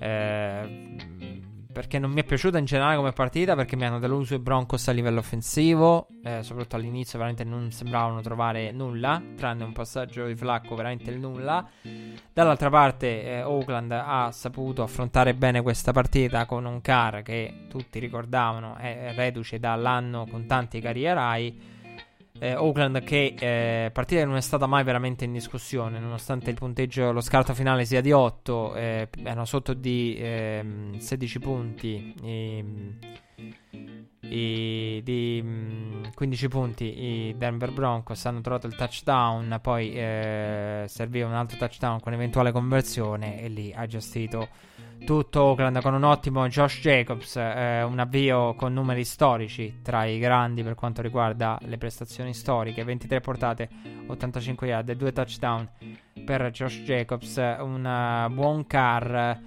Eh, 0.00 1.37
perché 1.78 2.00
non 2.00 2.10
mi 2.10 2.22
è 2.22 2.24
piaciuta 2.24 2.58
in 2.58 2.64
generale 2.64 2.96
come 2.96 3.12
partita 3.12 3.54
perché 3.54 3.76
mi 3.76 3.84
hanno 3.84 4.00
deluso 4.00 4.34
i 4.34 4.40
Broncos 4.40 4.88
a 4.88 4.90
livello 4.90 5.20
offensivo 5.20 6.08
eh, 6.24 6.42
soprattutto 6.42 6.74
all'inizio 6.74 7.18
veramente 7.18 7.44
non 7.44 7.70
sembravano 7.70 8.20
trovare 8.20 8.72
nulla 8.72 9.22
tranne 9.36 9.62
un 9.62 9.72
passaggio 9.72 10.26
di 10.26 10.34
flacco 10.34 10.74
veramente 10.74 11.12
il 11.12 11.20
nulla. 11.20 11.64
Dall'altra 12.32 12.68
parte 12.68 13.22
eh, 13.22 13.42
Oakland 13.44 13.92
ha 13.92 14.28
saputo 14.32 14.82
affrontare 14.82 15.34
bene 15.34 15.62
questa 15.62 15.92
partita 15.92 16.46
con 16.46 16.64
un 16.64 16.80
car 16.80 17.22
che 17.22 17.66
tutti 17.68 18.00
ricordavano 18.00 18.74
è 18.74 19.12
reduce 19.14 19.60
dall'anno 19.60 20.26
con 20.28 20.46
tanti 20.46 20.80
carrierai 20.80 21.77
eh, 22.38 22.54
Oakland 22.54 23.02
che 23.02 23.34
eh, 23.38 23.90
partita 23.90 24.24
non 24.24 24.36
è 24.36 24.40
stata 24.40 24.66
mai 24.66 24.84
veramente 24.84 25.24
in 25.24 25.32
discussione 25.32 25.98
nonostante 25.98 26.50
il 26.50 26.56
punteggio 26.56 27.12
lo 27.12 27.20
scarto 27.20 27.54
finale 27.54 27.84
sia 27.84 28.00
di 28.00 28.12
8 28.12 28.74
eh, 28.74 29.08
erano 29.24 29.44
sotto 29.44 29.74
di 29.74 30.16
16 30.18 31.36
ehm, 31.36 31.42
punti 31.42 32.14
e, 32.22 32.64
e 34.20 35.00
di 35.02 35.44
15 36.14 36.46
mm, 36.46 36.50
punti 36.50 37.04
i 37.04 37.34
Denver 37.36 37.72
Broncos 37.72 38.24
hanno 38.26 38.40
trovato 38.40 38.66
il 38.66 38.74
touchdown 38.74 39.58
poi 39.60 39.92
eh, 39.92 40.84
serviva 40.86 41.26
un 41.26 41.34
altro 41.34 41.56
touchdown 41.56 42.00
con 42.00 42.12
eventuale 42.12 42.52
conversione 42.52 43.40
e 43.40 43.48
lì 43.48 43.72
ha 43.74 43.86
gestito 43.86 44.48
tutto 45.04 45.42
Oakland 45.42 45.80
con 45.80 45.94
un 45.94 46.04
ottimo 46.04 46.46
Josh 46.48 46.80
Jacobs, 46.80 47.36
eh, 47.36 47.82
un 47.82 47.98
avvio 47.98 48.54
con 48.54 48.72
numeri 48.72 49.04
storici 49.04 49.80
tra 49.82 50.04
i 50.04 50.18
grandi 50.18 50.62
per 50.62 50.74
quanto 50.74 51.02
riguarda 51.02 51.58
le 51.62 51.78
prestazioni 51.78 52.34
storiche, 52.34 52.84
23 52.84 53.20
portate, 53.20 53.68
85 54.06 54.66
yard 54.66 54.88
e 54.88 54.96
2 54.96 55.12
touchdown 55.12 55.68
per 56.24 56.50
Josh 56.50 56.82
Jacobs, 56.82 57.36
un 57.36 57.84
uh, 57.84 58.32
buon 58.32 58.66
car, 58.66 59.40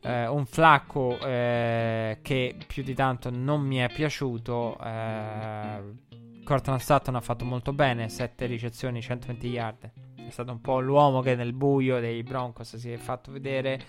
eh, 0.00 0.26
un 0.26 0.46
flacco 0.46 1.18
eh, 1.20 2.18
che 2.22 2.56
più 2.66 2.82
di 2.82 2.94
tanto 2.94 3.30
non 3.30 3.62
mi 3.62 3.76
è 3.76 3.88
piaciuto. 3.88 4.78
Eh, 4.82 6.06
Cortland 6.44 6.80
Sutton 6.80 7.14
ha 7.14 7.20
fatto 7.20 7.44
molto 7.44 7.72
bene, 7.72 8.08
7 8.08 8.46
ricezioni, 8.46 9.02
120 9.02 9.48
yard. 9.48 9.90
È 10.14 10.30
stato 10.30 10.52
un 10.52 10.60
po' 10.60 10.80
l'uomo 10.80 11.20
che 11.20 11.34
nel 11.34 11.52
buio 11.52 12.00
dei 12.00 12.22
Broncos 12.22 12.76
si 12.76 12.90
è 12.90 12.96
fatto 12.96 13.32
vedere. 13.32 13.80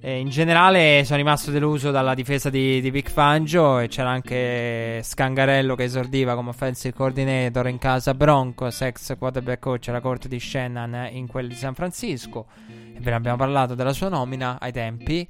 E 0.00 0.20
in 0.20 0.28
generale 0.28 1.02
sono 1.04 1.16
rimasto 1.16 1.50
deluso 1.50 1.90
dalla 1.90 2.14
difesa 2.14 2.50
di, 2.50 2.80
di 2.80 2.90
Vic 2.90 3.10
Fangio 3.10 3.80
e 3.80 3.88
c'era 3.88 4.10
anche 4.10 5.00
Scangarello 5.02 5.74
che 5.74 5.84
esordiva 5.84 6.36
come 6.36 6.50
offensive 6.50 6.94
coordinator 6.94 7.66
in 7.66 7.78
casa 7.78 8.14
Broncos, 8.14 8.80
ex 8.82 9.16
quarterback 9.18 9.58
coach 9.58 9.88
alla 9.88 10.00
corte 10.00 10.28
di 10.28 10.38
Shannon 10.38 11.08
in 11.10 11.26
quel 11.26 11.48
di 11.48 11.54
San 11.54 11.74
Francisco. 11.74 12.46
E 12.68 13.00
ve 13.00 13.10
ne 13.10 13.16
abbiamo 13.16 13.36
parlato 13.36 13.74
della 13.74 13.92
sua 13.92 14.08
nomina 14.08 14.58
ai 14.60 14.70
tempi. 14.70 15.28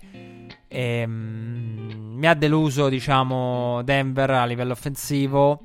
E, 0.69 1.07
mm, 1.07 2.19
mi 2.19 2.27
ha 2.27 2.35
deluso, 2.35 2.90
diciamo, 2.90 3.81
Denver 3.82 4.31
a 4.31 4.45
livello 4.45 4.73
offensivo. 4.73 5.62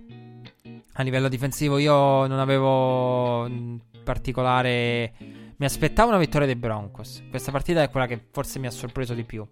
A 0.94 1.04
livello 1.04 1.28
difensivo 1.28 1.78
io 1.78 2.26
non 2.26 2.40
avevo 2.40 3.50
particolare 4.04 5.12
mi 5.64 5.70
aspettavo 5.70 6.10
una 6.10 6.18
vittoria 6.18 6.46
dei 6.46 6.58
Broncos. 6.58 7.24
Questa 7.30 7.50
partita 7.50 7.82
è 7.82 7.90
quella 7.90 8.06
che 8.06 8.20
forse 8.32 8.60
mi 8.60 8.68
ha 8.68 8.70
sorpreso 8.70 9.14
di 9.14 9.24
più. 9.24 9.48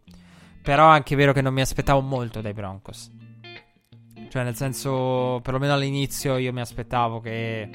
Però 0.62 0.90
è 0.92 0.96
anche 0.96 1.16
vero 1.16 1.32
che 1.32 1.42
non 1.42 1.54
mi 1.54 1.62
aspettavo 1.62 2.02
molto 2.02 2.42
dai 2.42 2.52
Broncos. 2.52 3.10
Cioè, 4.28 4.44
nel 4.44 4.58
senso, 4.58 5.40
perlomeno 5.42 5.72
all'inizio 5.72 6.36
io 6.36 6.52
mi 6.52 6.60
aspettavo 6.60 7.22
che 7.22 7.70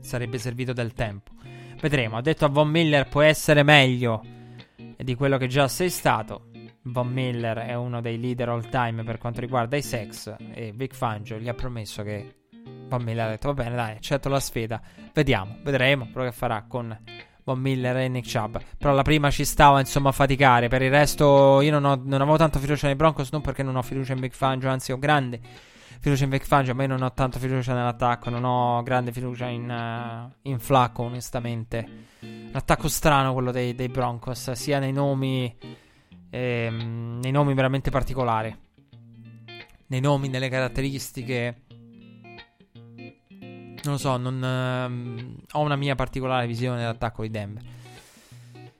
sarebbe 0.00 0.38
servito 0.38 0.72
del 0.72 0.94
tempo. 0.94 1.32
Vedremo. 1.78 2.16
Ho 2.16 2.22
detto 2.22 2.46
a 2.46 2.48
Von 2.48 2.70
Miller 2.70 3.06
può 3.06 3.20
essere 3.20 3.62
meglio 3.62 4.22
di 4.96 5.14
quello 5.14 5.36
che 5.36 5.46
già 5.46 5.68
sei 5.68 5.90
stato. 5.90 6.46
Von 6.84 7.12
Miller 7.12 7.58
è 7.58 7.74
uno 7.74 8.00
dei 8.00 8.18
leader 8.18 8.48
all 8.48 8.66
time 8.70 9.04
per 9.04 9.18
quanto 9.18 9.42
riguarda 9.42 9.76
i 9.76 9.82
sex. 9.82 10.34
E 10.54 10.72
Vic 10.74 10.94
Fangio 10.94 11.36
gli 11.36 11.50
ha 11.50 11.54
promesso 11.54 12.02
che 12.02 12.36
Von 12.88 13.02
Miller 13.02 13.26
ha 13.26 13.30
detto 13.30 13.52
va 13.52 13.62
bene 13.62 13.76
dai 13.76 13.96
accetto 13.96 14.28
la 14.28 14.40
sfida 14.40 14.80
vediamo 15.12 15.58
vedremo 15.62 16.08
quello 16.10 16.28
che 16.28 16.34
farà 16.34 16.64
con 16.68 16.96
Von 17.46 17.60
Miller 17.60 17.96
e 17.98 18.08
Nick 18.08 18.28
Chubb. 18.28 18.56
Però 18.76 18.92
la 18.92 19.02
prima 19.02 19.30
ci 19.30 19.44
stava 19.44 19.78
insomma 19.78 20.08
a 20.08 20.12
faticare. 20.12 20.66
Per 20.66 20.82
il 20.82 20.90
resto 20.90 21.60
io 21.60 21.70
non, 21.70 21.84
ho, 21.84 22.00
non 22.02 22.20
avevo 22.20 22.36
tanto 22.36 22.58
fiducia 22.58 22.88
nei 22.88 22.96
Broncos 22.96 23.30
non 23.30 23.40
perché 23.40 23.62
non 23.62 23.76
ho 23.76 23.82
fiducia 23.82 24.14
in 24.14 24.20
Big 24.20 24.32
Fangio 24.32 24.68
anzi 24.68 24.90
ho 24.90 24.98
grande 24.98 25.40
fiducia 26.00 26.24
in 26.24 26.30
Big 26.30 26.42
Fangio 26.42 26.74
ma 26.74 26.82
io 26.82 26.88
non 26.88 27.02
ho 27.02 27.12
tanto 27.12 27.38
fiducia 27.38 27.72
nell'attacco. 27.72 28.30
Non 28.30 28.42
ho 28.42 28.82
grande 28.82 29.12
fiducia 29.12 29.46
in, 29.46 29.70
uh, 29.70 30.48
in 30.48 30.58
Flacco 30.58 31.04
onestamente. 31.04 31.88
L'attacco 32.50 32.88
strano 32.88 33.32
quello 33.32 33.52
dei, 33.52 33.76
dei 33.76 33.88
Broncos 33.90 34.50
sia 34.50 34.80
nei 34.80 34.92
nomi 34.92 35.56
ehm, 36.30 37.20
nei 37.22 37.30
nomi 37.30 37.54
veramente 37.54 37.90
particolari. 37.90 38.64
Nei 39.88 40.00
nomi, 40.00 40.28
nelle 40.28 40.48
caratteristiche 40.48 41.65
non 43.86 43.94
lo 43.94 44.00
so, 44.00 44.16
non, 44.16 44.42
ehm, 44.42 45.36
ho 45.52 45.60
una 45.60 45.76
mia 45.76 45.94
particolare 45.94 46.46
visione 46.46 46.78
dell'attacco 46.78 47.22
di 47.22 47.30
Denver. 47.30 47.62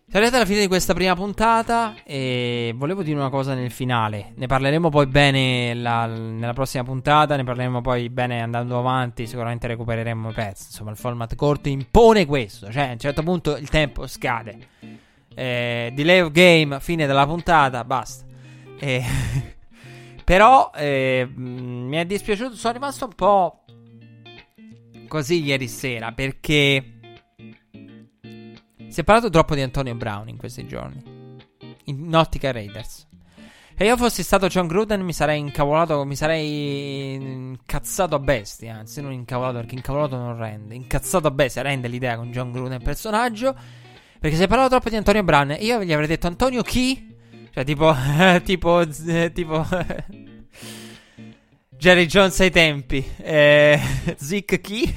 Siamo 0.09 0.24
arrivati 0.24 0.37
alla 0.37 0.47
fine 0.47 0.61
di 0.61 0.69
questa 0.69 0.95
prima 0.95 1.16
puntata 1.16 1.95
e 2.05 2.73
volevo 2.77 3.03
dire 3.03 3.19
una 3.19 3.28
cosa 3.28 3.55
nel 3.55 3.73
finale. 3.73 4.35
Ne 4.37 4.47
parleremo 4.47 4.89
poi 4.89 5.07
bene 5.07 5.74
la, 5.74 6.07
nella 6.07 6.53
prossima 6.53 6.85
puntata, 6.85 7.35
ne 7.35 7.43
parleremo 7.43 7.81
poi 7.81 8.09
bene 8.09 8.41
andando 8.41 8.78
avanti, 8.78 9.27
sicuramente 9.27 9.66
recupereremo 9.66 10.31
i 10.31 10.33
pezzi. 10.33 10.66
Insomma, 10.69 10.93
il 10.93 10.97
format 10.97 11.35
corto 11.35 11.69
impone 11.69 12.24
questo, 12.24 12.70
cioè 12.70 12.85
a 12.85 12.93
un 12.93 12.99
certo 13.01 13.24
punto 13.24 13.57
il 13.57 13.69
tempo 13.69 14.07
scade. 14.07 14.69
Eh, 15.35 15.91
delay 15.93 16.20
of 16.20 16.31
game, 16.31 16.78
fine 16.78 17.07
della 17.07 17.27
puntata, 17.27 17.83
basta. 17.83 18.24
Eh, 18.78 19.05
però 20.24 20.70
eh, 20.74 21.28
mi 21.35 21.97
è 21.97 22.07
dispiaciuto, 22.07 22.55
sono 22.55 22.73
rimasto 22.73 23.07
un 23.07 23.12
po' 23.15 23.65
così 25.07 25.43
ieri 25.43 25.69
sera 25.69 26.12
perché 26.12 26.93
si 28.89 29.01
è 29.01 29.05
parlato 29.05 29.31
troppo 29.31 29.55
di 29.55 29.62
Antonio 29.62 29.95
Brown 29.95 30.28
in 30.28 30.37
questi 30.37 30.66
giorni. 30.66 31.03
In 31.85 32.15
ottica 32.15 32.53
Raiders. 32.53 33.07
Se 33.78 33.85
io 33.85 33.97
fossi 33.99 34.23
stato 34.23 34.47
John 34.47 34.69
Gruden 34.69 35.03
mi 35.03 35.12
sarei 35.12 35.39
incavolato, 35.39 36.03
mi 36.07 36.16
sarei 36.16 37.12
incazzato 37.12 38.15
a 38.15 38.19
bestia, 38.19 38.74
anzi 38.74 39.03
non 39.03 39.12
incavolato 39.12 39.59
perché 39.59 39.74
incavolato 39.74 40.16
non 40.16 40.39
rende, 40.39 40.74
incazzato 40.74 41.27
a 41.27 41.31
bestia 41.31 41.61
rende 41.61 41.87
l'idea 41.87 42.16
con 42.16 42.31
John 42.31 42.53
Gruden 42.53 42.83
personaggio, 42.83 43.55
perché 44.19 44.35
si 44.35 44.45
è 44.45 44.47
parlato 44.47 44.70
troppo 44.70 44.89
di 44.89 44.97
Antonio 44.97 45.23
Brown, 45.23 45.57
io 45.61 45.85
gli 45.85 45.93
avrei 45.93 46.09
detto 46.09 46.27
Antonio 46.27 46.62
chi? 46.62 47.15
Cioè 47.53 47.65
tipo, 47.65 47.95
tipo, 48.45 48.83
tipo 49.35 49.66
Jerry 51.78 52.07
Jones 52.07 52.40
ai 52.40 52.51
tempi. 52.51 53.07
Eh, 53.19 53.78
Zick 54.16 54.61
chi? 54.61 54.93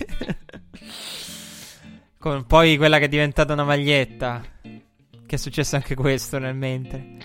Con 2.18 2.46
poi 2.46 2.78
quella 2.78 2.98
che 2.98 3.06
è 3.06 3.10
diventata 3.10 3.54
una 3.54 3.64
maglietta. 3.64 4.42
Che 4.62 5.36
è 5.36 5.38
successo 5.38 5.76
anche 5.76 5.96
questo 5.96 6.40
nel 6.40 6.56
mentre. 6.56 7.18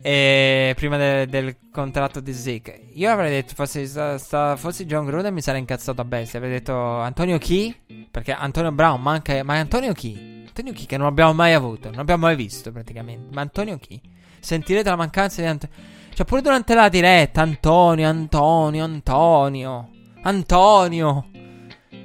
E 0.00 0.72
prima 0.76 0.96
de- 0.96 1.26
del 1.26 1.56
contratto 1.70 2.20
di 2.20 2.32
Zick. 2.32 2.80
Io 2.94 3.10
avrei 3.10 3.30
detto, 3.30 3.54
fossi, 3.54 3.86
sta, 3.86 4.16
sta, 4.16 4.56
fossi 4.56 4.86
John 4.86 5.04
Gruden 5.04 5.34
mi 5.34 5.42
sarei 5.42 5.60
incazzato 5.60 6.00
a 6.00 6.04
bestia. 6.04 6.38
Avrei 6.38 6.54
detto 6.54 6.74
Antonio 6.74 7.36
chi? 7.38 7.74
Perché 8.10 8.32
Antonio 8.32 8.72
Brown 8.72 9.00
manca... 9.00 9.42
Ma 9.44 9.58
Antonio 9.58 9.92
chi? 9.92 10.44
Antonio 10.46 10.72
chi 10.72 10.86
che 10.86 10.96
non 10.96 11.06
abbiamo 11.06 11.34
mai 11.34 11.52
avuto. 11.52 11.90
Non 11.90 11.98
abbiamo 11.98 12.26
mai 12.26 12.36
visto 12.36 12.72
praticamente. 12.72 13.34
Ma 13.34 13.42
Antonio 13.42 13.76
chi? 13.78 14.00
Sentirete 14.40 14.88
la 14.88 14.96
mancanza 14.96 15.40
di 15.42 15.46
Antonio... 15.46 15.76
Cioè, 16.18 16.26
pure 16.26 16.42
durante 16.42 16.74
la 16.74 16.88
diretta, 16.88 17.42
Antonio, 17.42 18.08
Antonio, 18.08 18.82
Antonio, 18.82 19.90
Antonio. 20.22 21.30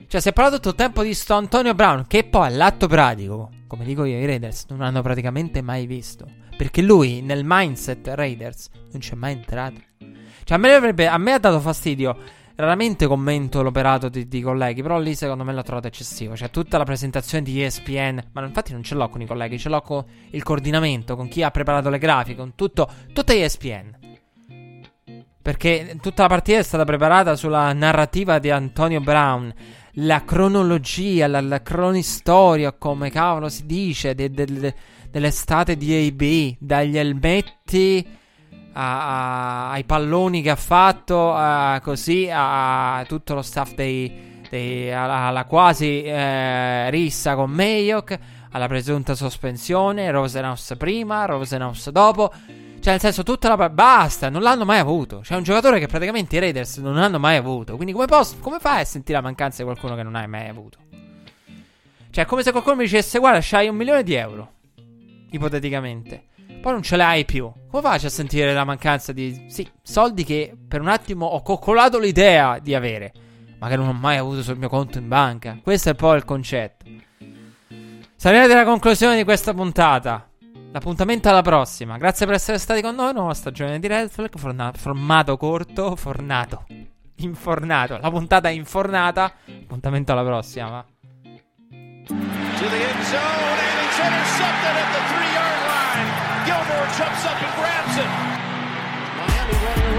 Cioè, 0.07 0.21
si 0.21 0.29
è 0.29 0.33
parlato 0.33 0.57
tutto 0.57 0.69
il 0.69 0.75
tempo 0.75 1.01
di 1.01 1.15
sto 1.15 1.33
Antonio 1.33 1.73
Brown, 1.73 2.05
che 2.05 2.23
poi 2.23 2.45
all'atto 2.45 2.85
pratico, 2.85 3.49
come 3.65 3.83
dico 3.83 4.03
io, 4.03 4.19
i 4.19 4.25
Raiders 4.27 4.67
non 4.69 4.81
hanno 4.81 5.01
praticamente 5.01 5.63
mai 5.63 5.87
visto. 5.87 6.27
Perché 6.55 6.83
lui, 6.83 7.21
nel 7.23 7.41
mindset 7.43 8.07
Raiders, 8.09 8.69
non 8.91 9.01
c'è 9.01 9.15
mai 9.15 9.31
entrato. 9.31 9.81
Cioè, 10.43 10.57
a 10.57 10.59
me, 10.59 10.75
avrebbe, 10.75 11.07
a 11.07 11.17
me 11.17 11.33
ha 11.33 11.39
dato 11.39 11.59
fastidio 11.59 12.15
Raramente 12.55 13.07
commento 13.07 13.63
l'operato 13.63 14.09
di, 14.09 14.27
di, 14.27 14.41
colleghi, 14.41 14.83
però 14.83 14.99
lì 14.99 15.15
secondo 15.15 15.43
me 15.43 15.53
l'ho 15.53 15.63
trovato 15.63 15.87
eccessivo. 15.87 16.35
Cioè, 16.35 16.51
tutta 16.51 16.77
la 16.77 16.83
presentazione 16.83 17.43
di 17.43 17.63
ESPN, 17.63 18.23
ma 18.31 18.45
infatti 18.45 18.73
non 18.73 18.83
ce 18.83 18.93
l'ho 18.93 19.09
con 19.09 19.21
i 19.21 19.25
colleghi, 19.25 19.57
ce 19.57 19.69
l'ho 19.69 19.81
con 19.81 20.05
il 20.29 20.43
coordinamento, 20.43 21.15
con 21.15 21.27
chi 21.27 21.41
ha 21.41 21.49
preparato 21.49 21.89
le 21.89 21.97
grafiche, 21.97 22.37
con 22.37 22.53
tutto, 22.53 22.87
tutta 23.11 23.33
ESPN. 23.33 23.97
Perché 25.41 25.97
tutta 25.99 26.21
la 26.21 26.27
partita 26.27 26.59
è 26.59 26.63
stata 26.63 26.85
preparata 26.85 27.35
sulla 27.35 27.73
narrativa 27.73 28.37
di 28.37 28.51
Antonio 28.51 29.01
Brown, 29.01 29.51
la 29.93 30.23
cronologia, 30.23 31.25
la, 31.25 31.41
la 31.41 31.61
cronistoria, 31.61 32.71
come 32.71 33.09
cavolo 33.09 33.49
si 33.49 33.65
dice, 33.65 34.13
de, 34.13 34.29
de, 34.29 34.45
de, 34.45 34.75
dell'estate 35.09 35.75
di 35.75 36.07
AB, 36.07 36.57
dagli 36.59 36.99
elmetti 36.99 38.21
a, 38.73 39.67
a, 39.67 39.71
ai 39.71 39.83
palloni 39.83 40.41
che 40.41 40.49
ha 40.49 40.55
fatto, 40.55 41.33
a, 41.33 41.79
così 41.81 42.29
a, 42.31 43.03
tutto 43.07 43.33
lo 43.35 43.41
staff 43.41 43.73
dei, 43.73 44.41
dei, 44.49 44.91
alla, 44.91 45.45
quasi 45.45 46.03
eh, 46.03 46.89
rissa 46.89 47.35
con 47.35 47.51
Mayok, 47.51 48.19
alla 48.51 48.67
presunta 48.67 49.15
sospensione, 49.15 50.11
Rosenhaus 50.11 50.75
prima, 50.77 51.25
Rosenhaus 51.25 51.89
dopo. 51.89 52.31
Cioè, 52.79 52.91
nel 52.91 52.99
senso, 52.99 53.23
tutta 53.23 53.55
la. 53.55 53.69
Basta, 53.69 54.29
non 54.29 54.41
l'hanno 54.41 54.65
mai 54.65 54.79
avuto. 54.79 55.19
C'è 55.19 55.37
un 55.37 55.43
giocatore 55.43 55.79
che 55.79 55.87
praticamente 55.87 56.35
i 56.35 56.39
Raiders 56.39 56.77
non 56.79 56.97
hanno 56.97 57.17
mai 57.17 57.37
avuto. 57.37 57.77
Quindi, 57.77 57.93
come, 57.93 58.07
posso, 58.07 58.35
come 58.39 58.59
fai 58.59 58.81
a 58.81 58.85
sentire 58.85 59.19
la 59.19 59.23
mancanza 59.23 59.59
di 59.59 59.69
qualcuno 59.69 59.95
che 59.95 60.03
non 60.03 60.15
hai 60.15 60.27
mai 60.27 60.49
avuto? 60.49 60.79
Cioè, 62.09 62.25
è 62.25 62.27
come 62.27 62.43
se 62.43 62.51
qualcuno 62.51 62.75
mi 62.75 62.83
dicesse: 62.83 63.19
Guarda, 63.19 63.39
c'hai 63.41 63.69
un 63.69 63.77
milione 63.77 64.03
di 64.03 64.15
euro. 64.15 64.51
Ipoteticamente 65.29 66.25
poi 66.63 66.71
non 66.71 66.81
ce 66.81 66.95
l'hai 66.95 67.25
più. 67.25 67.51
Come 67.69 67.83
faccio 67.83 68.07
a 68.07 68.09
sentire 68.09 68.53
la 68.53 68.63
mancanza 68.63 69.11
di 69.11 69.47
sì, 69.49 69.69
soldi 69.81 70.23
che 70.23 70.55
per 70.65 70.79
un 70.79 70.87
attimo 70.87 71.25
ho 71.25 71.41
coccolato 71.41 71.99
l'idea 71.99 72.57
di 72.59 72.73
avere, 72.73 73.11
ma 73.59 73.67
che 73.67 73.75
non 73.75 73.89
ho 73.89 73.93
mai 73.93 74.15
avuto 74.15 74.41
sul 74.41 74.57
mio 74.57 74.69
conto 74.69 74.97
in 74.97 75.09
banca? 75.09 75.59
Questo 75.61 75.89
è 75.89 75.93
poi 75.93 76.15
il 76.15 76.23
concetto. 76.23 76.85
Arrivati 78.21 78.51
alla 78.53 78.63
conclusione 78.63 79.17
di 79.17 79.25
questa 79.25 79.53
puntata. 79.53 80.25
L'appuntamento 80.71 81.27
alla 81.27 81.41
prossima. 81.41 81.97
Grazie 81.97 82.25
per 82.25 82.35
essere 82.35 82.57
stati 82.57 82.81
con 82.81 82.95
noi. 82.95 83.11
Nuova 83.11 83.33
stagione 83.33 83.79
di 83.79 83.87
Red 83.87 84.07
Flag. 84.07 84.37
Forna- 84.37 84.71
formato 84.73 85.35
corto. 85.35 85.97
Fornato. 85.97 86.65
Infornato. 87.17 87.97
La 87.97 88.09
puntata 88.09 88.47
è 88.47 88.53
infornata. 88.53 89.33
Appuntamento 89.45 90.13
alla 90.13 90.23
prossima. 90.23 90.85
To 91.67 92.13
the 92.69 92.89
end 92.89 93.03
zone 93.03 93.59
and 93.59 93.85
it's 93.85 93.99
intercepted 93.99 94.77
at 94.77 94.91
the 94.93 95.13
three 95.13 95.22
Gilmore 96.73 96.97
jumps 96.97 97.23
up 97.25 97.37
and 97.39 97.53
grabs 97.55 97.97
it. 97.97 98.09
Miami 99.17 99.92